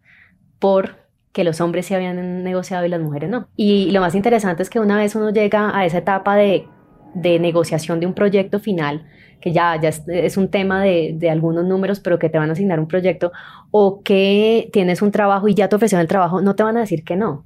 por 0.59 1.07
que 1.31 1.43
los 1.43 1.61
hombres 1.61 1.85
se 1.85 1.95
habían 1.95 2.43
negociado 2.43 2.85
y 2.85 2.89
las 2.89 2.99
mujeres 2.99 3.29
no. 3.29 3.47
Y 3.55 3.91
lo 3.91 4.01
más 4.01 4.15
interesante 4.15 4.63
es 4.63 4.69
que 4.71 4.79
una 4.79 4.97
vez 4.97 5.15
uno 5.15 5.29
llega 5.29 5.77
a 5.77 5.85
esa 5.85 5.99
etapa 5.99 6.35
de, 6.35 6.67
de 7.13 7.39
negociación 7.39 7.99
de 7.99 8.05
un 8.05 8.13
proyecto 8.13 8.59
final, 8.59 9.05
que 9.41 9.51
ya, 9.51 9.79
ya 9.79 9.89
es, 9.89 10.37
un 10.37 10.49
tema 10.49 10.83
de, 10.83 11.13
de, 11.15 11.29
algunos 11.29 11.65
números, 11.65 11.99
pero 11.99 12.17
que 12.19 12.29
te 12.29 12.37
van 12.37 12.49
a 12.49 12.53
asignar 12.53 12.79
un 12.79 12.87
proyecto, 12.87 13.31
o 13.71 14.01
que 14.01 14.69
tienes 14.73 15.01
un 15.01 15.11
trabajo 15.11 15.47
y 15.47 15.53
ya 15.53 15.69
te 15.69 15.75
ofrecieron 15.75 16.01
el 16.01 16.07
trabajo, 16.07 16.41
no 16.41 16.55
te 16.55 16.63
van 16.63 16.77
a 16.77 16.81
decir 16.81 17.03
que 17.03 17.15
no. 17.15 17.45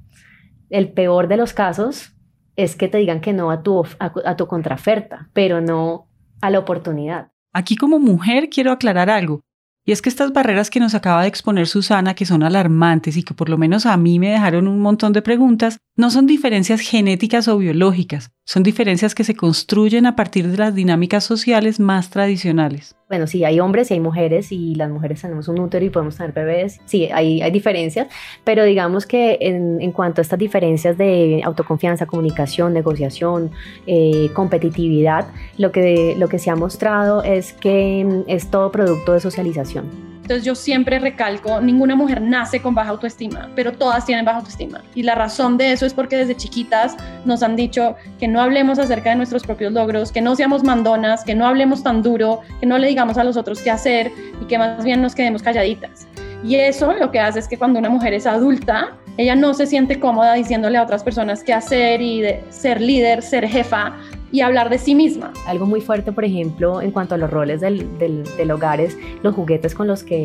El 0.70 0.92
peor 0.92 1.28
de 1.28 1.36
los 1.36 1.52
casos 1.52 2.14
es 2.56 2.76
que 2.76 2.88
te 2.88 2.98
digan 2.98 3.20
que 3.20 3.32
no 3.32 3.50
a 3.50 3.62
tu, 3.62 3.84
a, 3.98 4.36
tu 4.36 4.46
contraoferta, 4.46 5.30
pero 5.32 5.60
no 5.60 6.08
a 6.40 6.50
la 6.50 6.58
oportunidad. 6.58 7.30
Aquí 7.52 7.76
como 7.76 7.98
mujer 7.98 8.48
quiero 8.50 8.72
aclarar 8.72 9.10
algo. 9.10 9.40
Y 9.84 9.90
es 9.90 10.00
que 10.00 10.08
estas 10.08 10.32
barreras 10.32 10.70
que 10.70 10.78
nos 10.78 10.94
acaba 10.94 11.22
de 11.22 11.28
exponer 11.28 11.66
Susana, 11.66 12.14
que 12.14 12.24
son 12.24 12.44
alarmantes 12.44 13.16
y 13.16 13.24
que 13.24 13.34
por 13.34 13.48
lo 13.48 13.58
menos 13.58 13.84
a 13.84 13.96
mí 13.96 14.20
me 14.20 14.30
dejaron 14.30 14.68
un 14.68 14.78
montón 14.78 15.12
de 15.12 15.22
preguntas, 15.22 15.78
no 15.96 16.10
son 16.10 16.26
diferencias 16.26 16.80
genéticas 16.80 17.48
o 17.48 17.58
biológicas, 17.58 18.30
son 18.44 18.62
diferencias 18.62 19.14
que 19.14 19.24
se 19.24 19.36
construyen 19.36 20.04
a 20.06 20.16
partir 20.16 20.48
de 20.48 20.56
las 20.56 20.74
dinámicas 20.74 21.22
sociales 21.22 21.78
más 21.78 22.10
tradicionales. 22.10 22.96
Bueno, 23.08 23.26
sí, 23.26 23.44
hay 23.44 23.60
hombres 23.60 23.90
y 23.90 23.94
hay 23.94 24.00
mujeres 24.00 24.50
y 24.50 24.74
las 24.74 24.90
mujeres 24.90 25.20
tenemos 25.20 25.46
un 25.46 25.60
útero 25.60 25.84
y 25.84 25.90
podemos 25.90 26.16
tener 26.16 26.32
bebés. 26.32 26.80
Sí, 26.86 27.08
hay, 27.12 27.40
hay 27.40 27.50
diferencias, 27.50 28.08
pero 28.42 28.64
digamos 28.64 29.06
que 29.06 29.38
en, 29.40 29.80
en, 29.80 29.92
cuanto 29.92 30.20
a 30.20 30.22
estas 30.22 30.38
diferencias 30.38 30.98
de 30.98 31.40
autoconfianza, 31.44 32.06
comunicación, 32.06 32.72
negociación, 32.72 33.50
eh, 33.86 34.30
competitividad, 34.34 35.28
lo 35.58 35.70
que, 35.70 36.14
lo 36.16 36.28
que 36.28 36.38
se 36.38 36.50
ha 36.50 36.56
mostrado 36.56 37.22
es 37.22 37.52
que 37.52 38.24
es 38.26 38.50
todo 38.50 38.72
producto 38.72 39.12
de 39.12 39.20
socialización. 39.20 40.11
Entonces 40.22 40.44
yo 40.44 40.54
siempre 40.54 40.98
recalco, 41.00 41.60
ninguna 41.60 41.96
mujer 41.96 42.22
nace 42.22 42.62
con 42.62 42.74
baja 42.74 42.90
autoestima, 42.90 43.50
pero 43.56 43.72
todas 43.72 44.06
tienen 44.06 44.24
baja 44.24 44.38
autoestima. 44.38 44.80
Y 44.94 45.02
la 45.02 45.16
razón 45.16 45.58
de 45.58 45.72
eso 45.72 45.84
es 45.84 45.92
porque 45.92 46.16
desde 46.16 46.36
chiquitas 46.36 46.96
nos 47.24 47.42
han 47.42 47.56
dicho 47.56 47.96
que 48.20 48.28
no 48.28 48.40
hablemos 48.40 48.78
acerca 48.78 49.10
de 49.10 49.16
nuestros 49.16 49.42
propios 49.42 49.72
logros, 49.72 50.12
que 50.12 50.20
no 50.20 50.36
seamos 50.36 50.62
mandonas, 50.62 51.24
que 51.24 51.34
no 51.34 51.46
hablemos 51.46 51.82
tan 51.82 52.02
duro, 52.02 52.40
que 52.60 52.66
no 52.66 52.78
le 52.78 52.86
digamos 52.86 53.18
a 53.18 53.24
los 53.24 53.36
otros 53.36 53.60
qué 53.60 53.70
hacer 53.70 54.12
y 54.40 54.44
que 54.46 54.58
más 54.58 54.84
bien 54.84 55.02
nos 55.02 55.14
quedemos 55.14 55.42
calladitas. 55.42 56.06
Y 56.44 56.56
eso 56.56 56.92
lo 56.92 57.10
que 57.10 57.20
hace 57.20 57.40
es 57.40 57.48
que 57.48 57.56
cuando 57.56 57.78
una 57.78 57.88
mujer 57.88 58.14
es 58.14 58.26
adulta, 58.26 58.96
ella 59.16 59.34
no 59.34 59.54
se 59.54 59.66
siente 59.66 60.00
cómoda 60.00 60.34
diciéndole 60.34 60.78
a 60.78 60.82
otras 60.82 61.04
personas 61.04 61.44
qué 61.44 61.52
hacer 61.52 62.00
y 62.00 62.22
de 62.22 62.42
ser 62.50 62.80
líder, 62.80 63.22
ser 63.22 63.46
jefa, 63.46 63.92
y 64.32 64.40
hablar 64.40 64.70
de 64.70 64.78
sí 64.78 64.94
misma. 64.94 65.32
Algo 65.46 65.66
muy 65.66 65.80
fuerte, 65.80 66.10
por 66.10 66.24
ejemplo, 66.24 66.80
en 66.80 66.90
cuanto 66.90 67.14
a 67.14 67.18
los 67.18 67.30
roles 67.30 67.60
del, 67.60 67.86
del, 67.98 68.50
hogar 68.50 68.80
es 68.80 68.96
los 69.22 69.34
juguetes 69.34 69.74
con 69.74 69.86
los 69.86 70.02
que 70.02 70.16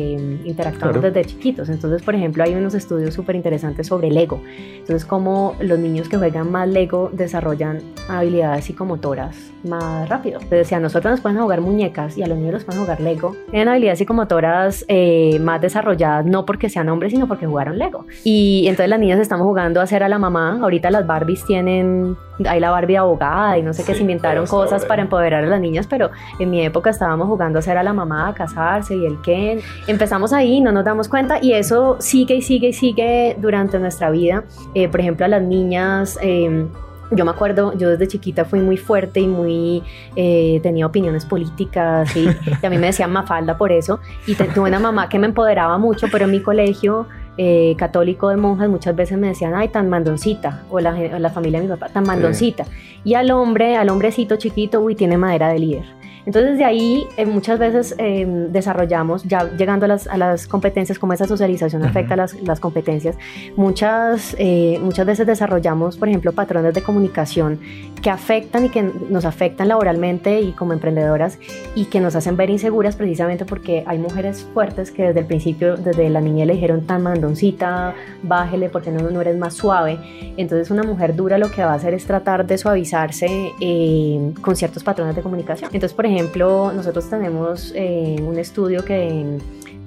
interactuamos 0.44 1.02
desde 1.02 1.24
chiquitos. 1.24 1.68
Entonces, 1.68 2.02
por 2.02 2.14
ejemplo, 2.14 2.42
hay 2.42 2.54
unos 2.54 2.74
estudios 2.74 3.14
súper 3.14 3.36
interesantes 3.36 3.86
sobre 3.86 4.10
Lego. 4.10 4.40
Entonces, 4.78 5.04
cómo 5.04 5.54
los 5.60 5.78
niños 5.78 6.08
que 6.08 6.16
juegan 6.16 6.50
más 6.50 6.68
Lego 6.68 7.10
desarrollan 7.12 7.80
habilidades 8.08 8.64
psicomotoras 8.64 9.36
más 9.64 10.08
rápido. 10.08 10.40
Entonces, 10.40 10.68
si 10.68 10.74
a 10.74 10.80
nosotros 10.80 11.12
nos 11.12 11.20
pueden 11.20 11.38
jugar 11.38 11.60
muñecas 11.60 12.16
y 12.16 12.22
a 12.22 12.26
los 12.26 12.38
niños 12.38 12.54
los 12.54 12.64
pueden 12.64 12.80
jugar 12.80 13.00
Lego, 13.00 13.36
tienen 13.50 13.68
habilidades 13.68 13.98
psicomotoras 13.98 14.84
eh, 14.88 15.38
más 15.40 15.60
desarrolladas, 15.60 16.24
no 16.24 16.46
porque 16.46 16.70
sean 16.70 16.88
hombres, 16.88 17.12
sino 17.12 17.28
porque 17.28 17.46
jugaron 17.46 17.78
Lego. 17.78 18.06
Y 18.24 18.64
entonces 18.68 18.88
las 18.88 19.00
niñas 19.00 19.20
estamos 19.20 19.46
jugando 19.46 19.80
a 19.80 19.84
hacer 19.84 20.02
a 20.02 20.08
la 20.08 20.18
mamá. 20.18 20.58
Ahorita 20.62 20.90
las 20.90 21.06
Barbies 21.06 21.44
tienen, 21.44 22.16
hay 22.46 22.60
la 22.60 22.70
Barbie 22.70 22.96
abogada 22.96 23.58
y 23.58 23.62
no 23.62 23.72
sé 23.72 23.84
qué 23.84 23.98
inventaron 23.98 24.46
cosas 24.46 24.84
para 24.84 25.02
empoderar 25.02 25.44
a 25.44 25.46
las 25.46 25.60
niñas, 25.60 25.86
pero 25.86 26.10
en 26.38 26.50
mi 26.50 26.64
época 26.64 26.90
estábamos 26.90 27.26
jugando 27.26 27.58
a 27.58 27.60
hacer 27.60 27.76
a 27.76 27.82
la 27.82 27.92
mamá, 27.92 28.28
a 28.28 28.34
casarse 28.34 28.96
y 28.96 29.06
el 29.06 29.20
Ken. 29.20 29.60
Empezamos 29.86 30.32
ahí, 30.32 30.60
no 30.60 30.72
nos 30.72 30.84
damos 30.84 31.08
cuenta 31.08 31.38
y 31.42 31.52
eso 31.52 31.96
sigue 32.00 32.36
y 32.36 32.42
sigue 32.42 32.68
y 32.68 32.72
sigue 32.72 33.36
durante 33.38 33.78
nuestra 33.78 34.10
vida. 34.10 34.44
Eh, 34.74 34.88
por 34.88 35.00
ejemplo, 35.00 35.26
a 35.26 35.28
las 35.28 35.42
niñas... 35.42 36.18
Em, 36.22 36.68
yo 37.10 37.24
me 37.24 37.30
acuerdo, 37.30 37.72
yo 37.72 37.88
desde 37.88 38.06
chiquita 38.06 38.44
fui 38.44 38.60
muy 38.60 38.76
fuerte 38.76 39.20
y 39.20 39.26
muy, 39.26 39.82
eh, 40.14 40.60
tenía 40.62 40.84
opiniones 40.84 41.24
políticas 41.24 42.14
y, 42.14 42.28
a 42.66 42.68
mí 42.68 42.76
me 42.76 42.88
decían 42.88 43.10
Mafalda 43.10 43.56
por 43.56 43.72
eso. 43.72 44.00
Y 44.26 44.34
tuve 44.34 44.68
una 44.68 44.78
mamá 44.78 45.08
que 45.08 45.18
me 45.18 45.26
empoderaba 45.26 45.78
mucho, 45.78 46.08
pero 46.12 46.26
en 46.26 46.32
mi 46.32 46.42
colegio 46.42 47.06
eh, 47.38 47.74
católico 47.78 48.28
de 48.28 48.36
monjas 48.36 48.68
muchas 48.68 48.96
veces 48.96 49.16
me 49.16 49.28
decían, 49.28 49.54
ay, 49.54 49.68
tan 49.68 49.88
mandoncita, 49.88 50.64
o 50.70 50.80
la, 50.80 50.92
la 51.18 51.30
familia 51.30 51.60
de 51.60 51.68
mi 51.68 51.72
papá, 51.72 51.88
tan 51.88 52.04
mandoncita. 52.04 52.64
Y 53.04 53.14
al 53.14 53.30
hombre, 53.30 53.76
al 53.76 53.88
hombrecito 53.88 54.36
chiquito, 54.36 54.80
uy, 54.80 54.96
tiene 54.96 55.16
madera 55.16 55.48
de 55.48 55.58
líder. 55.60 55.97
Entonces 56.26 56.58
de 56.58 56.64
ahí 56.64 57.06
eh, 57.16 57.26
muchas 57.26 57.58
veces 57.58 57.94
em, 57.98 58.52
desarrollamos, 58.52 59.24
ya 59.24 59.50
llegando 59.56 59.84
a 59.86 59.88
las, 59.88 60.06
a 60.06 60.16
las, 60.16 60.46
competencias, 60.46 60.98
como 60.98 61.12
esa 61.12 61.26
socialización 61.26 61.84
afecta 61.84 62.16
las, 62.16 62.34
las, 62.42 62.60
competencias, 62.60 63.16
muchas, 63.56 64.34
eh, 64.38 64.78
muchas 64.82 65.06
veces 65.06 65.26
desarrollamos, 65.26 65.96
por 65.96 66.08
ejemplo, 66.08 66.32
patrones 66.32 66.74
de 66.74 66.82
comunicación 66.82 67.60
que 68.02 68.10
afectan 68.10 68.66
y 68.66 68.68
que 68.68 68.82
nos 68.82 69.24
afectan 69.24 69.68
laboralmente 69.68 70.40
y 70.40 70.52
como 70.52 70.72
emprendedoras 70.72 71.38
y 71.74 71.86
que 71.86 72.00
nos 72.00 72.14
hacen 72.14 72.36
ver 72.36 72.50
inseguras 72.50 72.96
precisamente 72.96 73.44
porque 73.44 73.84
hay 73.86 73.98
mujeres 73.98 74.46
fuertes 74.54 74.90
que 74.90 75.04
desde 75.04 75.20
el 75.20 75.26
principio, 75.26 75.76
desde 75.76 76.08
la 76.08 76.20
niña 76.20 76.44
le 76.44 76.54
dijeron 76.54 76.86
tan 76.86 77.02
mandoncita, 77.02 77.94
bájele 78.22 78.68
porque 78.68 78.90
no, 78.90 79.10
no 79.10 79.20
eres 79.20 79.36
más 79.36 79.54
suave. 79.54 79.98
Entonces 80.36 80.70
una 80.70 80.82
mujer 80.82 81.16
dura 81.16 81.38
lo 81.38 81.50
que 81.50 81.64
va 81.64 81.72
a 81.72 81.74
hacer 81.74 81.94
es 81.94 82.04
tratar 82.04 82.46
de 82.46 82.58
suavizarse 82.58 83.52
eh, 83.60 84.32
con 84.40 84.56
ciertos 84.56 84.84
patrones 84.84 85.16
de 85.16 85.22
comunicación. 85.22 85.70
Entonces, 85.72 85.94
por 85.94 86.06
ejemplo, 86.08 86.72
nosotros 86.72 87.08
tenemos 87.08 87.72
eh, 87.74 88.16
un 88.20 88.38
estudio 88.38 88.84
que 88.84 89.38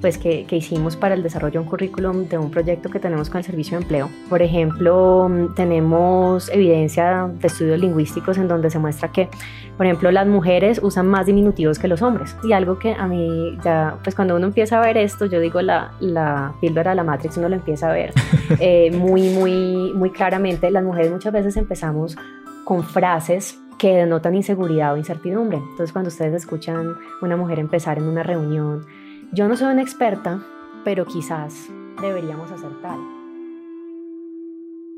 pues 0.02 0.18
que, 0.18 0.46
que, 0.46 0.58
hicimos 0.58 0.98
para 0.98 1.14
el 1.14 1.22
desarrollo 1.22 1.54
de 1.54 1.60
un 1.60 1.66
currículum 1.66 2.28
de 2.28 2.38
un 2.38 2.50
proyecto 2.50 2.90
que 2.90 3.00
tenemos 3.00 3.30
con 3.30 3.38
el 3.38 3.44
Servicio 3.44 3.78
de 3.78 3.84
Empleo. 3.84 4.10
Por 4.30 4.42
ejemplo, 4.42 5.30
tenemos 5.56 6.50
evidencia 6.50 7.30
de 7.32 7.48
estudios 7.48 7.80
lingüísticos 7.80 8.38
en 8.38 8.48
donde 8.48 8.72
se 8.72 8.80
muestra 8.80 9.12
que, 9.12 9.30
por 9.78 9.86
ejemplo, 9.86 10.12
las 10.12 10.28
mujeres 10.28 10.80
usan 10.82 11.08
más 11.08 11.28
diminutivos 11.28 11.78
que 11.78 11.88
los 11.88 12.02
hombres. 12.02 12.36
Y 12.44 12.52
algo 12.54 12.80
que 12.80 12.94
a 12.94 13.08
mí 13.08 13.58
ya, 13.64 13.98
pues 14.04 14.16
cuando 14.16 14.36
uno 14.36 14.48
empieza 14.48 14.80
a 14.80 14.82
ver 14.82 14.98
esto, 14.98 15.28
yo 15.28 15.40
digo 15.40 15.62
la, 15.62 15.92
la 16.00 16.54
píldora 16.60 16.92
de 16.92 16.96
la 16.96 17.04
Matrix, 17.04 17.38
uno 17.38 17.50
lo 17.50 17.56
empieza 17.56 17.90
a 17.90 17.94
ver 17.94 18.12
eh, 18.60 18.92
muy, 18.92 19.30
muy, 19.30 19.94
muy 19.94 20.10
claramente. 20.10 20.72
Las 20.72 20.84
mujeres 20.84 21.12
muchas 21.12 21.32
veces 21.32 21.56
empezamos 21.58 22.18
con 22.66 22.84
frases 22.84 23.60
que 23.82 23.96
denotan 23.96 24.36
inseguridad 24.36 24.94
o 24.94 24.98
incertidumbre. 24.98 25.58
Entonces, 25.58 25.92
cuando 25.92 26.10
ustedes 26.10 26.36
escuchan 26.36 26.96
una 27.24 27.36
mujer 27.36 27.58
empezar 27.58 27.98
en 27.98 28.04
una 28.04 28.22
reunión, 28.22 28.86
yo 29.34 29.48
no 29.48 29.58
soy 29.58 29.74
una 29.74 29.82
experta, 29.82 30.46
pero 30.86 31.04
quizás 31.04 31.68
deberíamos 32.00 32.52
hacer 32.52 32.70
tal. 32.84 33.00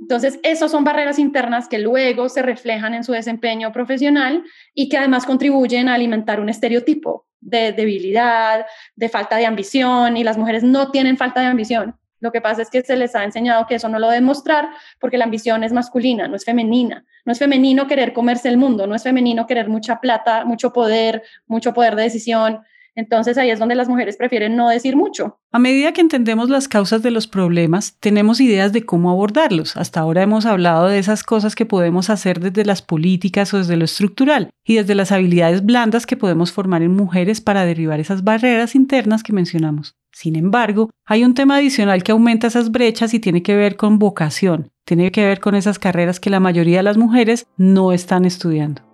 Entonces, 0.02 0.38
esas 0.44 0.70
son 0.70 0.84
barreras 0.84 1.18
internas 1.18 1.70
que 1.70 1.80
luego 1.80 2.28
se 2.28 2.42
reflejan 2.42 2.94
en 2.94 3.06
su 3.06 3.14
desempeño 3.14 3.72
profesional 3.72 4.44
y 4.74 4.90
que 4.90 4.98
además 4.98 5.26
contribuyen 5.26 5.88
a 5.88 5.94
alimentar 5.94 6.42
un 6.42 6.50
estereotipo 6.50 7.26
de 7.40 7.72
debilidad, 7.72 8.66
de 8.98 9.08
falta 9.08 9.38
de 9.38 9.46
ambición, 9.46 10.18
y 10.18 10.26
las 10.26 10.38
mujeres 10.38 10.62
no 10.62 10.92
tienen 10.92 11.16
falta 11.16 11.40
de 11.40 11.48
ambición. 11.48 11.96
Lo 12.24 12.32
que 12.32 12.40
pasa 12.40 12.62
es 12.62 12.70
que 12.70 12.82
se 12.84 12.96
les 12.96 13.16
ha 13.16 13.26
enseñado 13.26 13.68
que 13.68 13.76
eso 13.76 13.90
no 13.90 14.00
lo 14.00 14.08
deben 14.08 14.24
mostrar 14.24 14.70
porque 14.98 15.18
la 15.18 15.26
ambición 15.26 15.62
es 15.66 15.74
masculina, 15.74 16.26
no 16.30 16.38
es 16.38 16.46
femenina. 16.46 17.06
No 17.26 17.34
es 17.34 17.40
femenino 17.40 17.86
querer 17.86 18.14
comerse 18.14 18.48
el 18.48 18.56
mundo, 18.56 18.88
no 18.88 18.96
es 18.96 19.04
femenino 19.04 19.46
querer 19.46 19.68
mucha 19.68 20.00
plata, 20.00 20.46
mucho 20.46 20.72
poder, 20.72 21.24
mucho 21.48 21.74
poder 21.74 21.98
de 21.98 22.04
decisión. 22.04 22.62
Entonces 22.96 23.38
ahí 23.38 23.50
es 23.50 23.60
donde 23.60 23.76
las 23.76 23.90
mujeres 23.90 24.18
prefieren 24.18 24.56
no 24.56 24.70
decir 24.70 24.96
mucho. 24.96 25.40
A 25.52 25.60
medida 25.60 25.94
que 25.94 26.02
entendemos 26.02 26.50
las 26.50 26.68
causas 26.68 27.02
de 27.02 27.12
los 27.12 27.28
problemas, 27.28 27.98
tenemos 28.00 28.40
ideas 28.40 28.72
de 28.72 28.86
cómo 28.86 29.10
abordarlos. 29.10 29.76
Hasta 29.78 30.00
ahora 30.00 30.22
hemos 30.22 30.46
hablado 30.46 30.88
de 30.88 31.00
esas 31.00 31.24
cosas 31.24 31.56
que 31.56 31.66
podemos 31.66 32.10
hacer 32.10 32.40
desde 32.40 32.66
las 32.66 32.82
políticas 32.82 33.54
o 33.54 33.58
desde 33.58 33.78
lo 33.78 33.86
estructural 33.86 34.50
y 34.64 34.76
desde 34.76 34.96
las 34.96 35.12
habilidades 35.12 35.66
blandas 35.66 36.06
que 36.06 36.18
podemos 36.18 36.52
formar 36.52 36.84
en 36.84 36.96
mujeres 36.96 37.42
para 37.42 37.66
derribar 37.66 38.00
esas 38.00 38.24
barreras 38.24 38.76
internas 38.76 39.24
que 39.24 39.34
mencionamos. 39.34 39.96
Sin 40.12 40.36
embargo, 40.36 40.92
hay 41.06 41.24
un 41.24 41.34
tema 41.34 41.58
adicional 41.58 42.04
que 42.04 42.12
aumenta 42.12 42.48
esas 42.48 42.72
brechas 42.72 43.16
y 43.16 43.20
tiene 43.20 43.42
que 43.42 43.56
ver 43.56 43.76
con 43.76 43.98
vocación, 43.98 44.72
tiene 44.86 45.12
que 45.12 45.26
ver 45.26 45.40
con 45.40 45.56
esas 45.56 45.80
carreras 45.80 46.20
que 46.20 46.30
la 46.30 46.40
mayoría 46.40 46.78
de 46.78 46.84
las 46.84 46.98
mujeres 46.98 47.48
no 47.58 47.92
están 47.92 48.26
estudiando. 48.26 48.93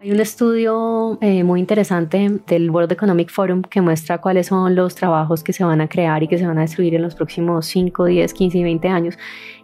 Hay 0.00 0.12
un 0.12 0.20
estudio 0.20 1.18
eh, 1.20 1.42
muy 1.42 1.58
interesante 1.58 2.40
del 2.46 2.70
World 2.70 2.92
Economic 2.92 3.30
Forum 3.30 3.62
que 3.62 3.80
muestra 3.80 4.18
cuáles 4.18 4.46
son 4.46 4.76
los 4.76 4.94
trabajos 4.94 5.42
que 5.42 5.52
se 5.52 5.64
van 5.64 5.80
a 5.80 5.88
crear 5.88 6.22
y 6.22 6.28
que 6.28 6.38
se 6.38 6.46
van 6.46 6.56
a 6.58 6.60
destruir 6.60 6.94
en 6.94 7.02
los 7.02 7.16
próximos 7.16 7.66
5, 7.66 8.04
10, 8.04 8.32
15 8.32 8.58
y 8.58 8.62
20 8.62 8.88
años. 8.88 9.18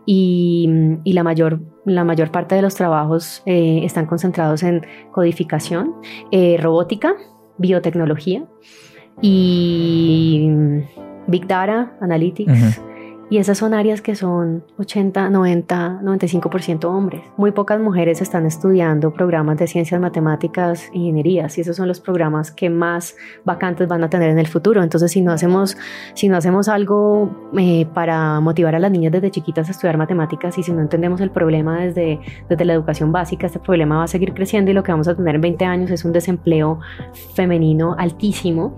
Y, 0.06 0.68
la, 1.04 1.22
mayor, 1.22 1.60
la 1.84 2.02
mayor 2.02 2.32
parte 2.32 2.56
de 2.56 2.62
los 2.62 2.74
trabajos 2.74 3.44
eh, 3.46 3.82
están 3.84 4.06
concentrados 4.06 4.64
en 4.64 4.84
codificación, 5.12 5.94
eh, 6.32 6.58
robótica, 6.60 7.14
biotecnología 7.58 8.44
y 9.22 10.48
Big 11.28 11.46
Data, 11.46 11.96
Analytics. 12.00 12.82
Y 13.30 13.38
esas 13.38 13.58
son 13.58 13.72
áreas 13.72 14.02
que 14.02 14.14
son 14.14 14.64
80, 14.78 15.30
90, 15.30 16.00
95% 16.02 16.84
hombres. 16.84 17.22
Muy 17.36 17.52
pocas 17.52 17.80
mujeres 17.80 18.20
están 18.20 18.44
estudiando 18.44 19.12
programas 19.12 19.56
de 19.56 19.66
ciencias, 19.66 20.00
matemáticas, 20.00 20.90
ingenierías 20.92 21.56
y 21.56 21.62
esos 21.62 21.76
son 21.76 21.88
los 21.88 22.00
programas 22.00 22.50
que 22.50 22.68
más 22.68 23.16
vacantes 23.44 23.88
van 23.88 24.04
a 24.04 24.10
tener 24.10 24.30
en 24.30 24.38
el 24.38 24.46
futuro. 24.46 24.82
Entonces, 24.82 25.10
si 25.10 25.22
no 25.22 25.32
hacemos, 25.32 25.76
si 26.14 26.28
no 26.28 26.36
hacemos 26.36 26.68
algo 26.68 27.50
eh, 27.58 27.86
para 27.94 28.40
motivar 28.40 28.74
a 28.74 28.78
las 28.78 28.90
niñas 28.90 29.12
desde 29.12 29.30
chiquitas 29.30 29.68
a 29.68 29.70
estudiar 29.70 29.96
matemáticas 29.96 30.58
y 30.58 30.62
si 30.62 30.72
no 30.72 30.82
entendemos 30.82 31.20
el 31.22 31.30
problema 31.30 31.80
desde, 31.80 32.20
desde 32.48 32.64
la 32.64 32.74
educación 32.74 33.10
básica, 33.10 33.46
este 33.46 33.58
problema 33.58 33.98
va 33.98 34.04
a 34.04 34.08
seguir 34.08 34.34
creciendo 34.34 34.70
y 34.70 34.74
lo 34.74 34.82
que 34.82 34.92
vamos 34.92 35.08
a 35.08 35.14
tener 35.14 35.36
en 35.36 35.40
20 35.40 35.64
años 35.64 35.90
es 35.90 36.04
un 36.04 36.12
desempleo 36.12 36.78
femenino 37.34 37.96
altísimo 37.98 38.76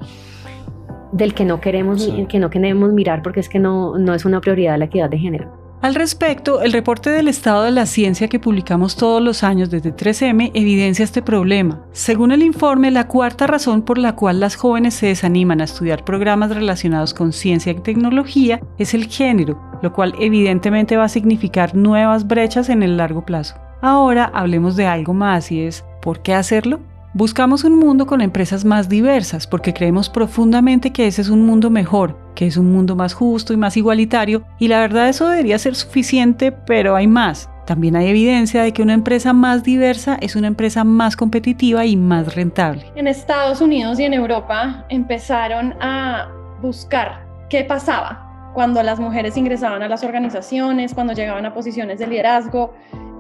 del 1.13 1.35
que 1.35 1.45
no 1.45 1.61
queremos, 1.61 2.09
que 2.29 2.39
no 2.39 2.51
queremos 2.51 2.93
mirar 2.93 3.23
porque 3.23 3.41
es 3.41 3.49
que 3.49 3.59
no, 3.59 3.99
no 3.99 4.15
es 4.15 4.25
una 4.25 4.41
prioridad 4.41 4.79
la 4.79 4.87
equidad 4.87 5.11
de 5.11 5.19
género. 5.19 5.67
Al 5.83 5.95
respecto, 5.95 6.63
el 6.63 6.73
reporte 6.73 7.11
del 7.11 7.29
estado 7.29 7.65
de 7.65 7.71
la 7.71 7.85
ciencia 7.85 8.29
que 8.29 8.41
publicamos 8.41 8.97
todos 8.97 9.23
los 9.23 9.45
años 9.45 9.71
desde 9.71 9.95
3M 9.95 10.51
evidencia 10.55 11.05
este 11.05 11.21
problema. 11.21 11.83
Según 11.93 12.33
el 12.33 12.43
informe, 12.43 12.91
la 12.91 13.07
cuarta 13.07 13.47
razón 13.47 13.83
por 13.83 13.99
la 13.99 14.17
cual 14.17 14.41
las 14.41 14.57
jóvenes 14.57 14.95
se 14.95 15.07
desaniman 15.07 15.61
a 15.61 15.65
estudiar 15.65 16.05
programas 16.05 16.53
relacionados 16.55 17.13
con 17.13 17.33
ciencia 17.33 17.73
y 17.73 17.77
tecnología 17.77 18.61
es 18.79 18.95
el 18.95 19.07
género, 19.07 19.61
lo 19.83 19.93
cual 19.93 20.15
evidentemente 20.19 20.97
va 20.97 21.05
a 21.05 21.11
significar 21.11 21.75
nuevas 21.77 22.27
brechas 22.27 22.71
en 22.71 22.83
el 22.83 22.97
largo 22.97 23.27
plazo. 23.27 23.57
Ahora 23.83 24.31
hablemos 24.35 24.77
de 24.77 24.87
algo 24.87 25.13
más 25.13 25.53
y 25.53 25.61
es, 25.61 25.85
¿por 26.01 26.21
qué 26.23 26.33
hacerlo? 26.33 26.81
Buscamos 27.17 27.65
un 27.65 27.79
mundo 27.79 28.05
con 28.07 28.21
empresas 28.21 28.67
más 28.67 28.91
diversas 28.91 29.47
porque 29.47 29.73
creemos 29.73 30.11
profundamente 30.11 30.93
que 30.93 31.07
ese 31.07 31.23
es 31.23 31.31
un 31.31 31.47
mundo 31.47 31.71
mejor, 31.71 32.19
que 32.35 32.47
es 32.47 32.59
un 32.59 32.71
mundo 32.71 32.95
más 32.95 33.15
justo 33.15 33.55
y 33.55 33.57
más 33.57 33.79
igualitario, 33.79 34.43
y 34.59 34.69
la 34.69 34.81
verdad 34.81 35.09
eso 35.09 35.27
debería 35.27 35.59
ser 35.59 35.77
suficiente, 35.77 36.53
pero 36.53 36.95
hay 36.95 37.07
más. 37.07 37.49
También 37.65 37.97
hay 37.97 38.09
evidencia 38.09 38.63
de 38.63 38.75
que 38.75 38.83
una 38.83 38.93
empresa 38.93 39.33
más 39.33 39.65
diversa 39.65 40.19
es 40.21 40.37
una 40.37 40.49
empresa 40.49 40.85
más 40.85 41.17
competitiva 41.17 41.87
y 41.87 41.97
más 41.97 42.35
rentable. 42.35 42.93
En 42.97 43.07
Estados 43.07 43.63
Unidos 43.63 43.99
y 43.99 44.05
en 44.05 44.13
Europa 44.13 44.85
empezaron 44.91 45.73
a 45.81 46.29
buscar 46.61 47.25
qué 47.49 47.65
pasaba 47.65 48.51
cuando 48.53 48.83
las 48.83 49.01
mujeres 49.01 49.39
ingresaban 49.39 49.83
a 49.83 49.89
las 49.89 50.05
organizaciones, 50.05 50.93
cuando 50.93 51.15
llegaban 51.15 51.47
a 51.47 51.55
posiciones 51.55 51.99
de 51.99 52.09
liderazgo, 52.09 52.75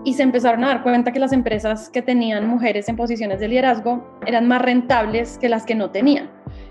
y 0.06 0.14
se 0.14 0.22
empezaron 0.22 0.62
a 0.62 0.68
dar 0.68 0.82
cuenta 0.84 1.12
que 1.12 1.18
las 1.18 1.32
empresas 1.32 1.88
que 1.88 2.00
tenían 2.00 2.46
mujeres 2.46 2.88
en 2.88 2.94
posiciones 2.94 3.40
de 3.40 3.48
liderazgo 3.48 4.06
eran 4.24 4.46
más 4.46 4.62
rentables 4.62 5.36
que 5.36 5.48
las 5.48 5.66
que 5.66 5.74
no 5.74 5.90
tenían. 5.90 6.30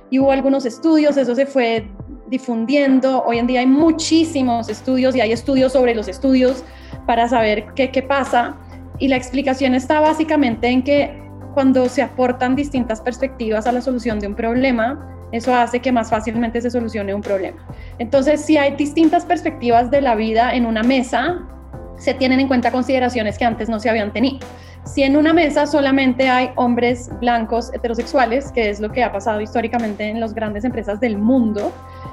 Y 0.10 0.20
hubo 0.20 0.32
algunos 0.32 0.66
estudios, 0.66 1.18
eso 1.18 1.36
se 1.36 1.46
fue 1.46 1.86
difundiendo. 2.28 3.26
Hoy 3.26 3.40
en 3.40 3.46
día 3.46 3.60
hay 3.60 3.68
muchísimos 3.68 4.70
estudios 4.70 5.18
y 5.18 5.20
hay 5.20 5.34
estudios 5.34 5.74
sobre 5.74 5.94
los 5.94 6.08
estudios 6.08 6.64
para 7.06 7.28
saber 7.28 7.66
qué, 7.76 7.92
qué 7.92 8.02
pasa. 8.02 8.56
Y 9.00 9.10
la 9.10 9.18
explicación 9.18 9.76
está 9.76 10.00
básicamente 10.00 10.70
en 10.70 10.82
que 10.82 11.22
cuando 11.54 11.90
se 11.90 12.04
aportan 12.04 12.56
distintas 12.56 13.02
perspectivas 13.02 13.68
a 13.68 13.74
la 13.74 13.82
solución 13.82 14.18
de 14.22 14.28
un 14.28 14.36
problema, 14.36 15.12
eso 15.34 15.54
hace 15.54 15.82
que 15.82 15.92
más 15.92 16.10
fácilmente 16.10 16.62
se 16.62 16.72
solucione 16.72 17.14
un 17.14 17.22
problema. 17.22 17.58
Entonces, 18.00 18.40
si 18.40 18.56
hay 18.56 18.78
distintas 18.78 19.26
perspectivas 19.26 19.92
de 19.92 20.00
la 20.00 20.16
vida 20.16 20.56
en 20.56 20.66
una 20.66 20.84
mesa, 20.84 21.46
se 21.98 22.14
tienen 22.14 22.40
en 22.40 22.48
cuenta 22.48 22.72
consideraciones 22.72 23.38
que 23.38 23.46
antes 23.46 23.70
no 23.70 23.80
se 23.80 23.90
habían 23.90 24.12
tenido. 24.12 24.40
Si 24.86 25.02
en 25.02 25.18
una 25.18 25.34
mesa 25.34 25.66
solamente 25.66 26.30
hay 26.30 26.52
hombres 26.56 27.10
blancos 27.20 27.74
heterosexuales, 27.74 28.52
que 28.52 28.70
es 28.70 28.80
lo 28.80 28.92
que 28.92 29.04
ha 29.04 29.12
pasado 29.12 29.42
históricamente 29.42 30.04
en 30.04 30.20
las 30.20 30.36
grandes 30.36 30.64
empresas 30.64 31.00
del 31.00 31.18
mundo, 31.18 31.72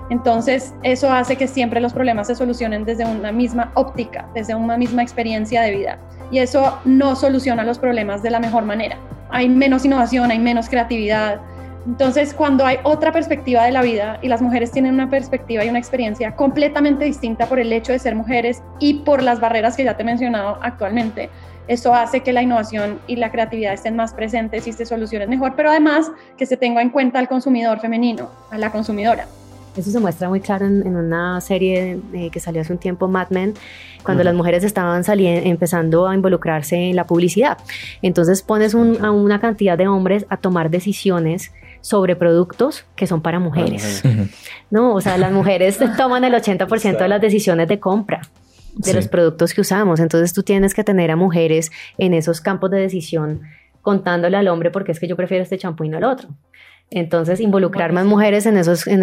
entonces 0.09 0.73
eso 0.83 1.13
hace 1.13 1.37
que 1.37 1.47
siempre 1.47 1.81
los 1.81 1.93
problemas 1.93 2.29
se 2.29 2.35
solucionen 2.35 2.85
desde 2.85 3.05
una 3.05 3.31
misma 3.31 3.73
óptica, 3.75 4.27
desde 4.35 4.55
una 4.55 4.79
misma 4.79 5.03
experiencia 5.03 5.61
de 5.63 5.71
vida. 5.71 5.99
Y 6.31 6.39
eso 6.39 6.79
no 6.87 7.15
soluciona 7.15 7.63
los 7.63 7.79
problemas 7.79 8.23
de 8.23 8.31
la 8.31 8.41
mejor 8.41 8.65
manera. 8.65 8.97
Hay 9.31 9.51
menos 9.51 9.85
innovación, 9.85 10.31
hay 10.31 10.39
menos 10.39 10.69
creatividad, 10.69 11.41
entonces, 11.87 12.33
cuando 12.33 12.65
hay 12.65 12.79
otra 12.85 13.11
perspectiva 13.11 13.65
de 13.65 13.73
la 13.73 13.83
vida 13.83 14.19
y 14.23 14.29
las 14.29 14.41
mujeres 14.41 14.71
tienen 14.71 14.95
una 14.95 15.11
perspectiva 15.11 15.65
y 15.65 15.69
una 15.69 15.81
experiencia 15.81 16.37
completamente 16.37 17.05
distinta 17.05 17.47
por 17.47 17.59
el 17.59 17.73
hecho 17.73 17.93
de 17.93 17.99
ser 17.99 18.15
mujeres 18.15 18.63
y 18.79 19.01
por 19.01 19.23
las 19.23 19.41
barreras 19.41 19.77
que 19.77 19.85
ya 19.85 19.97
te 19.97 20.03
he 20.03 20.07
mencionado 20.07 20.59
actualmente, 20.63 21.29
eso 21.69 21.95
hace 21.95 22.21
que 22.21 22.33
la 22.33 22.43
innovación 22.43 23.01
y 23.07 23.17
la 23.17 23.31
creatividad 23.31 23.73
estén 23.73 23.97
más 23.97 24.13
presentes 24.15 24.67
y 24.67 24.73
se 24.73 24.85
solucionen 24.85 25.31
mejor, 25.31 25.55
pero 25.57 25.71
además 25.71 26.11
que 26.37 26.47
se 26.47 26.57
tenga 26.57 26.83
en 26.83 26.91
cuenta 26.91 27.19
al 27.19 27.29
consumidor 27.29 27.81
femenino, 27.81 28.31
a 28.51 28.59
la 28.59 28.71
consumidora. 28.71 29.27
Eso 29.77 29.91
se 29.91 30.01
muestra 30.01 30.29
muy 30.29 30.41
claro 30.41 30.67
en, 30.67 30.97
una 30.97 31.41
serie 31.41 31.99
eh, 32.13 32.31
que 32.31 32.41
salió 32.41 32.61
hace 32.61 32.73
un 32.73 32.79
tiempo, 32.79 33.09
Mad 33.09 33.31
Men, 33.31 33.55
cuando 34.05 34.23
las 34.23 34.35
mujeres 34.35 34.65
estaban 34.65 35.03
saliendo, 35.03 35.49
empezando 35.49 36.07
a 36.07 36.15
involucrarse 36.15 36.77
en 36.77 36.97
la 36.97 37.07
publicidad. 37.07 37.57
Entonces 38.03 38.43
pones 38.43 38.75
a 38.75 39.11
una 39.11 39.41
cantidad 39.41 39.79
de 39.79 39.89
hombres 39.89 40.27
a 40.29 40.37
tomar 40.37 40.69
decisiones 40.69 41.53
sobre 41.83 42.17
productos 42.17 42.87
que 42.97 43.07
son 43.07 43.21
para 43.21 43.39
mujeres. 43.39 44.03
No, 44.71 44.95
o 44.95 45.01
sea, 45.03 45.19
las 45.19 45.33
mujeres 45.33 45.79
toman 45.99 46.25
el 46.25 46.33
80% 46.33 46.99
de 46.99 47.09
las 47.09 47.21
decisiones 47.21 47.69
de 47.69 47.79
compra 47.79 48.23
de 48.75 48.95
los 48.95 49.09
productos 49.09 49.53
que 49.53 49.61
usamos. 49.61 50.01
Entonces 50.01 50.33
tú 50.33 50.43
tienes 50.43 50.73
que 50.73 50.85
tener 50.85 51.11
a 51.11 51.17
mujeres 51.17 51.71
en 51.99 52.15
esos 52.15 52.41
campos 52.41 52.71
de 52.71 52.79
decisión 52.79 53.43
contándole 53.83 54.37
al 54.37 54.49
hombre 54.49 54.71
porque 54.71 54.93
es 54.93 55.01
que 55.01 55.09
yo 55.09 55.17
prefiero 55.17 55.43
este 55.43 55.59
champú 55.59 55.85
y 55.85 55.89
no 55.89 55.99
el 55.99 56.05
otro. 56.05 56.31
Entonces, 56.95 57.41
involucrar 57.41 57.93
más 57.93 58.05
mujeres 58.05 58.47
en, 58.47 58.57
esos, 58.57 58.87
en, 58.87 59.03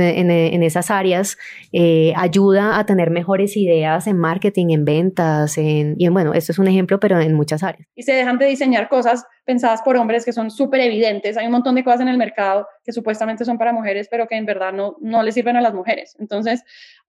esas 0.63 0.91
áreas 0.91 1.37
eh, 1.71 2.13
ayuda 2.15 2.77
a 2.77 2.85
tener 2.85 3.09
mejores 3.09 3.57
ideas 3.57 4.07
en 4.07 4.17
marketing, 4.17 4.67
en 4.69 4.85
ventas, 4.85 5.57
en, 5.57 5.95
y 5.97 6.07
bueno, 6.09 6.33
esto 6.33 6.51
es 6.51 6.59
un 6.59 6.67
ejemplo, 6.67 6.99
pero 6.99 7.19
en 7.19 7.33
muchas 7.33 7.63
áreas. 7.63 7.87
Y 7.95 8.03
se 8.03 8.13
dejan 8.13 8.37
de 8.37 8.45
diseñar 8.45 8.89
cosas 8.89 9.25
pensadas 9.43 9.81
por 9.81 9.97
hombres 9.97 10.25
que 10.25 10.33
son 10.33 10.51
súper 10.51 10.81
evidentes. 10.81 11.37
Hay 11.37 11.47
un 11.47 11.51
montón 11.51 11.75
de 11.75 11.83
cosas 11.83 12.01
en 12.01 12.07
el 12.07 12.17
mercado 12.17 12.67
que 12.83 12.91
supuestamente 12.91 13.45
son 13.45 13.57
para 13.57 13.73
mujeres, 13.73 14.07
pero 14.09 14.27
que 14.27 14.35
en 14.35 14.45
verdad 14.45 14.71
no, 14.71 14.95
no 15.01 15.23
le 15.23 15.31
sirven 15.31 15.57
a 15.57 15.61
las 15.61 15.73
mujeres. 15.73 16.15
Entonces, 16.19 16.63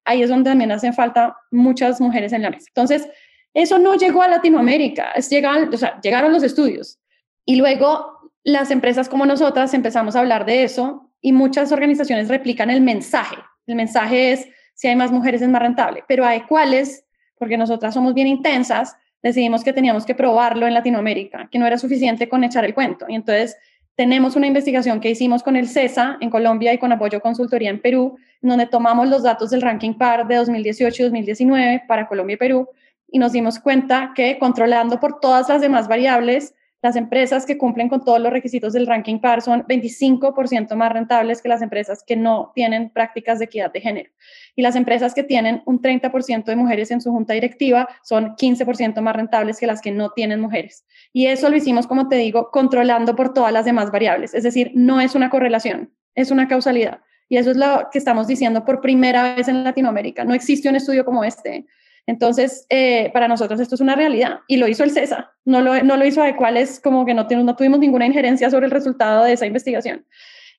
ahí 0.04 0.22
es 0.22 0.30
donde 0.30 0.50
también 0.50 0.72
hacen 0.72 0.94
falta 0.94 1.36
muchas 1.50 2.00
mujeres 2.00 2.32
en 2.32 2.42
la 2.42 2.50
mesa. 2.50 2.66
Entonces, 2.68 3.08
eso 3.52 3.78
no 3.78 3.96
llegó 3.96 4.22
a 4.22 4.28
Latinoamérica, 4.28 5.10
es 5.12 5.26
o 5.26 5.76
sea, 5.76 6.00
llegaron 6.00 6.32
los 6.32 6.42
estudios. 6.42 6.98
Y 7.44 7.56
luego 7.56 8.19
las 8.44 8.70
empresas 8.70 9.08
como 9.08 9.26
nosotras 9.26 9.74
empezamos 9.74 10.16
a 10.16 10.20
hablar 10.20 10.46
de 10.46 10.64
eso 10.64 11.10
y 11.20 11.32
muchas 11.32 11.72
organizaciones 11.72 12.28
replican 12.28 12.70
el 12.70 12.80
mensaje. 12.80 13.36
El 13.66 13.74
mensaje 13.74 14.32
es, 14.32 14.48
si 14.74 14.88
hay 14.88 14.96
más 14.96 15.12
mujeres 15.12 15.42
es 15.42 15.48
más 15.48 15.62
rentable, 15.62 16.04
pero 16.08 16.24
hay 16.24 16.42
cuáles, 16.42 17.04
porque 17.38 17.56
nosotras 17.56 17.94
somos 17.94 18.14
bien 18.14 18.26
intensas, 18.26 18.96
decidimos 19.22 19.62
que 19.62 19.72
teníamos 19.72 20.06
que 20.06 20.14
probarlo 20.14 20.66
en 20.66 20.74
Latinoamérica, 20.74 21.48
que 21.50 21.58
no 21.58 21.66
era 21.66 21.78
suficiente 21.78 22.28
con 22.28 22.42
echar 22.42 22.64
el 22.64 22.74
cuento. 22.74 23.06
Y 23.08 23.14
entonces 23.14 23.56
tenemos 23.94 24.36
una 24.36 24.46
investigación 24.46 25.00
que 25.00 25.10
hicimos 25.10 25.42
con 25.42 25.56
el 25.56 25.68
CESA 25.68 26.16
en 26.20 26.30
Colombia 26.30 26.72
y 26.72 26.78
con 26.78 26.90
apoyo 26.90 27.20
consultoría 27.20 27.68
en 27.68 27.82
Perú, 27.82 28.16
donde 28.40 28.66
tomamos 28.66 29.08
los 29.08 29.22
datos 29.22 29.50
del 29.50 29.60
ranking 29.60 29.94
PAR 29.94 30.26
de 30.26 30.36
2018 30.36 31.02
y 31.02 31.04
2019 31.04 31.84
para 31.86 32.08
Colombia 32.08 32.34
y 32.34 32.38
Perú 32.38 32.68
y 33.12 33.18
nos 33.18 33.32
dimos 33.32 33.58
cuenta 33.58 34.12
que 34.14 34.38
controlando 34.38 35.00
por 35.00 35.20
todas 35.20 35.48
las 35.48 35.60
demás 35.60 35.88
variables, 35.88 36.54
las 36.82 36.96
empresas 36.96 37.44
que 37.44 37.58
cumplen 37.58 37.88
con 37.88 38.04
todos 38.04 38.20
los 38.20 38.32
requisitos 38.32 38.72
del 38.72 38.86
ranking 38.86 39.18
PAR 39.18 39.42
son 39.42 39.64
25% 39.64 40.74
más 40.76 40.92
rentables 40.92 41.42
que 41.42 41.48
las 41.48 41.60
empresas 41.60 42.02
que 42.06 42.16
no 42.16 42.52
tienen 42.54 42.90
prácticas 42.90 43.38
de 43.38 43.44
equidad 43.44 43.72
de 43.72 43.80
género. 43.80 44.10
Y 44.56 44.62
las 44.62 44.76
empresas 44.76 45.12
que 45.12 45.22
tienen 45.22 45.62
un 45.66 45.82
30% 45.82 46.44
de 46.44 46.56
mujeres 46.56 46.90
en 46.90 47.00
su 47.00 47.10
junta 47.10 47.34
directiva 47.34 47.88
son 48.02 48.34
15% 48.36 49.00
más 49.00 49.14
rentables 49.14 49.58
que 49.58 49.66
las 49.66 49.80
que 49.80 49.90
no 49.90 50.10
tienen 50.10 50.40
mujeres. 50.40 50.86
Y 51.12 51.26
eso 51.26 51.50
lo 51.50 51.56
hicimos, 51.56 51.86
como 51.86 52.08
te 52.08 52.16
digo, 52.16 52.50
controlando 52.50 53.14
por 53.14 53.34
todas 53.34 53.52
las 53.52 53.64
demás 53.64 53.90
variables. 53.90 54.34
Es 54.34 54.42
decir, 54.42 54.72
no 54.74 55.00
es 55.00 55.14
una 55.14 55.28
correlación, 55.28 55.92
es 56.14 56.30
una 56.30 56.48
causalidad. 56.48 57.00
Y 57.28 57.36
eso 57.36 57.50
es 57.50 57.56
lo 57.56 57.88
que 57.92 57.98
estamos 57.98 58.26
diciendo 58.26 58.64
por 58.64 58.80
primera 58.80 59.34
vez 59.34 59.48
en 59.48 59.62
Latinoamérica. 59.62 60.24
No 60.24 60.34
existe 60.34 60.68
un 60.68 60.76
estudio 60.76 61.04
como 61.04 61.22
este 61.24 61.66
entonces, 62.10 62.66
eh, 62.70 63.08
para 63.12 63.28
nosotros 63.28 63.60
esto 63.60 63.76
es 63.76 63.80
una 63.80 63.94
realidad 63.94 64.40
y 64.48 64.56
lo 64.56 64.66
hizo 64.66 64.82
el 64.82 64.90
CESA, 64.90 65.30
no 65.44 65.60
lo, 65.60 65.80
no 65.84 65.96
lo 65.96 66.04
hizo 66.04 66.20
Adecuales, 66.20 66.80
como 66.80 67.06
que 67.06 67.14
no, 67.14 67.28
no 67.30 67.54
tuvimos 67.54 67.78
ninguna 67.78 68.04
injerencia 68.04 68.50
sobre 68.50 68.66
el 68.66 68.72
resultado 68.72 69.22
de 69.22 69.34
esa 69.34 69.46
investigación. 69.46 70.04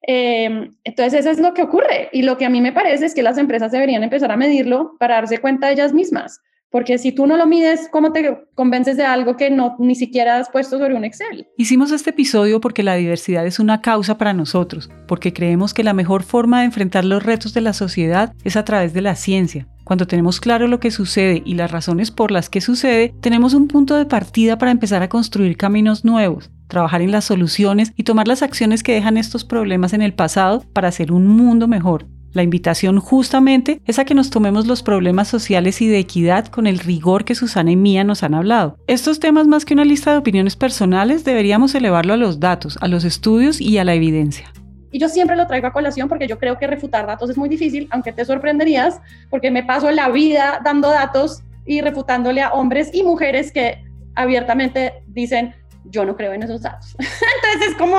Em, 0.03 0.73
entonces, 0.85 1.19
eso 1.19 1.29
es 1.29 1.39
lo 1.39 1.53
que 1.53 1.61
ocurre 1.61 2.07
y 2.13 2.21
lo 2.21 2.37
que 2.37 2.45
a 2.45 2.49
mí 2.49 2.61
me 2.61 2.71
parece 2.71 3.05
es 3.05 3.13
que 3.13 3.21
las 3.21 3.37
empresas 3.37 3.73
deberían 3.73 4.01
empezar 4.01 4.31
a 4.31 4.37
medirlo 4.37 4.95
para 4.97 5.15
darse 5.15 5.39
cuenta 5.39 5.69
ellas 5.69 5.91
mismas. 5.91 6.39
Porque 6.71 6.97
si 6.97 7.11
tú 7.11 7.27
no 7.27 7.35
lo 7.35 7.45
mides, 7.45 7.89
¿cómo 7.91 8.13
te 8.13 8.47
convences 8.55 8.95
de 8.95 9.03
algo 9.03 9.35
que 9.35 9.49
no 9.49 9.75
ni 9.77 9.93
siquiera 9.93 10.37
has 10.37 10.49
puesto 10.49 10.79
sobre 10.79 10.95
un 10.95 11.03
Excel? 11.03 11.45
Hicimos 11.57 11.91
este 11.91 12.11
episodio 12.11 12.61
porque 12.61 12.81
la 12.81 12.95
diversidad 12.95 13.45
es 13.45 13.59
una 13.59 13.81
causa 13.81 14.17
para 14.17 14.33
nosotros, 14.33 14.89
porque 15.05 15.33
creemos 15.33 15.73
que 15.73 15.83
la 15.83 15.93
mejor 15.93 16.23
forma 16.23 16.59
de 16.59 16.65
enfrentar 16.65 17.03
los 17.03 17.23
retos 17.23 17.53
de 17.53 17.59
la 17.59 17.73
sociedad 17.73 18.33
es 18.45 18.55
a 18.55 18.63
través 18.63 18.93
de 18.93 19.01
la 19.01 19.15
ciencia. 19.15 19.67
Cuando 19.83 20.07
tenemos 20.07 20.39
claro 20.39 20.69
lo 20.69 20.79
que 20.79 20.91
sucede 20.91 21.41
y 21.43 21.55
las 21.55 21.71
razones 21.71 22.09
por 22.09 22.31
las 22.31 22.49
que 22.49 22.61
sucede, 22.61 23.13
tenemos 23.19 23.53
un 23.53 23.67
punto 23.67 23.97
de 23.97 24.05
partida 24.05 24.57
para 24.57 24.71
empezar 24.71 25.03
a 25.03 25.09
construir 25.09 25.57
caminos 25.57 26.05
nuevos, 26.05 26.51
trabajar 26.69 27.01
en 27.01 27.11
las 27.11 27.25
soluciones 27.25 27.91
y 27.97 28.03
tomar 28.03 28.29
las 28.29 28.43
acciones 28.43 28.81
que 28.81 28.93
dejan 28.93 29.17
estos 29.17 29.43
problemas 29.43 29.91
en 29.91 30.01
el 30.01 30.13
pasado 30.13 30.63
para 30.71 30.87
hacer 30.87 31.11
un 31.11 31.27
mundo 31.27 31.67
mejor. 31.67 32.07
La 32.33 32.43
invitación 32.43 32.99
justamente 32.99 33.81
es 33.85 33.99
a 33.99 34.05
que 34.05 34.13
nos 34.13 34.29
tomemos 34.29 34.65
los 34.65 34.83
problemas 34.83 35.27
sociales 35.27 35.81
y 35.81 35.87
de 35.87 35.99
equidad 35.99 36.47
con 36.47 36.65
el 36.65 36.79
rigor 36.79 37.25
que 37.25 37.35
Susana 37.35 37.71
y 37.71 37.75
Mía 37.75 38.05
nos 38.05 38.23
han 38.23 38.33
hablado. 38.33 38.77
Estos 38.87 39.19
temas 39.19 39.47
más 39.47 39.65
que 39.65 39.73
una 39.73 39.83
lista 39.83 40.11
de 40.11 40.17
opiniones 40.17 40.55
personales 40.55 41.25
deberíamos 41.25 41.75
elevarlo 41.75 42.13
a 42.13 42.17
los 42.17 42.39
datos, 42.39 42.77
a 42.79 42.87
los 42.87 43.03
estudios 43.03 43.59
y 43.59 43.77
a 43.79 43.83
la 43.83 43.95
evidencia. 43.95 44.51
Y 44.91 44.99
yo 44.99 45.09
siempre 45.09 45.35
lo 45.35 45.47
traigo 45.47 45.67
a 45.67 45.73
colación 45.73 46.07
porque 46.07 46.27
yo 46.27 46.39
creo 46.39 46.57
que 46.57 46.67
refutar 46.67 47.05
datos 47.05 47.29
es 47.29 47.37
muy 47.37 47.49
difícil, 47.49 47.87
aunque 47.91 48.13
te 48.13 48.23
sorprenderías, 48.23 49.01
porque 49.29 49.51
me 49.51 49.63
paso 49.63 49.91
la 49.91 50.09
vida 50.09 50.61
dando 50.63 50.89
datos 50.89 51.43
y 51.65 51.81
refutándole 51.81 52.41
a 52.41 52.51
hombres 52.51 52.91
y 52.93 53.03
mujeres 53.03 53.51
que 53.51 53.83
abiertamente 54.15 55.03
dicen, 55.07 55.53
yo 55.85 56.05
no 56.05 56.15
creo 56.15 56.33
en 56.33 56.43
esos 56.43 56.61
datos. 56.61 56.95
Entonces 56.99 57.71
es 57.71 57.77
como, 57.77 57.97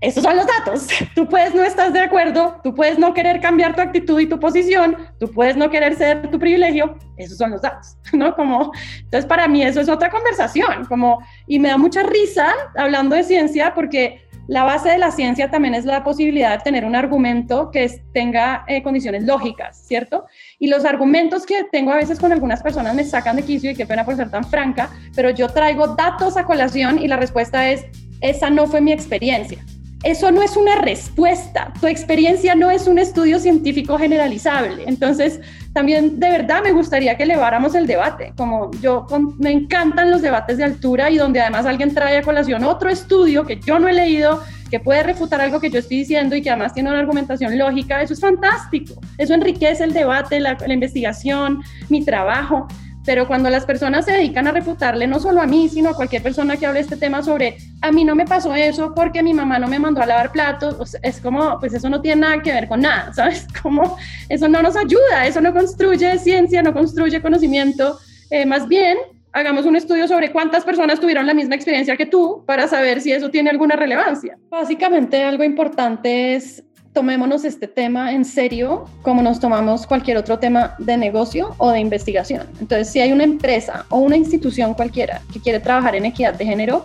esos 0.00 0.22
son 0.22 0.36
los 0.36 0.46
datos. 0.46 0.86
Tú 1.14 1.28
puedes 1.28 1.54
no 1.54 1.64
estar 1.64 1.92
de 1.92 2.00
acuerdo, 2.00 2.60
tú 2.62 2.74
puedes 2.74 2.98
no 2.98 3.12
querer 3.14 3.40
cambiar 3.40 3.74
tu 3.74 3.80
actitud 3.80 4.20
y 4.20 4.26
tu 4.26 4.38
posición, 4.38 4.96
tú 5.18 5.30
puedes 5.30 5.56
no 5.56 5.70
querer 5.70 5.96
ser 5.96 6.30
tu 6.30 6.38
privilegio, 6.38 6.96
esos 7.16 7.38
son 7.38 7.50
los 7.50 7.62
datos, 7.62 7.96
¿no? 8.12 8.34
Como, 8.34 8.72
entonces 9.00 9.26
para 9.26 9.48
mí 9.48 9.62
eso 9.62 9.80
es 9.80 9.88
otra 9.88 10.10
conversación, 10.10 10.84
como, 10.86 11.20
y 11.46 11.58
me 11.58 11.68
da 11.68 11.78
mucha 11.78 12.02
risa 12.02 12.52
hablando 12.76 13.16
de 13.16 13.24
ciencia 13.24 13.74
porque 13.74 14.22
la 14.46 14.64
base 14.64 14.88
de 14.88 14.98
la 14.98 15.10
ciencia 15.10 15.50
también 15.50 15.74
es 15.74 15.84
la 15.84 16.02
posibilidad 16.04 16.56
de 16.56 16.64
tener 16.64 16.84
un 16.84 16.96
argumento 16.96 17.70
que 17.70 18.02
tenga 18.14 18.64
eh, 18.66 18.82
condiciones 18.82 19.24
lógicas, 19.24 19.84
¿cierto? 19.86 20.24
Y 20.58 20.68
los 20.68 20.84
argumentos 20.84 21.44
que 21.44 21.64
tengo 21.70 21.92
a 21.92 21.96
veces 21.96 22.18
con 22.18 22.32
algunas 22.32 22.62
personas 22.62 22.94
me 22.94 23.04
sacan 23.04 23.36
de 23.36 23.42
quicio 23.42 23.70
y 23.70 23.74
qué 23.74 23.84
pena 23.84 24.04
por 24.04 24.16
ser 24.16 24.30
tan 24.30 24.44
franca, 24.44 24.90
pero 25.14 25.30
yo 25.30 25.48
traigo 25.48 25.88
datos 25.88 26.36
a 26.36 26.44
colación 26.44 26.98
y 26.98 27.08
la 27.08 27.16
respuesta 27.16 27.68
es, 27.68 27.84
esa 28.20 28.48
no 28.48 28.66
fue 28.66 28.80
mi 28.80 28.92
experiencia 28.92 29.58
eso 30.04 30.30
no 30.30 30.42
es 30.42 30.56
una 30.56 30.76
respuesta. 30.76 31.72
Tu 31.80 31.88
experiencia 31.88 32.54
no 32.54 32.70
es 32.70 32.86
un 32.86 32.98
estudio 32.98 33.38
científico 33.40 33.98
generalizable. 33.98 34.84
Entonces, 34.86 35.40
también 35.72 36.20
de 36.20 36.30
verdad 36.30 36.62
me 36.62 36.72
gustaría 36.72 37.16
que 37.16 37.24
eleváramos 37.24 37.74
el 37.74 37.86
debate. 37.86 38.32
Como 38.36 38.70
yo 38.80 39.06
me 39.38 39.50
encantan 39.50 40.10
los 40.10 40.22
debates 40.22 40.58
de 40.58 40.64
altura 40.64 41.10
y 41.10 41.16
donde 41.16 41.40
además 41.40 41.66
alguien 41.66 41.92
trae 41.94 42.18
a 42.18 42.22
colación 42.22 42.62
otro 42.64 42.88
estudio 42.88 43.44
que 43.44 43.58
yo 43.58 43.80
no 43.80 43.88
he 43.88 43.92
leído, 43.92 44.40
que 44.70 44.78
puede 44.78 45.02
refutar 45.02 45.40
algo 45.40 45.58
que 45.60 45.70
yo 45.70 45.80
estoy 45.80 45.98
diciendo 45.98 46.36
y 46.36 46.42
que 46.42 46.50
además 46.50 46.74
tiene 46.74 46.90
una 46.90 47.00
argumentación 47.00 47.58
lógica. 47.58 48.00
Eso 48.00 48.14
es 48.14 48.20
fantástico. 48.20 49.00
Eso 49.16 49.34
enriquece 49.34 49.82
el 49.82 49.92
debate, 49.92 50.38
la, 50.38 50.56
la 50.64 50.74
investigación, 50.74 51.62
mi 51.88 52.04
trabajo 52.04 52.68
pero 53.08 53.26
cuando 53.26 53.48
las 53.48 53.64
personas 53.64 54.04
se 54.04 54.12
dedican 54.12 54.48
a 54.48 54.52
refutarle 54.52 55.06
no 55.06 55.18
solo 55.18 55.40
a 55.40 55.46
mí, 55.46 55.70
sino 55.70 55.88
a 55.88 55.96
cualquier 55.96 56.22
persona 56.22 56.58
que 56.58 56.66
hable 56.66 56.80
este 56.80 56.94
tema 56.94 57.22
sobre, 57.22 57.56
a 57.80 57.90
mí 57.90 58.04
no 58.04 58.14
me 58.14 58.26
pasó 58.26 58.54
eso 58.54 58.92
porque 58.94 59.22
mi 59.22 59.32
mamá 59.32 59.58
no 59.58 59.66
me 59.66 59.78
mandó 59.78 60.02
a 60.02 60.06
lavar 60.06 60.30
platos, 60.30 60.94
es 61.02 61.18
como, 61.18 61.58
pues 61.58 61.72
eso 61.72 61.88
no 61.88 62.02
tiene 62.02 62.20
nada 62.20 62.42
que 62.42 62.52
ver 62.52 62.68
con 62.68 62.82
nada, 62.82 63.10
¿sabes? 63.14 63.46
Como 63.62 63.96
eso 64.28 64.46
no 64.46 64.60
nos 64.60 64.76
ayuda, 64.76 65.26
eso 65.26 65.40
no 65.40 65.54
construye 65.54 66.18
ciencia, 66.18 66.62
no 66.62 66.74
construye 66.74 67.22
conocimiento, 67.22 67.98
eh, 68.28 68.44
más 68.44 68.68
bien 68.68 68.98
hagamos 69.32 69.64
un 69.64 69.76
estudio 69.76 70.06
sobre 70.06 70.30
cuántas 70.30 70.64
personas 70.64 71.00
tuvieron 71.00 71.26
la 71.26 71.32
misma 71.32 71.54
experiencia 71.54 71.96
que 71.96 72.04
tú 72.04 72.44
para 72.46 72.68
saber 72.68 73.00
si 73.00 73.12
eso 73.12 73.30
tiene 73.30 73.48
alguna 73.48 73.74
relevancia. 73.74 74.36
Básicamente 74.50 75.22
algo 75.22 75.44
importante 75.44 76.34
es 76.34 76.62
tomémonos 76.92 77.44
este 77.44 77.68
tema 77.68 78.12
en 78.12 78.24
serio 78.24 78.86
como 79.02 79.22
nos 79.22 79.40
tomamos 79.40 79.86
cualquier 79.86 80.16
otro 80.16 80.38
tema 80.38 80.74
de 80.78 80.96
negocio 80.96 81.54
o 81.58 81.70
de 81.70 81.80
investigación. 81.80 82.46
Entonces, 82.60 82.90
si 82.90 83.00
hay 83.00 83.12
una 83.12 83.24
empresa 83.24 83.86
o 83.90 83.98
una 83.98 84.16
institución 84.16 84.74
cualquiera 84.74 85.22
que 85.32 85.40
quiere 85.40 85.60
trabajar 85.60 85.94
en 85.94 86.06
equidad 86.06 86.34
de 86.34 86.44
género, 86.44 86.84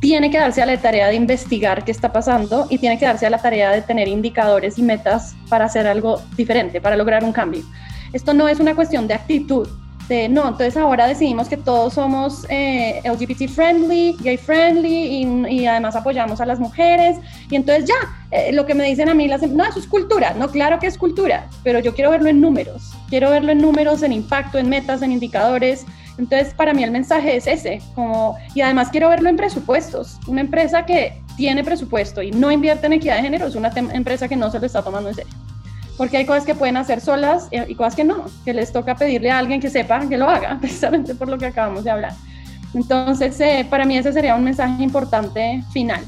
tiene 0.00 0.30
que 0.30 0.38
darse 0.38 0.60
a 0.60 0.66
la 0.66 0.76
tarea 0.76 1.08
de 1.08 1.14
investigar 1.14 1.84
qué 1.84 1.90
está 1.90 2.12
pasando 2.12 2.66
y 2.68 2.78
tiene 2.78 2.98
que 2.98 3.06
darse 3.06 3.26
a 3.26 3.30
la 3.30 3.38
tarea 3.38 3.70
de 3.70 3.80
tener 3.80 4.06
indicadores 4.06 4.78
y 4.78 4.82
metas 4.82 5.34
para 5.48 5.64
hacer 5.64 5.86
algo 5.86 6.20
diferente, 6.36 6.80
para 6.80 6.96
lograr 6.96 7.24
un 7.24 7.32
cambio. 7.32 7.62
Esto 8.12 8.34
no 8.34 8.48
es 8.48 8.60
una 8.60 8.74
cuestión 8.74 9.08
de 9.08 9.14
actitud, 9.14 9.66
de 10.08 10.28
no, 10.28 10.48
entonces 10.48 10.76
ahora 10.76 11.06
decidimos 11.06 11.48
que 11.48 11.56
todos 11.56 11.94
somos 11.94 12.46
eh, 12.48 13.00
LGBT 13.04 13.48
friendly, 13.48 14.16
gay 14.20 14.36
friendly 14.36 15.26
y, 15.48 15.66
además 15.66 15.96
apoyamos 15.96 16.40
a 16.40 16.46
las 16.46 16.60
mujeres. 16.60 17.18
Y 17.50 17.56
entonces 17.56 17.86
ya, 17.86 17.94
eh, 18.30 18.52
lo 18.52 18.66
que 18.66 18.74
me 18.74 18.84
dicen 18.84 19.08
a 19.08 19.14
mí, 19.14 19.26
no, 19.26 19.64
eso 19.64 19.78
es 19.78 19.86
cultura, 19.86 20.34
no, 20.34 20.48
claro 20.48 20.78
que 20.78 20.86
es 20.86 20.98
cultura, 20.98 21.48
pero 21.62 21.78
yo 21.78 21.94
quiero 21.94 22.10
verlo 22.10 22.28
en 22.28 22.40
números, 22.40 22.92
quiero 23.08 23.30
verlo 23.30 23.52
en 23.52 23.58
números, 23.58 24.02
en 24.02 24.12
impacto, 24.12 24.58
en 24.58 24.68
metas, 24.68 25.02
en 25.02 25.12
indicadores, 25.12 25.86
entonces 26.18 26.54
para 26.54 26.72
mí 26.74 26.84
el 26.84 26.90
mensaje 26.90 27.36
es 27.36 27.46
ese, 27.46 27.80
y 28.54 28.60
además 28.60 28.88
quiero 28.90 29.08
verlo 29.08 29.28
en 29.28 29.36
presupuestos, 29.36 30.18
una 30.26 30.42
empresa 30.42 30.86
que 30.86 31.20
tiene 31.36 31.64
presupuesto 31.64 32.22
y 32.22 32.30
no 32.30 32.50
invierte 32.50 32.86
en 32.86 32.92
equidad 32.94 33.16
de 33.16 33.22
género 33.22 33.46
es 33.46 33.56
una 33.56 33.72
empresa 33.92 34.28
que 34.28 34.36
no 34.36 34.50
se 34.50 34.60
lo 34.60 34.66
está 34.66 34.82
tomando 34.82 35.08
en 35.08 35.16
serio. 35.16 35.34
Porque 35.96 36.16
hay 36.16 36.26
cosas 36.26 36.44
que 36.44 36.54
pueden 36.54 36.76
hacer 36.76 37.00
solas 37.00 37.48
y 37.50 37.74
cosas 37.74 37.94
que 37.94 38.04
no, 38.04 38.24
que 38.44 38.52
les 38.52 38.72
toca 38.72 38.96
pedirle 38.96 39.30
a 39.30 39.38
alguien 39.38 39.60
que 39.60 39.70
sepa 39.70 40.06
que 40.08 40.16
lo 40.16 40.28
haga, 40.28 40.58
precisamente 40.60 41.14
por 41.14 41.28
lo 41.28 41.38
que 41.38 41.46
acabamos 41.46 41.84
de 41.84 41.90
hablar. 41.90 42.12
Entonces, 42.74 43.38
eh, 43.40 43.66
para 43.68 43.84
mí 43.84 43.96
ese 43.96 44.12
sería 44.12 44.34
un 44.34 44.44
mensaje 44.44 44.82
importante 44.82 45.62
final. 45.72 46.04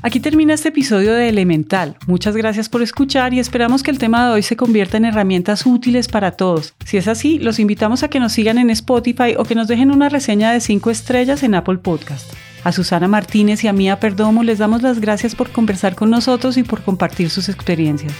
Aquí 0.00 0.20
termina 0.20 0.54
este 0.54 0.68
episodio 0.68 1.12
de 1.12 1.28
Elemental. 1.28 1.96
Muchas 2.06 2.36
gracias 2.36 2.68
por 2.68 2.82
escuchar 2.82 3.34
y 3.34 3.40
esperamos 3.40 3.82
que 3.82 3.90
el 3.90 3.98
tema 3.98 4.26
de 4.26 4.32
hoy 4.34 4.42
se 4.42 4.56
convierta 4.56 4.96
en 4.96 5.04
herramientas 5.04 5.66
útiles 5.66 6.06
para 6.06 6.32
todos. 6.32 6.74
Si 6.84 6.96
es 6.96 7.08
así, 7.08 7.40
los 7.40 7.58
invitamos 7.58 8.04
a 8.04 8.08
que 8.08 8.20
nos 8.20 8.32
sigan 8.32 8.58
en 8.58 8.70
Spotify 8.70 9.34
o 9.36 9.42
que 9.42 9.56
nos 9.56 9.66
dejen 9.66 9.90
una 9.90 10.08
reseña 10.08 10.52
de 10.52 10.60
5 10.60 10.90
estrellas 10.90 11.42
en 11.42 11.56
Apple 11.56 11.78
Podcast. 11.78 12.32
A 12.62 12.70
Susana 12.70 13.08
Martínez 13.08 13.64
y 13.64 13.68
a 13.68 13.72
Mía 13.72 13.98
Perdomo 13.98 14.44
les 14.44 14.58
damos 14.58 14.82
las 14.82 15.00
gracias 15.00 15.34
por 15.34 15.50
conversar 15.50 15.96
con 15.96 16.10
nosotros 16.10 16.56
y 16.58 16.62
por 16.62 16.82
compartir 16.82 17.28
sus 17.28 17.48
experiencias. 17.48 18.12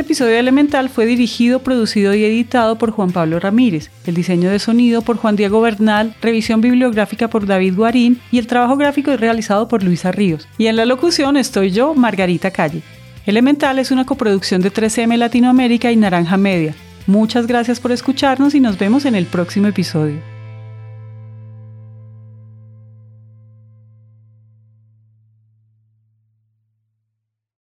Este 0.00 0.12
episodio 0.12 0.32
de 0.32 0.38
Elemental 0.38 0.88
fue 0.88 1.04
dirigido, 1.04 1.58
producido 1.58 2.14
y 2.14 2.24
editado 2.24 2.78
por 2.78 2.90
Juan 2.90 3.10
Pablo 3.10 3.38
Ramírez, 3.38 3.90
el 4.06 4.14
diseño 4.14 4.48
de 4.48 4.58
sonido 4.58 5.02
por 5.02 5.18
Juan 5.18 5.36
Diego 5.36 5.60
Bernal, 5.60 6.14
revisión 6.22 6.62
bibliográfica 6.62 7.28
por 7.28 7.44
David 7.44 7.76
Guarín 7.76 8.18
y 8.32 8.38
el 8.38 8.46
trabajo 8.46 8.78
gráfico 8.78 9.10
es 9.10 9.20
realizado 9.20 9.68
por 9.68 9.82
Luisa 9.82 10.10
Ríos. 10.10 10.48
Y 10.56 10.68
en 10.68 10.76
la 10.76 10.86
locución 10.86 11.36
estoy 11.36 11.70
yo, 11.72 11.94
Margarita 11.94 12.50
Calle. 12.50 12.80
Elemental 13.26 13.78
es 13.78 13.90
una 13.90 14.06
coproducción 14.06 14.62
de 14.62 14.72
3M 14.72 15.18
Latinoamérica 15.18 15.92
y 15.92 15.96
Naranja 15.96 16.38
Media. 16.38 16.74
Muchas 17.06 17.46
gracias 17.46 17.78
por 17.78 17.92
escucharnos 17.92 18.54
y 18.54 18.60
nos 18.60 18.78
vemos 18.78 19.04
en 19.04 19.16
el 19.16 19.26
próximo 19.26 19.66
episodio. 19.66 20.29